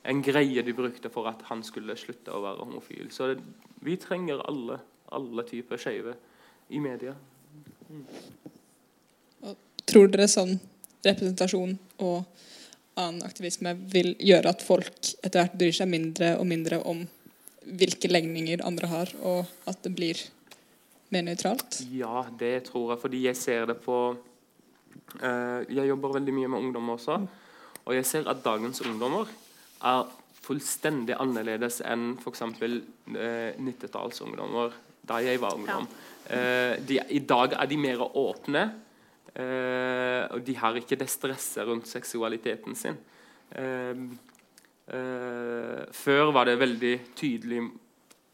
En 0.03 0.21
greie 0.21 0.61
de 0.61 0.73
brukte 0.73 1.09
for 1.09 1.27
at 1.27 1.41
han 1.49 1.59
skulle 1.63 1.95
slutte 1.99 2.31
å 2.31 2.39
være 2.39 2.63
homofil. 2.63 3.09
Så 3.11 3.27
det, 3.27 3.41
vi 3.83 3.97
trenger 3.99 4.39
alle, 4.47 4.77
alle 5.11 5.43
typer 5.43 5.77
skeive 5.77 6.13
i 6.69 6.79
media. 6.79 7.13
Tror 9.85 10.07
dere 10.07 10.29
sånn 10.31 10.55
representasjon 11.03 11.75
og 11.99 12.23
annen 12.95 13.25
aktivisme 13.27 13.75
vil 13.91 14.13
gjøre 14.23 14.55
at 14.55 14.63
folk 14.63 15.11
etter 15.19 15.41
hvert 15.41 15.59
bryr 15.59 15.75
seg 15.75 15.91
mindre 15.91 16.31
og 16.39 16.47
mindre 16.47 16.79
om 16.87 17.03
hvilke 17.77 18.09
legninger 18.11 18.63
andre 18.65 18.89
har, 18.91 19.13
og 19.21 19.49
at 19.69 19.83
det 19.85 19.93
blir 19.95 20.21
mer 21.13 21.25
nøytralt? 21.27 21.81
Ja, 21.93 22.25
det 22.39 22.69
tror 22.69 22.93
jeg, 22.93 23.01
fordi 23.03 23.21
jeg 23.27 23.37
ser 23.37 23.69
det 23.69 23.79
på 23.83 23.99
eh, 25.21 25.61
Jeg 25.69 25.89
jobber 25.89 26.17
veldig 26.19 26.35
mye 26.35 26.51
med 26.51 26.65
ungdom 26.67 26.95
også, 26.95 27.19
og 27.85 27.95
jeg 27.95 28.05
ser 28.05 28.29
at 28.29 28.43
dagens 28.45 28.81
ungdommer 28.85 29.29
er 29.79 30.09
fullstendig 30.49 31.17
annerledes 31.21 31.79
enn 31.85 32.13
f.eks. 32.19 32.45
Eh, 32.45 33.57
90-tallsungdommer 33.59 34.77
da 35.09 35.19
jeg 35.25 35.41
var 35.41 35.57
ungdom. 35.57 35.87
Eh, 36.29 36.77
de, 36.85 36.99
I 37.09 37.21
dag 37.25 37.55
er 37.57 37.69
de 37.69 37.77
mer 37.81 38.03
åpne, 38.05 38.63
eh, 39.33 40.23
og 40.29 40.43
de 40.45 40.57
har 40.57 40.77
ikke 40.77 40.97
det 40.99 41.09
stresset 41.09 41.65
rundt 41.67 41.89
seksualiteten 41.89 42.77
sin. 42.77 42.97
Eh, 43.57 44.03
før 44.89 46.31
var 46.33 46.49
det 46.49 46.55
veldig 46.57 46.93
tydelig 47.17 47.59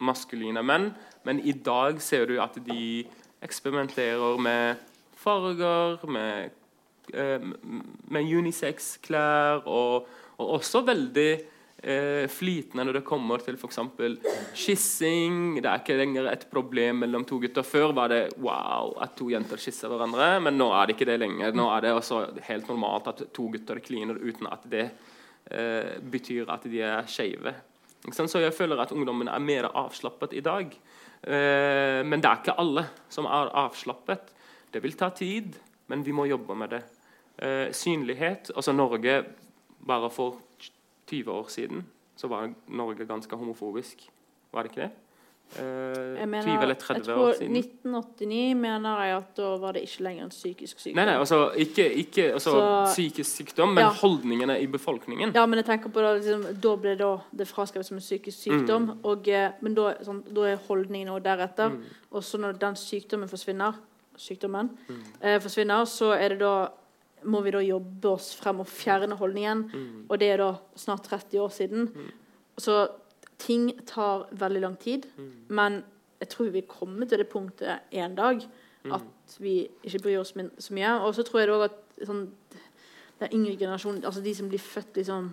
maskuline 0.04 0.64
menn, 0.64 0.90
men 1.28 1.40
i 1.44 1.54
dag 1.66 2.02
ser 2.04 2.30
du 2.30 2.38
at 2.42 2.58
de 2.64 3.06
eksperimenterer 3.46 4.38
med 4.42 4.84
farger, 5.26 6.06
med, 6.12 6.54
eh, 7.14 7.42
med 8.12 8.32
unisex-klær, 8.38 9.66
og, 9.66 10.08
og 10.38 10.54
også 10.60 10.84
veldig 10.86 11.32
eh, 11.86 12.26
flytende 12.32 12.86
når 12.86 13.00
det 13.00 13.06
kommer 13.08 13.42
til 13.44 13.58
f.eks. 13.58 13.80
kyssing. 14.54 15.58
Det 15.62 15.70
er 15.70 15.82
ikke 15.82 15.98
lenger 16.00 16.30
et 16.32 16.46
problem 16.52 17.04
mellom 17.06 17.26
to 17.28 17.40
gutter. 17.42 17.66
Før 17.66 17.96
var 17.98 18.14
det 18.14 18.22
wow 18.38 18.94
at 19.02 19.16
to 19.18 19.32
jenter 19.34 19.62
kysser 19.62 19.92
hverandre, 19.92 20.36
men 20.46 20.60
nå 20.60 20.70
er 20.74 20.86
det 20.86 20.98
ikke 20.98 21.10
det 21.12 21.20
lenger. 21.24 21.58
Nå 21.58 21.70
er 21.74 21.88
det 21.88 21.96
også 21.96 22.26
helt 22.50 22.72
normalt 22.72 23.12
at 23.14 23.28
to 23.36 23.50
gutter 23.54 23.82
kliner 23.84 24.20
uten 24.22 24.52
at 24.52 24.70
det 24.72 24.90
eh, 25.52 25.96
betyr 26.02 26.50
at 26.52 26.68
de 26.70 26.82
er 26.82 27.08
skeive. 27.10 27.56
Så 28.14 28.40
jeg 28.40 28.54
føler 28.54 28.82
at 28.82 28.92
ungdommen 28.94 29.28
er 29.28 29.42
mer 29.42 29.70
avslappet 29.74 30.34
i 30.34 30.44
dag. 30.46 30.74
Eh, 31.26 32.02
men 32.06 32.22
det 32.22 32.30
er 32.30 32.42
ikke 32.42 32.60
alle 32.62 32.86
som 33.10 33.26
er 33.26 33.54
avslappet. 33.66 34.34
Det 34.74 34.84
vil 34.84 34.98
ta 34.98 35.10
tid, 35.10 35.56
men 35.88 36.06
vi 36.06 36.14
må 36.14 36.28
jobbe 36.30 36.56
med 36.56 36.76
det. 36.76 36.84
Eh, 37.38 37.72
synlighet 37.74 38.52
altså 38.56 38.72
Norge 38.72 39.26
Bare 39.86 40.10
for 40.10 40.40
20 41.06 41.30
år 41.30 41.50
siden 41.54 41.84
så 42.18 42.28
var 42.28 42.50
Norge 42.68 43.06
ganske 43.06 43.36
homofobisk. 43.36 44.00
Var 44.52 44.64
det 44.64 44.72
ikke 44.72 44.82
det? 44.82 45.05
Eh, 45.58 45.62
Jeg 46.20 46.28
20 46.44 46.62
eller 46.62 46.68
jeg 46.68 46.78
30 46.80 47.04
tror 47.06 47.18
år 47.30 47.34
siden. 47.38 47.56
1989 47.56 48.56
mener 48.56 49.04
jeg 49.06 49.16
at 49.18 49.36
da 49.38 49.50
var 49.62 49.72
det 49.74 49.84
ikke 49.86 50.04
lenger 50.04 50.24
en 50.24 50.30
psykisk 50.34 50.80
sykdom. 50.80 50.96
Nei, 50.96 51.06
nei, 51.06 51.14
altså 51.22 51.52
ikke, 51.56 51.86
ikke 52.02 52.26
altså, 52.34 52.52
Så- 52.52 52.94
psykisk 52.94 53.30
sykdom, 53.38 53.70
men 53.74 53.84
Ja. 53.84 53.90
holdningene 53.90 54.60
i 54.62 54.66
befolkningen. 54.68 55.34
Ja, 55.36 55.46
men 55.46 55.58
jeg 55.58 55.66
tenker 55.66 55.90
på 55.90 56.02
da 56.02 56.14
liksom, 56.18 56.60
Da 56.62 56.76
ble 56.76 56.96
det, 56.98 57.20
det 57.38 57.48
fraskrevet 57.48 57.86
som 57.86 57.98
en 57.98 58.02
psykisk 58.02 58.38
sykdom. 58.38 58.86
Mm. 58.88 59.00
Og, 59.06 59.28
eh, 59.28 59.52
men 59.62 59.74
da, 59.76 59.94
sånn, 60.04 60.24
da 60.34 60.42
er 60.42 60.58
holdningen 60.68 61.10
og 61.10 61.24
deretter. 61.24 61.72
Og 62.12 62.22
så 62.24 62.38
når 62.40 62.60
den 62.60 62.74
sykdommen 62.76 63.30
forsvinner, 63.30 63.76
sykdommen 64.18 64.70
Mm. 64.90 65.04
eh, 65.22 65.40
forsvinner, 65.40 65.86
så 65.86 66.12
er 66.20 66.30
det 66.30 66.40
da 66.40 66.68
må 67.24 67.42
vi 67.44 67.52
da 67.52 67.60
jobbe 67.60 68.06
oss 68.06 68.36
frem 68.36 68.60
og 68.60 68.68
fjerne 68.68 69.18
holdningen. 69.18 69.72
Mm. 69.74 70.06
Og 70.10 70.20
det 70.20 70.28
er 70.34 70.38
da 70.38 70.58
snart 70.76 71.04
30 71.04 71.40
år 71.40 71.50
siden. 71.50 71.92
Så 72.60 72.88
ting 73.40 73.72
tar 73.86 74.28
veldig 74.32 74.62
lang 74.62 74.78
tid. 74.80 75.06
Mm. 75.18 75.32
Men 75.50 75.84
jeg 76.20 76.30
tror 76.30 76.50
vi 76.54 76.62
kommer 76.62 77.06
til 77.06 77.18
det 77.18 77.28
punktet 77.30 77.80
en 77.92 78.16
dag 78.16 78.42
Mm. 78.86 78.92
at 78.94 79.38
vi 79.40 79.68
ikke 79.84 80.00
bryr 80.04 80.20
oss 80.20 80.34
så 80.60 80.74
mye. 80.74 81.00
Og 81.02 81.16
så 81.16 81.24
tror 81.24 81.40
jeg 81.40 81.48
det 81.48 81.56
også 81.56 81.64
at 81.74 82.08
sånn, 82.08 82.28
den 83.20 83.30
yngre 83.34 83.58
generasjonen, 83.58 84.06
altså 84.06 84.22
de 84.22 84.36
som 84.36 84.50
blir 84.50 84.60
født 84.60 84.94
liksom 84.96 85.32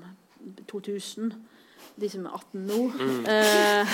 2000, 0.68 1.32
de 2.00 2.08
som 2.08 2.26
er 2.26 2.30
18 2.30 2.66
nå 2.66 2.92
Mm. 2.96 3.26
eh, 3.32 3.86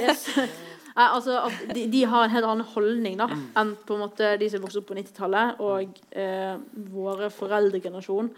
yes. 0.00 0.28
Nei, 0.96 1.06
altså 1.12 1.38
at 1.44 1.74
de, 1.74 1.86
de 1.92 2.04
har 2.08 2.24
en 2.24 2.30
helt 2.30 2.44
annen 2.48 2.66
holdning 2.66 3.18
da, 3.18 3.26
Mm. 3.26 3.46
enn 3.56 3.74
på 3.86 3.94
en 3.94 4.00
måte 4.00 4.38
de 4.40 4.50
som 4.50 4.60
vokste 4.62 4.78
opp 4.80 4.86
på 4.88 4.94
90-tallet 4.96 5.60
og 5.60 5.98
eh, 6.12 6.56
våre 6.92 7.30
foreldregenerasjon. 7.30 8.30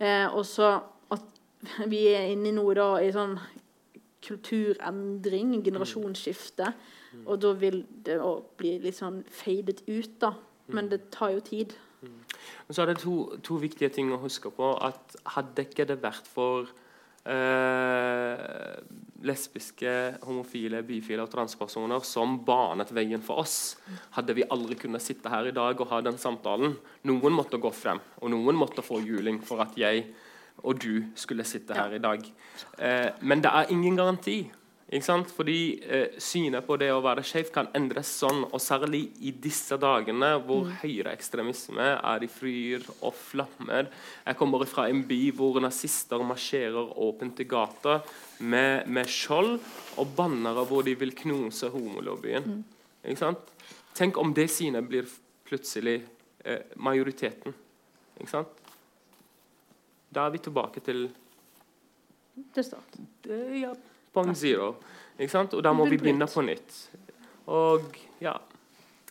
Eh, 0.00 0.26
og 0.34 0.44
så 0.44 0.80
at 1.10 1.22
vi 1.88 2.06
er 2.12 2.28
inne 2.32 2.52
nå 2.52 2.74
da 2.76 2.90
i 3.00 3.10
sånn 3.12 3.38
kulturendring, 4.24 5.56
generasjonsskifte. 5.64 6.72
Og 7.24 7.38
da 7.42 7.52
vil 7.58 7.82
det 8.06 8.18
òg 8.22 8.54
bli 8.58 8.76
litt 8.82 8.98
sånn 8.98 9.22
fadet 9.30 9.84
ut, 9.86 10.16
da. 10.22 10.34
Men 10.72 10.88
det 10.90 11.04
tar 11.14 11.34
jo 11.34 11.42
tid. 11.44 11.74
Så 12.70 12.82
er 12.82 12.92
det 12.92 13.02
to, 13.02 13.36
to 13.44 13.58
viktige 13.60 13.92
ting 13.92 14.12
å 14.12 14.20
huske 14.22 14.50
på. 14.52 14.74
at 14.82 15.16
Hadde 15.36 15.66
ikke 15.68 15.86
det 15.88 16.00
vært 16.02 16.28
for 16.30 16.70
eh, 17.28 18.74
lesbiske, 19.24 19.94
homofile, 20.24 20.82
bifile 20.86 21.24
og 21.24 21.32
transpersoner 21.32 22.04
som 22.06 22.38
banet 22.44 22.92
veien 22.96 23.24
for 23.24 23.44
oss, 23.44 23.76
hadde 24.16 24.36
vi 24.36 24.46
aldri 24.52 24.78
kunnet 24.80 25.04
sitte 25.04 25.32
her 25.32 25.48
i 25.48 25.56
dag 25.56 25.80
og 25.80 25.90
ha 25.92 26.02
den 26.04 26.20
samtalen. 26.20 26.76
Noen 27.08 27.36
måtte 27.36 27.60
gå 27.60 27.72
frem, 27.74 28.00
og 28.20 28.32
noen 28.32 28.58
måtte 28.58 28.84
få 28.84 29.00
juling 29.04 29.40
for 29.44 29.64
at 29.64 29.76
jeg 29.80 30.06
og 30.64 30.80
du 30.80 31.04
skulle 31.18 31.44
sitte 31.46 31.76
her 31.76 31.94
i 31.94 32.02
dag. 32.02 32.24
Eh, 32.78 33.08
men 33.20 33.42
det 33.44 33.52
er 33.52 33.72
ingen 33.74 33.96
garanti. 33.96 34.38
Ikke 34.94 35.06
sant? 35.06 35.30
Fordi 35.32 35.80
eh, 35.82 36.16
synet 36.22 36.66
på 36.66 36.76
det 36.78 36.90
å 36.92 37.00
være 37.02 37.24
skeiv 37.26 37.48
kan 37.54 37.70
endres 37.74 38.10
sånn, 38.20 38.42
og 38.46 38.60
særlig 38.62 39.08
i 39.24 39.32
disse 39.32 39.78
dagene 39.80 40.34
hvor 40.44 40.68
høyreekstremisme 40.82 41.88
er 41.96 42.24
i 42.24 42.28
fryr 42.30 42.84
og 43.00 43.16
flammer. 43.16 43.88
Jeg 44.26 44.38
kommer 44.38 44.66
fra 44.70 44.86
en 44.92 45.02
by 45.08 45.20
hvor 45.34 45.58
nazister 45.64 46.22
marsjerer 46.22 46.92
åpent 47.06 47.42
i 47.42 47.48
gata 47.48 47.98
med, 48.44 48.86
med 48.86 49.10
skjold 49.10 49.56
og 49.98 50.14
bannere 50.16 50.66
hvor 50.68 50.86
de 50.86 50.94
vil 51.00 51.16
knuse 51.24 51.72
homolobbyen. 51.74 52.60
Ikke 53.02 53.22
sant? 53.24 53.54
Tenk 53.96 54.18
om 54.20 54.34
det 54.36 54.50
synet 54.52 54.86
blir 54.90 55.08
plutselig 55.48 56.02
eh, 56.44 56.70
majoriteten. 56.76 57.56
Ikke 58.20 58.30
sant? 58.30 58.63
Da 60.14 60.26
er 60.26 60.34
vi 60.34 60.38
tilbake 60.38 60.80
til 60.84 61.08
Til 62.54 62.64
start. 62.64 62.98
Ja, 63.54 63.72
point 64.12 64.38
zero. 64.38 64.74
Ikke 65.18 65.30
sant? 65.30 65.54
Og 65.54 65.62
da 65.62 65.72
må 65.72 65.86
vi 65.86 65.98
begynne 65.98 66.26
på 66.26 66.42
nytt. 66.42 66.78
Og 67.46 67.94
ja, 68.22 68.34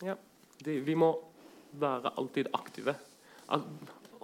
ja 0.04 0.16
det, 0.66 0.82
Vi 0.86 0.96
må 0.96 1.14
være 1.80 2.12
alltid 2.18 2.52
aktive. 2.54 2.96
Al 3.50 3.64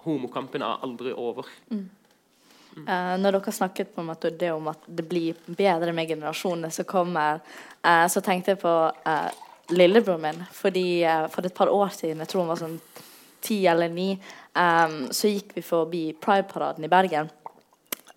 homokampen 0.04 0.62
er 0.62 0.84
aldri 0.84 1.12
over. 1.12 1.48
Eh, 1.72 3.14
når 3.20 3.36
dere 3.36 3.52
snakket 3.52 3.94
på 3.94 4.00
en 4.00 4.08
måte 4.08 4.30
det 4.30 4.52
om 4.52 4.68
at 4.72 4.84
det 4.86 5.04
blir 5.08 5.36
bedre 5.46 5.92
med 5.92 6.08
generasjonene 6.08 6.70
som 6.72 6.88
kommer, 6.88 7.40
uh, 7.84 8.06
så 8.08 8.22
tenkte 8.24 8.54
jeg 8.54 8.60
på 8.62 8.74
uh, 8.88 9.30
lillebroren 9.74 10.22
min. 10.22 10.44
Fordi 10.52 11.04
For 11.30 11.46
et 11.46 11.54
par 11.54 11.68
år 11.68 11.88
siden, 11.88 12.18
jeg 12.20 12.28
tror 12.28 12.44
han 12.44 12.52
var 12.52 12.62
sånn 12.62 12.78
ti 13.40 13.66
eller 13.66 13.88
ni, 13.88 14.14
eh, 14.60 14.96
så 15.16 15.32
gikk 15.32 15.56
vi 15.56 15.66
forbi 15.66 16.04
Pride-paraden 16.20 16.86
i 16.86 16.92
Bergen. 16.92 17.30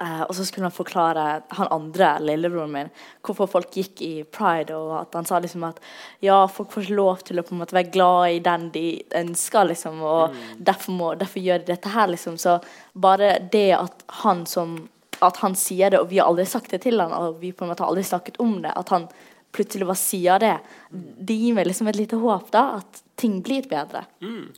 Uh, 0.01 0.23
og 0.25 0.33
så 0.35 0.41
skulle 0.43 0.65
han 0.65 0.73
forklare 0.73 1.23
han 1.53 1.69
andre, 1.71 2.15
lillebroren 2.25 2.71
min, 2.73 2.87
hvorfor 3.23 3.47
folk 3.47 3.75
gikk 3.77 4.01
i 4.03 4.23
pride. 4.25 4.73
Og 4.73 4.95
at 4.97 5.13
han 5.15 5.27
sa 5.29 5.37
liksom 5.39 5.63
at 5.67 5.77
ja, 6.23 6.39
folk 6.49 6.73
får 6.73 6.87
ikke 6.87 6.97
lov 6.97 7.21
til 7.27 7.39
å 7.39 7.43
på 7.45 7.53
en 7.53 7.61
måte 7.61 7.77
være 7.77 7.93
glad 7.93 8.33
i 8.33 8.41
den 8.43 8.65
de 8.73 8.87
ønsker, 9.21 9.69
liksom. 9.69 10.01
Og 10.01 10.33
mm. 10.33 10.41
derfor, 10.65 10.97
må, 10.97 11.11
derfor 11.19 11.45
gjør 11.45 11.61
de 11.61 11.71
dette 11.75 11.93
her, 11.93 12.09
liksom. 12.09 12.39
Så 12.41 12.57
bare 12.93 13.37
det 13.53 13.69
at 13.77 14.03
han 14.23 14.47
som 14.49 14.81
at 15.23 15.37
han 15.39 15.53
sier 15.55 15.93
det, 15.93 16.01
og 16.01 16.09
vi 16.09 16.17
har 16.19 16.27
aldri 16.27 16.43
sagt 16.49 16.73
det 16.73 16.81
til 16.83 16.99
han, 16.99 17.13
og 17.15 17.37
vi 17.39 17.53
på 17.55 17.63
en 17.63 17.69
måte 17.71 17.85
har 17.85 17.93
aldri 17.93 18.03
snakket 18.03 18.41
om 18.43 18.57
det, 18.65 18.73
at 18.75 18.89
han 18.91 19.05
plutselig 19.53 19.87
bare 19.87 20.01
sier 20.01 20.41
det, 20.41 20.55
det 20.91 21.37
gir 21.37 21.55
meg 21.55 21.69
liksom 21.69 21.87
et 21.87 21.99
lite 21.99 22.19
håp, 22.19 22.49
da, 22.51 22.81
at 22.81 23.03
ting 23.21 23.37
blir 23.45 23.63
bedre. 23.69 24.03
Mm. 24.25 24.49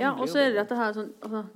Ja, 0.00 0.12
og 0.14 0.28
så 0.30 0.40
er 0.40 0.52
det 0.52 0.62
dette 0.62 0.78
her 0.78 0.96
sånn 0.96 1.12
altså, 1.20 1.46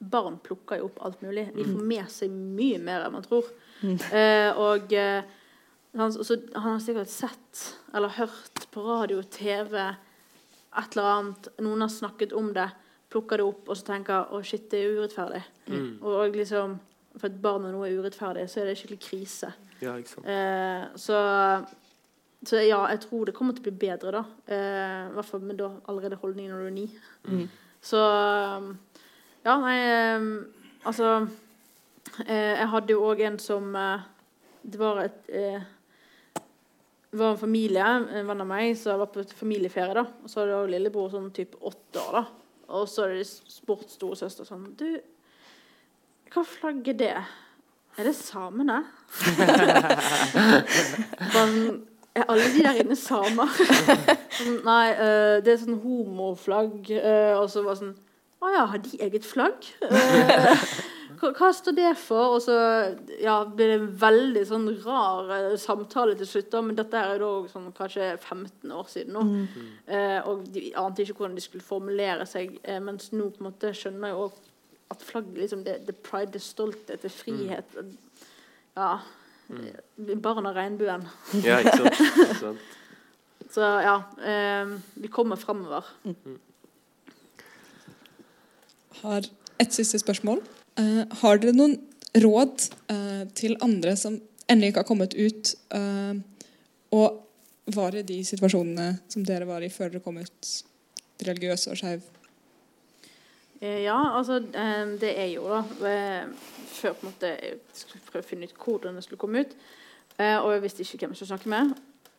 barn 0.00 0.38
plukker 0.40 0.80
jo 0.80 0.88
opp 0.88 1.00
alt 1.04 1.20
mulig. 1.22 1.50
De 1.54 1.64
får 1.66 1.84
med 1.92 2.08
seg 2.12 2.32
mye 2.32 2.80
mer 2.80 3.04
enn 3.04 3.14
man 3.18 3.26
tror. 3.26 3.50
Mm. 3.80 3.98
Eh, 4.20 4.58
og 4.60 4.92
eh, 4.96 5.28
han, 5.96 6.12
så, 6.12 6.36
han, 6.54 6.74
har 6.74 6.82
sikkert 6.84 7.10
sett 7.10 7.62
eller 7.94 8.12
hørt 8.16 8.66
på 8.70 8.84
radio, 8.84 9.22
TV, 9.22 9.76
et 9.80 10.96
eller 10.96 11.10
annet. 11.10 11.50
Noen 11.64 11.84
har 11.84 11.92
snakket 11.92 12.34
om 12.36 12.52
det, 12.56 12.68
plukker 13.10 13.40
det 13.40 13.46
opp 13.48 13.70
og 13.72 13.78
så 13.78 13.88
tenker 13.88 14.30
å 14.30 14.42
shit, 14.46 14.68
det 14.70 14.82
er 14.84 15.00
urettferdig. 15.00 15.42
Mm. 15.70 15.90
Og 16.06 16.36
liksom 16.36 16.78
For 17.18 17.26
et 17.26 17.40
barn 17.42 17.64
når 17.66 17.72
noe 17.74 17.88
er 17.88 17.96
urettferdig, 17.98 18.44
så 18.46 18.60
er 18.62 18.68
det 18.70 18.76
skikkelig 18.78 19.00
krise. 19.02 19.48
Ja, 19.82 19.96
eh, 19.98 20.84
så, 21.00 21.16
så 22.46 22.60
ja, 22.62 22.84
jeg 22.92 23.00
tror 23.02 23.26
det 23.26 23.34
kommer 23.34 23.56
til 23.56 23.64
å 23.64 23.66
bli 23.66 23.88
bedre, 23.88 24.12
da. 24.14 24.22
Eh, 24.46 25.08
I 25.08 25.16
hvert 25.16 25.28
fall 25.32 25.42
med 25.42 25.58
da 25.58 25.72
allerede 25.90 26.20
holdningen 26.22 26.54
når 26.54 26.62
du 26.62 26.68
er 26.68 26.76
ni. 26.76 26.86
Mm. 27.26 27.48
Så 27.82 27.98
ja, 29.44 29.56
nei 29.56 29.76
ehm, 29.80 30.32
Altså 30.84 31.26
eh, 32.26 32.58
Jeg 32.58 32.68
hadde 32.72 32.92
jo 32.92 33.04
òg 33.08 33.22
en 33.24 33.38
som 33.40 33.70
eh, 33.76 34.02
Det 34.62 34.80
var 34.80 35.04
et 35.06 35.30
eh, 35.32 35.60
det 37.10 37.18
var 37.18 37.32
en 37.32 37.40
familie, 37.40 37.82
en 37.82 38.28
venn 38.28 38.42
av 38.44 38.46
meg, 38.46 38.76
som 38.78 39.00
var 39.00 39.08
på 39.10 39.24
familieferie. 39.34 39.96
da, 39.98 40.04
og 40.06 40.30
Så 40.30 40.44
hadde 40.44 40.54
jeg 40.54 40.70
lillebror 40.76 41.08
sånn 41.10 41.32
type 41.34 41.58
åtte 41.66 41.98
år. 41.98 42.20
da, 42.20 42.22
Og 42.76 42.84
så 42.86 43.02
hadde 43.02 43.16
de 43.18 43.24
spurt 43.26 43.90
storesøster 43.90 44.46
sånn 44.46 44.68
Du, 44.78 44.86
hva 46.30 46.44
flagg 46.46 46.86
er 46.92 46.98
det? 47.00 47.16
Er 47.98 48.06
det 48.06 48.14
samene? 48.14 48.76
sånn, 51.34 51.56
er 52.20 52.30
alle 52.32 52.52
de 52.52 52.62
der 52.64 52.78
inne 52.84 52.98
samer? 52.98 53.58
sånn, 54.38 54.60
nei, 54.66 54.84
uh, 54.98 55.40
det 55.44 55.54
er 55.54 55.60
sånn 55.64 55.80
homoflagg. 55.82 56.78
Uh, 56.92 57.34
og 57.40 57.50
så 57.52 57.64
var 57.66 57.80
sånn 57.80 57.96
å 58.40 58.48
ja, 58.48 58.64
har 58.72 58.80
de 58.80 58.96
eget 59.04 59.26
flagg? 59.28 59.66
Eh, 59.84 60.62
hva, 61.20 61.50
står 61.52 61.74
det 61.76 61.90
for? 62.00 62.38
Og 62.38 62.40
så 62.40 62.54
ja, 63.20 63.34
blir 63.44 63.68
det 63.68 63.76
en 63.76 63.90
veldig 64.00 64.44
sånn 64.48 64.64
rar 64.86 65.28
eh, 65.36 65.56
samtale 65.60 66.14
til 66.16 66.28
slutt. 66.28 66.48
Da. 66.54 66.62
Men 66.64 66.78
dette 66.78 67.02
er 67.04 67.20
jo 67.20 67.44
sånn, 67.52 67.68
kanskje 67.76 68.14
15 68.14 68.72
år 68.72 68.88
siden 68.88 69.12
nå. 69.18 69.26
Mm. 69.28 69.66
Eh, 69.92 70.16
og 70.30 70.46
de 70.54 70.70
ante 70.80 71.04
ikke 71.04 71.18
hvordan 71.18 71.36
de 71.36 71.44
skulle 71.44 71.66
formulere 71.66 72.24
seg. 72.28 72.56
Eh, 72.64 72.80
mens 72.80 73.12
nå 73.12 73.28
på 73.28 73.44
en 73.44 73.50
måte 73.50 73.74
skjønner 73.76 74.08
jeg 74.08 74.16
jo 74.16 74.30
at 74.90 75.04
flagget 75.06 75.42
liksom, 75.44 75.66
det, 75.68 75.76
det 75.86 75.98
pride, 76.00 76.32
det 76.38 76.42
stolthet, 76.42 77.04
det 77.04 77.12
frihet. 77.12 77.76
Mm. 77.76 77.92
Ja. 78.80 78.94
Mm. 79.50 80.20
Barn 80.22 80.46
av 80.46 80.54
regnbuen. 80.54 81.08
ja, 81.46 81.58
ikke 81.60 81.90
sant. 82.38 82.62
så 83.54 83.72
ja. 83.82 83.96
Eh, 84.22 84.78
vi 85.02 85.10
kommer 85.12 85.40
framover. 85.40 85.84
Mm 86.06 86.38
har 89.02 89.26
et 89.60 89.74
siste 89.74 90.00
spørsmål. 90.00 90.40
Eh, 90.80 91.02
har 91.22 91.40
dere 91.40 91.56
noen 91.56 91.76
råd 92.20 92.68
eh, 92.92 93.24
til 93.38 93.56
andre 93.64 93.96
som 93.98 94.18
ennå 94.50 94.70
ikke 94.70 94.82
har 94.82 94.88
kommet 94.88 95.14
ut, 95.14 95.52
uh, 95.70 96.16
og 96.90 97.20
var 97.70 97.94
i 97.94 98.02
de 98.02 98.16
situasjonene 98.26 98.96
som 99.06 99.22
dere 99.22 99.46
var 99.46 99.62
i 99.62 99.68
før 99.70 99.92
dere 99.92 100.02
kom 100.02 100.16
ut, 100.18 100.48
religiøse 101.22 101.70
og 101.70 101.78
skeiv? 101.78 102.08
Ja, 103.60 103.98
altså 104.16 104.38
det 104.40 105.10
jeg 105.10 105.34
gjorde 105.34 105.58
da 105.82 105.90
Før 106.70 106.94
på 106.96 107.04
en 107.04 107.10
måte 107.10 107.32
jeg 107.34 107.58
skulle 107.76 108.06
prøve 108.06 108.24
å 108.24 108.28
finne 108.30 108.48
ut 108.48 108.54
hvordan 108.56 108.96
det 108.96 109.04
skulle 109.04 109.20
komme 109.20 109.42
ut. 109.44 109.52
Og 110.16 110.48
jeg 110.54 110.62
visste 110.64 110.84
ikke 110.84 111.02
hvem 111.02 111.12
jeg 111.12 111.20
skulle 111.20 111.34
snakke 111.34 111.52
med, 111.52 111.74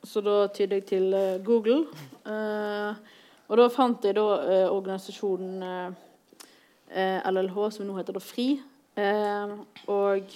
så 0.05 0.21
da 0.25 0.35
tydde 0.53 0.77
jeg 0.77 0.85
til 0.89 1.17
Google. 1.45 1.79
Og 3.49 3.57
da 3.57 3.67
fant 3.73 4.05
jeg 4.05 4.15
da 4.17 4.27
organisasjonen 4.69 5.65
eh, 6.91 7.27
LLH, 7.31 7.57
som 7.71 7.87
nå 7.87 7.97
heter 7.97 8.15
da 8.15 8.23
FRI. 8.23 8.47
Eh, 8.99 9.53
og 9.91 10.33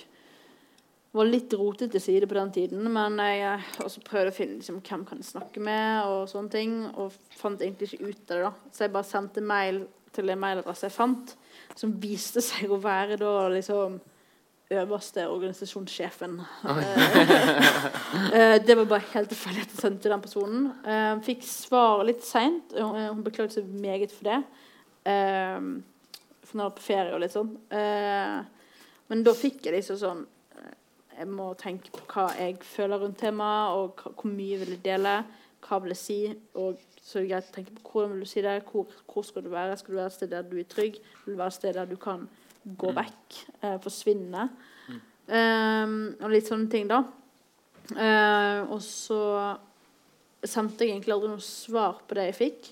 var 1.15 1.29
litt 1.29 1.53
rotete 1.55 1.99
side 2.03 2.27
på 2.27 2.35
den 2.37 2.51
tiden, 2.55 2.87
men 2.91 3.19
jeg 3.23 3.43
eh, 3.47 3.67
også 3.83 4.03
prøvde 4.05 4.33
å 4.33 4.35
finne 4.35 4.59
liksom, 4.59 4.81
hvem 4.83 5.05
kan 5.07 5.21
jeg 5.21 5.29
snakke 5.29 5.63
med, 5.63 6.09
og 6.09 6.29
sånne 6.31 6.51
ting, 6.51 6.77
og 6.95 7.15
fant 7.35 7.63
egentlig 7.63 7.93
ikke 7.93 8.09
ut 8.09 8.31
av 8.31 8.35
det. 8.35 8.41
da. 8.47 8.71
Så 8.71 8.85
jeg 8.85 8.95
bare 8.95 9.11
sendte 9.11 9.45
mail 9.45 9.85
til 10.16 10.32
en 10.32 10.41
mailadresse 10.41 10.88
jeg 10.88 10.95
fant, 10.95 11.36
som 11.76 11.93
viste 12.01 12.43
seg 12.43 12.72
å 12.72 12.82
være 12.82 13.20
da 13.22 13.34
liksom 13.53 13.99
øverste 14.74 15.28
organisasjonssjefen. 15.30 16.41
Eh, 18.36 18.66
det 18.68 18.78
var 18.78 18.86
bare 18.86 19.03
helt 19.13 19.30
tilfeldig 19.30 19.61
at 19.61 19.74
jeg 19.74 19.80
sendte 19.80 20.09
den 20.09 20.22
personen. 20.22 20.63
Eh, 20.88 21.20
fikk 21.24 21.43
svar 21.45 22.03
litt 22.07 22.24
seint. 22.26 22.74
Hun 22.74 23.22
beklaget 23.24 23.57
seg 23.57 23.68
meget 23.82 24.11
for 24.11 24.28
det. 24.30 24.38
Eh, 25.11 25.68
for 26.45 26.55
jeg 26.55 26.63
var 26.63 26.74
på 26.78 26.86
ferie 26.86 27.13
og 27.13 27.22
litt 27.24 27.36
sånn. 27.36 27.51
Eh, 27.76 28.38
men 29.11 29.24
da 29.26 29.36
fikk 29.38 29.68
jeg 29.68 29.76
liksom 29.78 29.99
sånn 30.01 30.24
eh, 30.57 30.74
Jeg 31.20 31.30
må 31.32 31.51
tenke 31.59 31.91
på 31.93 32.05
hva 32.13 32.28
jeg 32.39 32.57
føler 32.66 33.03
rundt 33.03 33.20
temaet, 33.22 33.76
og 33.78 34.16
hvor 34.16 34.32
mye 34.32 34.59
vil 34.63 34.76
jeg 34.78 34.84
dele. 34.88 35.18
Hva 35.66 35.82
vil 35.84 35.95
jeg 35.95 36.01
si? 36.01 36.20
Og 36.61 36.80
så 37.05 37.19
er 37.19 37.25
det 37.25 37.29
greit 37.29 37.49
å 37.51 37.53
tenke 37.53 37.75
på 37.77 37.91
hvordan 37.91 38.15
vil 38.15 38.23
du 38.25 38.29
si 38.29 38.41
det. 38.41 38.55
Hvor, 38.65 38.93
hvor 39.05 39.25
skal 39.27 39.43
du 39.45 39.51
være? 39.53 39.77
Skal 39.77 39.93
du 39.93 39.99
være 39.99 40.09
et 40.09 40.15
sted 40.15 40.31
der 40.33 40.47
du 40.49 40.55
er 40.57 40.65
trygg? 40.69 40.97
Vil 41.25 41.35
du 41.35 41.37
være 41.37 41.53
et 41.53 41.57
sted 41.59 41.77
der 41.77 41.89
du 41.89 41.99
kan 42.01 42.23
gå 42.65 42.89
mm. 42.89 42.97
vekk? 42.97 43.37
Eh, 43.59 43.75
forsvinne? 43.83 44.47
Mm. 44.89 45.03
Um, 45.29 45.93
og 46.25 46.33
litt 46.33 46.49
sånne 46.49 46.71
ting, 46.73 46.89
da. 46.89 47.03
Uh, 47.93 48.73
og 48.73 48.79
så 48.81 49.19
sendte 50.45 50.85
jeg 50.85 50.95
egentlig 50.95 51.13
aldri 51.13 51.29
noe 51.29 51.45
svar 51.45 52.01
på 52.09 52.17
det 52.17 52.25
jeg 52.31 52.39
fikk. 52.39 52.71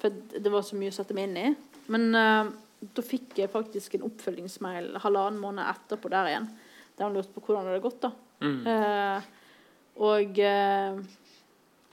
For 0.00 0.12
det 0.12 0.52
var 0.52 0.64
så 0.68 0.76
mye 0.76 0.92
å 0.92 0.98
sette 0.98 1.16
meg 1.16 1.30
inn 1.30 1.40
i. 1.40 1.48
Men 1.92 2.06
uh, 2.12 2.52
da 2.84 3.04
fikk 3.04 3.40
jeg 3.40 3.52
faktisk 3.52 3.96
en 3.96 4.04
oppfølgingsmail 4.10 4.92
halvannen 5.00 5.40
måned 5.40 5.64
etterpå 5.72 6.12
der 6.12 6.34
igjen. 6.34 6.52
Der 6.98 7.08
han 7.08 7.16
lurte 7.16 7.32
på 7.32 7.46
hvordan 7.46 7.64
det 7.64 7.78
hadde 7.78 7.86
gått. 7.88 8.04
da. 8.04 8.12
Mm. 8.44 8.60
Uh, 8.68 9.36
og, 10.00 10.38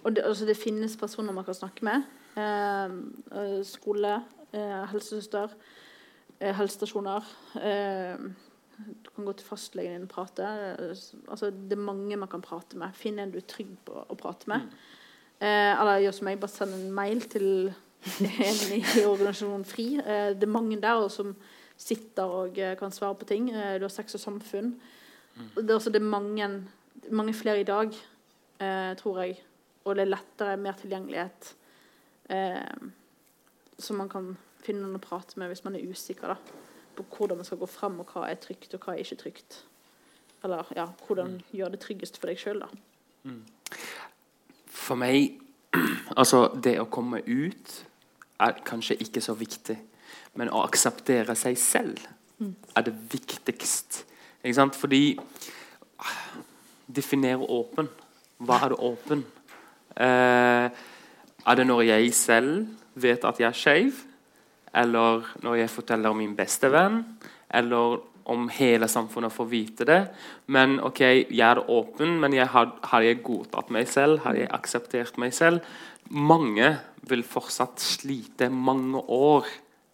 og 0.07 0.15
det, 0.15 0.23
altså 0.25 0.47
det, 0.47 0.55
finnes 0.57 0.95
personer 0.97 1.35
man 1.35 1.45
kan 1.45 1.57
snakke 1.57 1.85
med. 1.85 2.07
Eh, 2.39 2.95
eh 3.35 3.61
skole, 3.67 4.13
eh, 4.53 4.83
helsesøster, 4.91 5.55
eh, 6.39 6.55
helsestasjoner. 6.55 7.33
du 9.03 9.09
kan 9.15 9.25
gå 9.25 9.33
til 9.33 9.47
fastlegen 9.47 9.93
din 9.93 10.03
og 10.03 10.09
prate. 10.09 10.45
altså, 11.27 11.49
det 11.51 11.73
er 11.73 11.81
mange 11.81 12.17
man 12.17 12.29
kan 12.29 12.41
prate 12.41 12.77
med. 12.77 12.93
Finn 12.93 13.19
en 13.19 13.31
du 13.31 13.37
er 13.37 13.49
trygg 13.49 13.73
på 13.85 14.05
å 14.09 14.15
prate 14.15 14.47
med. 14.47 14.61
Mm. 14.61 14.71
eller 15.41 15.99
gjør 15.99 16.11
som 16.11 16.27
jeg, 16.27 16.39
bare 16.39 16.49
send 16.49 16.73
en 16.73 16.91
mail 16.91 17.21
til 17.21 17.73
en 18.19 18.77
i 18.77 19.05
organisasjonen 19.05 19.65
FRI. 19.65 19.87
Eh, 19.99 20.29
det 20.35 20.47
er 20.47 20.51
mange 20.51 20.79
der 20.81 21.07
som 21.11 21.35
sitter 21.77 22.23
og 22.23 22.57
eh, 22.57 22.75
kan 22.77 22.91
svare 22.91 23.15
på 23.15 23.27
ting. 23.29 23.49
Eh, 23.51 23.77
du 23.79 23.87
har 23.87 23.93
Sex 23.93 24.17
og 24.17 24.23
Samfunn. 24.23 24.75
Det 25.55 25.69
er, 25.69 25.75
også, 25.75 25.89
det 25.93 26.01
er 26.01 26.09
mange, 26.09 26.63
mange, 27.11 27.33
flere 27.33 27.61
i 27.61 27.63
dag, 27.63 27.91
tror 28.97 29.19
jeg. 29.21 29.35
Og 29.87 29.95
det 29.95 30.03
er 30.03 30.11
lettere, 30.11 30.57
mer 30.59 30.75
tilgjengelighet. 30.79 31.53
som 33.79 33.95
man 33.95 34.09
kan 34.09 34.33
finne 34.65 34.81
noen 34.83 34.97
å 34.97 35.03
prate 35.03 35.37
med 35.39 35.47
hvis 35.51 35.63
man 35.63 35.77
er 35.77 35.85
usikker 35.87 36.33
da, 36.33 36.35
på 36.97 37.05
hvordan 37.13 37.37
man 37.39 37.47
skal 37.47 37.59
gå 37.61 37.69
frem, 37.69 37.99
og 38.01 38.09
hva 38.11 38.25
er 38.27 38.39
trygt, 38.41 38.73
og 38.73 38.83
hva 38.83 38.95
er 38.95 39.05
ikke 39.05 39.19
trygt. 39.21 39.61
Eller 40.43 40.67
ja, 40.75 40.89
hvordan 41.05 41.37
mm. 41.37 41.43
gjøre 41.55 41.75
det 41.75 41.81
tryggest 41.85 42.17
for 42.19 42.27
deg 42.27 42.41
sjøl, 42.41 42.63
da. 42.65 42.67
Mm. 43.23 43.45
For 44.67 44.99
meg 44.99 45.37
Altså, 46.17 46.47
det 46.63 46.77
å 46.81 46.89
komme 46.89 47.19
ut 47.27 47.73
er 48.41 48.59
kanskje 48.65 48.97
ikke 49.03 49.21
så 49.21 49.35
viktig. 49.37 49.75
Men 50.39 50.49
å 50.49 50.63
akseptere 50.65 51.35
seg 51.37 51.57
selv 51.59 52.01
er 52.77 52.85
det 52.85 52.93
viktigst. 53.11 54.03
Ikke 54.41 54.57
sant? 54.57 54.77
Fordi 54.77 55.17
Definere 56.87 57.43
åpen. 57.51 57.89
Hva 58.39 58.61
er 58.63 58.75
åpen? 58.79 59.25
Eh, 59.97 60.67
er 61.47 61.55
det 61.57 61.65
når 61.67 61.81
jeg 61.87 62.13
selv 62.13 62.67
vet 62.95 63.25
at 63.25 63.39
jeg 63.41 63.49
er 63.49 63.57
skeiv? 63.57 64.03
Eller 64.75 65.25
når 65.43 65.61
jeg 65.63 65.73
forteller 65.73 66.13
min 66.17 66.35
beste 66.37 66.69
venn? 66.71 67.01
Eller 67.49 67.99
om 68.27 68.49
hele 68.51 68.89
samfunnet 68.91 69.33
får 69.33 69.47
vite 69.49 69.87
det? 69.87 70.01
Men 70.51 70.79
ok, 70.83 71.01
jeg 71.01 71.45
er 71.47 71.63
åpen, 71.71 72.17
men 72.19 72.35
jeg 72.35 72.49
har, 72.51 72.73
har 72.91 73.05
jeg 73.05 73.23
godtatt 73.23 73.71
meg 73.73 73.87
selv? 73.89 74.19
Har 74.25 74.35
jeg 74.37 74.51
akseptert 74.53 75.17
meg 75.21 75.33
selv? 75.33 75.63
Mange 76.09 76.75
vil 77.07 77.23
fortsatt 77.23 77.79
slite 77.83 78.51
mange 78.51 78.99
år 79.01 79.47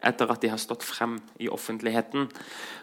etter 0.04 0.34
at 0.34 0.42
de 0.44 0.52
har 0.52 0.60
stått 0.60 0.84
frem 0.84 1.16
i 1.40 1.48
offentligheten. 1.48 2.28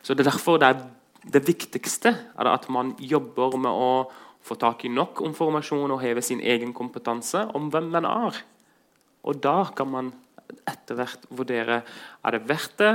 Så 0.03 0.15
Det 0.15 0.25
er 0.25 0.31
derfor 0.31 0.59
det 0.59 0.69
er 0.69 0.81
det 1.21 1.45
viktigste 1.45 2.15
er 2.39 2.49
at 2.49 2.69
man 2.73 2.95
jobber 2.99 3.59
med 3.61 3.71
å 3.71 3.93
få 4.43 4.57
tak 4.61 4.85
i 4.85 4.93
nok 4.93 5.21
informasjon 5.27 5.93
og 5.95 6.03
heve 6.03 6.23
sin 6.25 6.41
egen 6.41 6.73
kompetanse 6.77 7.47
om 7.57 7.69
hvem 7.73 7.91
man 7.93 8.09
er. 8.09 8.41
Og 9.25 9.41
da 9.43 9.65
kan 9.77 9.91
man 9.91 10.13
etter 10.67 10.99
hvert 10.99 11.27
vurdere 11.31 11.83
er 12.25 12.37
det 12.37 12.47
verdt 12.49 12.79
det. 12.81 12.95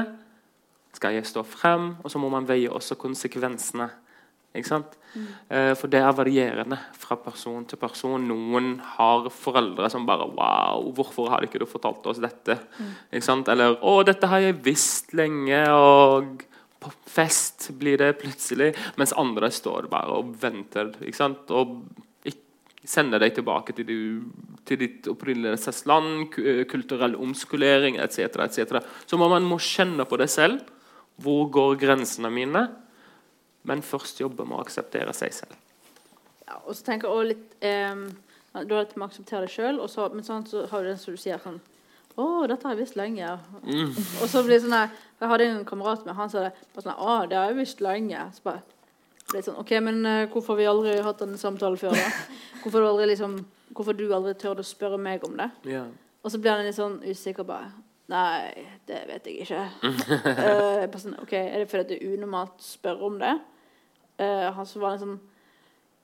Skal 0.96 1.18
jeg 1.18 1.28
stå 1.28 1.44
frem? 1.48 1.94
Og 2.04 2.12
så 2.12 2.20
må 2.20 2.32
man 2.32 2.48
veie 2.48 2.72
også 2.72 2.98
konsekvensene. 3.00 3.90
Mm. 4.56 5.24
Eh, 5.50 5.74
for 5.76 5.92
det 5.92 6.00
er 6.00 6.16
varierende 6.16 6.78
fra 6.96 7.18
person 7.20 7.66
til 7.68 7.80
person. 7.80 8.24
Noen 8.24 8.78
har 8.96 9.28
foreldre 9.28 9.90
som 9.92 10.06
bare 10.08 10.30
Wow, 10.32 10.94
hvorfor 10.96 11.30
har 11.30 11.44
ikke 11.44 11.60
du 11.60 11.66
fortalt 11.68 12.06
oss 12.08 12.22
dette? 12.24 12.56
Mm. 12.80 13.44
Eller 13.52 13.76
Å, 13.82 14.04
dette 14.08 14.28
har 14.28 14.40
jeg 14.40 14.64
visst 14.64 15.14
lenge. 15.14 15.60
og 15.72 16.46
på 16.80 16.92
fest 17.10 17.70
blir 17.80 17.98
det 18.02 18.14
plutselig. 18.22 18.74
Mens 19.00 19.16
andre 19.18 19.52
står 19.54 19.90
bare 19.92 20.20
og 20.20 20.36
venter. 20.42 20.92
ikke 21.02 21.18
sant? 21.18 21.52
Og 21.56 21.80
sender 22.86 23.22
deg 23.22 23.36
tilbake 23.36 23.74
til, 23.76 23.88
du, 23.88 24.56
til 24.68 24.80
ditt 24.82 25.08
opprinnelsesland, 25.10 26.28
kulturell 26.70 27.18
omskolering 27.22 28.00
etc. 28.02 28.40
etc. 28.46 28.80
Så 29.10 29.20
må 29.20 29.30
man 29.32 29.48
må 29.48 29.60
kjenne 29.62 30.06
på 30.08 30.20
det 30.22 30.30
selv. 30.34 30.62
Hvor 31.22 31.48
går 31.54 31.78
grensene 31.82 32.32
mine? 32.34 32.66
Men 33.66 33.82
først 33.86 34.20
jobbe 34.22 34.46
med 34.46 34.60
å 34.60 34.66
akseptere 34.66 35.14
seg 35.16 35.34
selv. 35.34 35.56
Ja, 36.46 36.60
og 36.62 36.76
så 36.76 36.86
tenker 36.86 37.08
jeg 37.08 37.16
også 37.16 37.30
litt 37.32 37.64
eh, 37.66 38.04
Du 38.68 38.76
har 38.76 38.84
dette 38.84 39.00
med 39.00 39.08
å 39.08 39.10
akseptere 39.10 39.48
deg 39.48 39.54
sjøl, 39.56 39.80
men 40.14 40.28
sånn, 40.28 40.46
så 40.50 40.68
har 40.70 40.84
du 40.84 40.92
det 40.92 41.00
som 41.02 41.16
du 41.16 41.22
sier 41.22 41.42
sånn 41.42 41.58
å, 42.16 42.26
dette 42.48 42.64
har 42.64 42.76
jeg 42.76 42.86
visst 42.86 42.96
lenge. 42.96 43.28
Mm. 43.66 43.92
Og 43.92 44.30
så 44.32 44.44
blir 44.46 44.56
det 44.56 44.64
sånn 44.64 44.76
Jeg 44.78 45.30
hadde 45.32 45.48
en 45.50 45.66
kamerat 45.68 46.06
med 46.08 46.16
han 46.16 46.32
sa 46.32 46.46
det 46.48 46.84
sånn 46.84 46.96
Å, 46.96 47.16
det 47.28 47.36
har 47.36 47.50
jeg 47.52 47.60
visst 47.60 47.84
lenge. 47.84 48.22
Så 48.36 48.46
bare, 48.46 48.62
ble 49.32 49.42
sånn, 49.44 49.60
ok, 49.60 49.74
men 49.84 50.00
uh, 50.08 50.22
Hvorfor 50.32 50.56
har 50.56 50.62
vi 50.62 50.70
aldri 50.72 50.96
hatt 51.04 51.24
en 51.26 51.36
samtale 51.40 51.80
før, 51.82 51.98
da? 51.98 52.08
Hvorfor 52.64 52.82
du 52.82 52.88
aldri, 52.88 53.10
liksom, 53.12 53.36
hvorfor 53.76 53.98
du 53.98 54.06
aldri 54.16 54.36
tør 54.40 54.64
å 54.64 54.66
spørre 54.66 55.00
meg 55.02 55.26
om 55.28 55.36
det? 55.42 55.50
Yeah. 55.68 55.92
Og 56.24 56.32
så 56.34 56.40
blir 56.42 56.56
han 56.56 56.66
litt 56.66 56.78
sånn 56.80 57.02
usikker. 57.06 57.46
bare 57.46 57.74
Nei, 58.10 58.66
det 58.86 59.02
vet 59.10 59.28
jeg 59.28 59.44
ikke. 59.44 59.62
uh, 60.86 61.00
sånn, 61.02 61.20
ok, 61.22 61.36
Er 61.42 61.64
det 61.64 61.70
fordi 61.72 61.90
det 61.92 62.00
er 62.00 62.16
unormalt 62.16 62.62
å 62.62 62.68
spørre 62.68 63.10
om 63.10 63.20
det? 63.22 63.36
Uh, 64.22 64.54
han 64.56 64.68
så 64.70 64.80
var 64.80 64.96
litt 64.96 65.04
sånn 65.04 65.20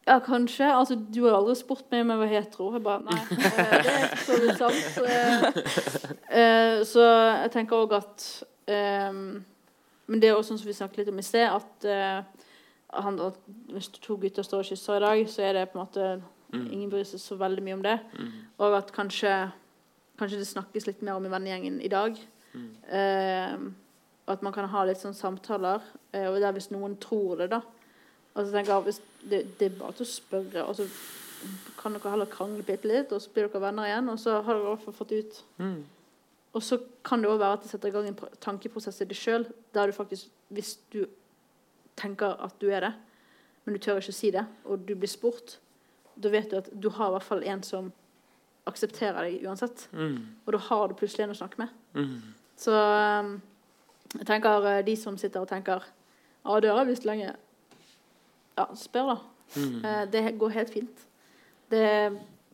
ja, 0.06 0.20
kanskje. 0.20 0.66
Altså, 0.66 0.95
du 0.95 1.22
har 1.24 1.36
aldri 1.38 1.56
spurt 1.60 1.86
meg 1.93 2.02
om 2.02 2.14
jeg 2.14 2.22
var 2.24 2.32
hetero. 2.32 2.70
Jeg 2.74 2.84
bare 2.86 3.04
Nei, 3.06 3.20
eh, 3.38 3.74
det 3.86 3.91
er 3.91 4.06
ikke 4.08 4.56
så 4.58 4.70
sant. 4.72 6.08
Eh, 6.32 6.82
så 6.88 7.04
jeg 7.04 7.52
tenker 7.52 7.76
òg 7.76 7.91
at 7.97 8.26
um, 9.12 9.41
Men 10.08 10.22
det 10.22 10.30
er 10.30 10.38
også 10.38 10.54
sånn 10.54 10.62
som 10.62 10.70
vi 10.70 10.76
snakket 10.78 11.02
litt 11.02 11.10
om 11.12 11.20
i 11.20 11.26
sted, 11.26 11.43
at, 11.43 11.86
han, 13.04 13.20
at 13.20 13.38
hvis 13.72 13.89
to 13.99 14.16
gutter 14.20 14.45
står 14.47 14.64
og 14.64 14.70
kysser 14.70 14.97
i 14.97 15.04
dag, 15.04 15.24
så 15.28 15.43
er 15.43 15.58
det 15.58 15.66
på 15.72 15.78
en 15.78 15.84
måte 15.84 16.08
mm. 16.56 16.66
Ingen 16.70 16.89
bryr 16.91 17.04
seg 17.08 17.20
så 17.24 17.36
veldig 17.39 17.66
mye 17.68 17.78
om 17.78 17.84
det. 17.84 17.97
Mm. 18.16 18.32
Og 18.64 18.78
at 18.80 18.91
kanskje, 18.95 19.36
kanskje 20.20 20.39
det 20.39 20.49
snakkes 20.49 20.88
litt 20.88 21.04
mer 21.04 21.20
om 21.20 21.28
i 21.28 21.32
vennegjengen 21.32 21.78
i 21.84 21.91
dag. 21.91 22.16
Mm. 22.56 23.70
At 24.32 24.43
man 24.43 24.56
kan 24.56 24.72
ha 24.72 24.88
litt 24.88 25.04
sånn 25.04 25.16
samtaler. 25.16 25.84
Og 26.16 26.39
der 26.43 26.56
hvis 26.56 26.72
noen 26.74 26.95
tror 27.04 27.43
det, 27.43 27.52
da 27.54 27.62
og 28.34 28.46
så 28.46 28.52
tenker 28.52 28.74
jeg 28.74 28.88
hvis 28.88 29.02
det, 29.22 29.42
det, 29.60 29.68
er 29.68 29.80
bare 29.80 29.96
til 29.98 30.08
å 30.08 30.12
spørre, 30.12 30.66
og 30.66 30.78
så 30.78 30.86
kan 31.80 31.96
dere 31.96 32.14
heller 32.14 32.30
krangle 32.30 32.64
bitte 32.66 32.90
litt, 32.90 33.12
og 33.12 33.22
så 33.22 33.32
blir 33.34 33.48
dere 33.48 33.64
venner 33.64 33.90
igjen, 33.90 34.12
og 34.14 34.20
så 34.22 34.38
har 34.40 34.54
dere 34.54 34.64
i 34.64 34.70
hvert 34.70 34.86
fall 34.86 35.00
fått 35.02 35.18
ut 35.18 35.42
mm. 35.62 35.82
Og 36.52 36.64
så 36.68 36.76
kan 37.08 37.22
det 37.24 37.30
òg 37.32 37.38
være 37.40 37.56
at 37.56 37.62
det 37.64 37.70
setter 37.72 37.88
i 37.88 37.94
gang 37.96 38.08
en 38.10 38.18
tankeprosess 38.44 38.98
i 39.00 39.06
deg 39.08 39.16
sjøl, 39.16 39.46
der 39.72 39.88
du 39.88 39.96
faktisk, 39.96 40.28
hvis 40.52 40.74
du 40.92 41.06
tenker 41.96 42.36
at 42.44 42.58
du 42.60 42.66
er 42.68 42.84
det, 42.84 42.90
men 43.64 43.78
du 43.78 43.80
tør 43.80 44.02
ikke 44.02 44.12
å 44.12 44.18
si 44.18 44.34
det, 44.36 44.44
og 44.68 44.84
du 44.84 44.92
blir 45.00 45.08
spurt, 45.08 45.62
da 46.20 46.32
vet 46.34 46.52
du 46.52 46.58
at 46.60 46.68
du 46.74 46.90
har 46.92 47.08
i 47.08 47.16
hvert 47.16 47.28
fall 47.30 47.46
en 47.48 47.64
som 47.64 47.88
aksepterer 48.68 49.30
deg 49.30 49.46
uansett. 49.48 49.88
Mm. 49.96 50.18
Og 50.46 50.54
da 50.56 50.60
har 50.68 50.90
du 50.90 50.98
plutselig 51.00 51.26
en 51.26 51.34
å 51.34 51.40
snakke 51.40 51.64
med. 51.64 51.72
Mm. 51.96 52.18
Så 52.60 52.76
um, 52.76 53.32
jeg 54.18 54.28
tenker 54.28 54.68
eh, 54.70 54.84
de 54.86 54.96
som 55.00 55.18
sitter 55.18 55.42
og 55.42 55.50
tenker 55.50 55.88
Ja, 56.44 56.60
det 56.60 56.70
har 56.70 56.84
jeg 56.84 56.92
visst 56.92 57.08
lenge. 57.08 57.32
Ja, 58.62 58.68
spør, 58.78 59.16
da. 59.16 59.18
Mm. 59.55 59.86
Eh, 59.86 60.03
det 60.14 60.24
går 60.39 60.55
helt 60.59 60.74
fint. 60.74 61.03
Det, 61.72 61.84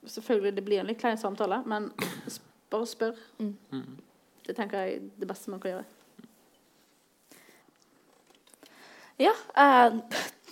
selvfølgelig 0.07 0.55
det 0.55 0.65
blir 0.65 0.81
en 0.81 0.89
litt 0.89 1.01
klein 1.01 1.19
samtale, 1.19 1.59
men 1.67 1.91
bare 2.71 2.89
spør. 2.89 3.19
Mm. 3.39 3.55
mm. 3.71 4.03
Det 4.47 4.55
tenker 4.55 4.79
jeg 4.79 4.95
er 4.95 5.07
det 5.19 5.27
beste 5.27 5.51
man 5.51 5.59
kan 5.59 5.73
gjøre. 5.73 5.87
Ja, 9.19 9.33
eh, 9.59 9.97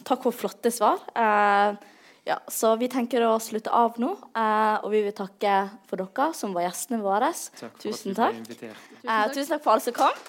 takk 0.04 0.26
for 0.26 0.36
flotte 0.36 0.72
svar. 0.74 1.00
Eh, 1.16 1.78
ja, 2.26 2.40
så 2.50 2.74
vi 2.82 2.90
tenker 2.90 3.24
å 3.28 3.38
slutte 3.40 3.70
av 3.70 4.00
nå. 4.02 4.10
Eh, 4.36 4.76
og 4.82 4.90
vi 4.92 5.04
vil 5.06 5.16
takke 5.16 5.56
for 5.88 6.02
dere 6.02 6.32
som 6.34 6.56
var 6.58 6.66
gjestene 6.66 7.00
våre. 7.06 7.30
Takk 7.60 7.78
tusen 7.84 8.18
takk. 8.18 8.42
Eh, 8.66 9.26
tusen 9.32 9.54
takk 9.54 9.64
for 9.64 9.76
alle 9.76 9.86
som 9.86 9.96
kom. 9.96 10.24